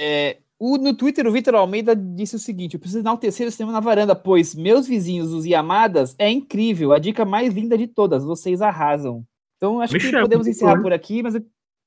É, 0.00 0.38
o, 0.58 0.76
no 0.76 0.92
Twitter, 0.92 1.26
o 1.26 1.30
Vitor 1.30 1.54
Almeida 1.54 1.94
disse 1.94 2.34
o 2.34 2.38
seguinte: 2.38 2.74
eu 2.74 2.80
preciso 2.80 3.00
enaltecer 3.00 3.46
o 3.46 3.50
cinema 3.50 3.72
na 3.72 3.80
varanda, 3.80 4.16
pois 4.16 4.54
meus 4.54 4.88
vizinhos, 4.88 5.32
os 5.32 5.46
Yamadas, 5.46 6.16
é 6.18 6.28
incrível. 6.28 6.92
A 6.92 6.98
dica 6.98 7.24
mais 7.24 7.54
linda 7.54 7.78
de 7.78 7.86
todas. 7.86 8.24
Vocês 8.24 8.60
arrasam. 8.60 9.24
Então, 9.56 9.80
acho 9.80 9.98
que 9.98 10.10
podemos 10.10 10.46
encerrar 10.46 10.80
por 10.80 10.92
aqui, 10.92 11.22
mas 11.22 11.34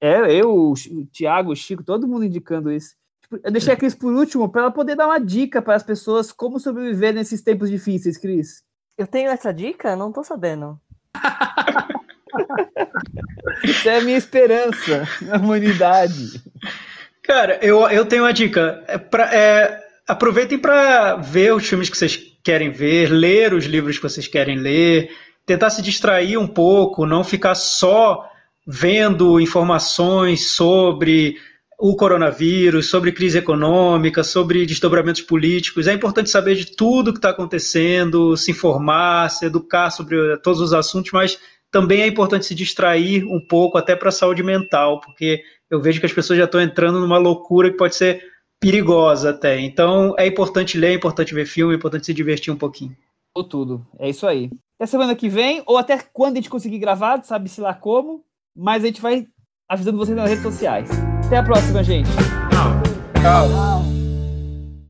é, 0.02 0.34
eu, 0.34 0.50
o, 0.50 0.72
o 0.72 1.06
Thiago, 1.08 1.52
o 1.52 1.56
Chico, 1.56 1.84
todo 1.84 2.08
mundo 2.08 2.26
indicando 2.26 2.72
isso. 2.72 2.96
Tipo, 3.22 3.40
eu 3.44 3.52
deixei 3.52 3.74
a 3.74 3.78
Cris 3.78 3.96
por 3.96 4.14
último 4.14 4.50
para 4.50 4.64
ela 4.64 4.72
poder 4.72 4.96
dar 4.96 5.08
uma 5.08 5.20
dica 5.20 5.62
para 5.62 5.76
as 5.76 5.84
pessoas 5.84 6.32
como 6.32 6.60
sobreviver 6.60 7.14
nesses 7.14 7.42
tempos 7.42 7.70
difíceis, 7.70 8.18
Cris. 8.18 8.64
Eu 8.98 9.08
tenho 9.08 9.30
essa 9.30 9.54
dica? 9.54 9.96
Não 9.96 10.12
tô 10.12 10.24
sabendo. 10.24 10.80
Isso 13.64 13.90
é 13.90 13.98
a 13.98 14.02
minha 14.02 14.18
esperança 14.18 15.08
na 15.22 15.38
humanidade. 15.38 16.42
Cara, 17.24 17.60
eu, 17.62 17.88
eu 17.90 18.06
tenho 18.06 18.24
uma 18.24 18.34
dica. 18.34 18.84
É 18.88 18.98
pra, 18.98 19.34
é, 19.34 19.80
aproveitem 20.08 20.58
para 20.58 21.16
ver 21.16 21.54
os 21.54 21.68
filmes 21.68 21.90
que 21.90 21.98
vocês 21.98 22.20
querem 22.44 22.72
ver, 22.72 23.10
ler 23.10 23.54
os 23.54 23.66
livros 23.66 23.98
que 23.98 24.04
vocês 24.04 24.28
querem 24.28 24.58
ler, 24.58 25.12
tentar 25.46 25.70
se 25.70 25.82
distrair 25.82 26.38
um 26.38 26.48
pouco, 26.48 27.06
não 27.06 27.24
ficar 27.24 27.56
só 27.56 28.28
vendo 28.66 29.40
informações 29.40 30.48
sobre 30.52 31.36
o 31.80 31.96
coronavírus, 31.96 32.90
sobre 32.90 33.12
crise 33.12 33.40
econômica, 33.40 34.24
sobre 34.24 34.66
desdobramentos 34.66 35.22
políticos. 35.22 35.88
É 35.88 35.94
importante 35.94 36.30
saber 36.30 36.56
de 36.56 36.76
tudo 36.76 37.12
que 37.12 37.18
está 37.18 37.32
acontecendo, 37.32 38.38
se 38.38 38.52
informar, 38.52 39.30
se 39.30 39.46
educar 39.46 39.90
sobre 39.90 40.38
todos 40.38 40.62
os 40.62 40.74
assuntos, 40.74 41.12
mas 41.12 41.40
também 41.72 42.02
é 42.02 42.08
importante 42.08 42.46
se 42.46 42.54
distrair 42.54 43.24
um 43.26 43.40
pouco 43.40 43.78
até 43.78 43.96
para 43.96 44.10
a 44.10 44.12
saúde 44.12 44.44
mental, 44.44 45.00
porque 45.00 45.42
eu 45.72 45.82
vejo 45.82 46.00
que 46.00 46.06
as 46.06 46.14
pessoas 46.14 46.38
já 46.38 46.46
estão 46.46 46.62
entrando 46.62 47.00
numa 47.00 47.18
loucura 47.18 47.72
que 47.72 47.78
pode 47.78 47.96
ser 47.96 48.22
perigosa 48.60 49.32
até. 49.32 49.60
Então 49.60 50.14
é 50.20 50.28
importante 50.28 50.78
ler, 50.78 50.92
é 50.92 50.94
importante 50.96 51.34
ver 51.34 51.46
filme, 51.46 51.74
é 51.74 51.78
importante 51.78 52.06
se 52.06 52.14
divertir 52.14 52.54
um 52.54 52.58
pouquinho. 52.58 52.96
Ou 53.36 53.44
tudo. 53.44 53.88
É 53.98 54.10
isso 54.10 54.28
aí. 54.28 54.52
Até 54.78 54.86
semana 54.86 55.16
que 55.16 55.30
vem, 55.30 55.64
ou 55.66 55.78
até 55.78 55.98
quando 56.12 56.34
a 56.34 56.36
gente 56.36 56.50
conseguir 56.50 56.80
gravar, 56.80 57.24
sabe-se 57.24 57.62
lá 57.62 57.74
como, 57.74 58.24
mas 58.56 58.84
a 58.84 58.88
gente 58.88 59.02
vai 59.02 59.26
avisando 59.70 59.98
vocês 59.98 60.18
nas 60.18 60.30
redes 60.30 60.44
sociais. 60.44 60.90
Até 61.26 61.38
a 61.38 61.44
próxima, 61.44 61.84
gente. 61.84 62.10
Tchau. 62.10 63.22
Tchau. 63.22 63.91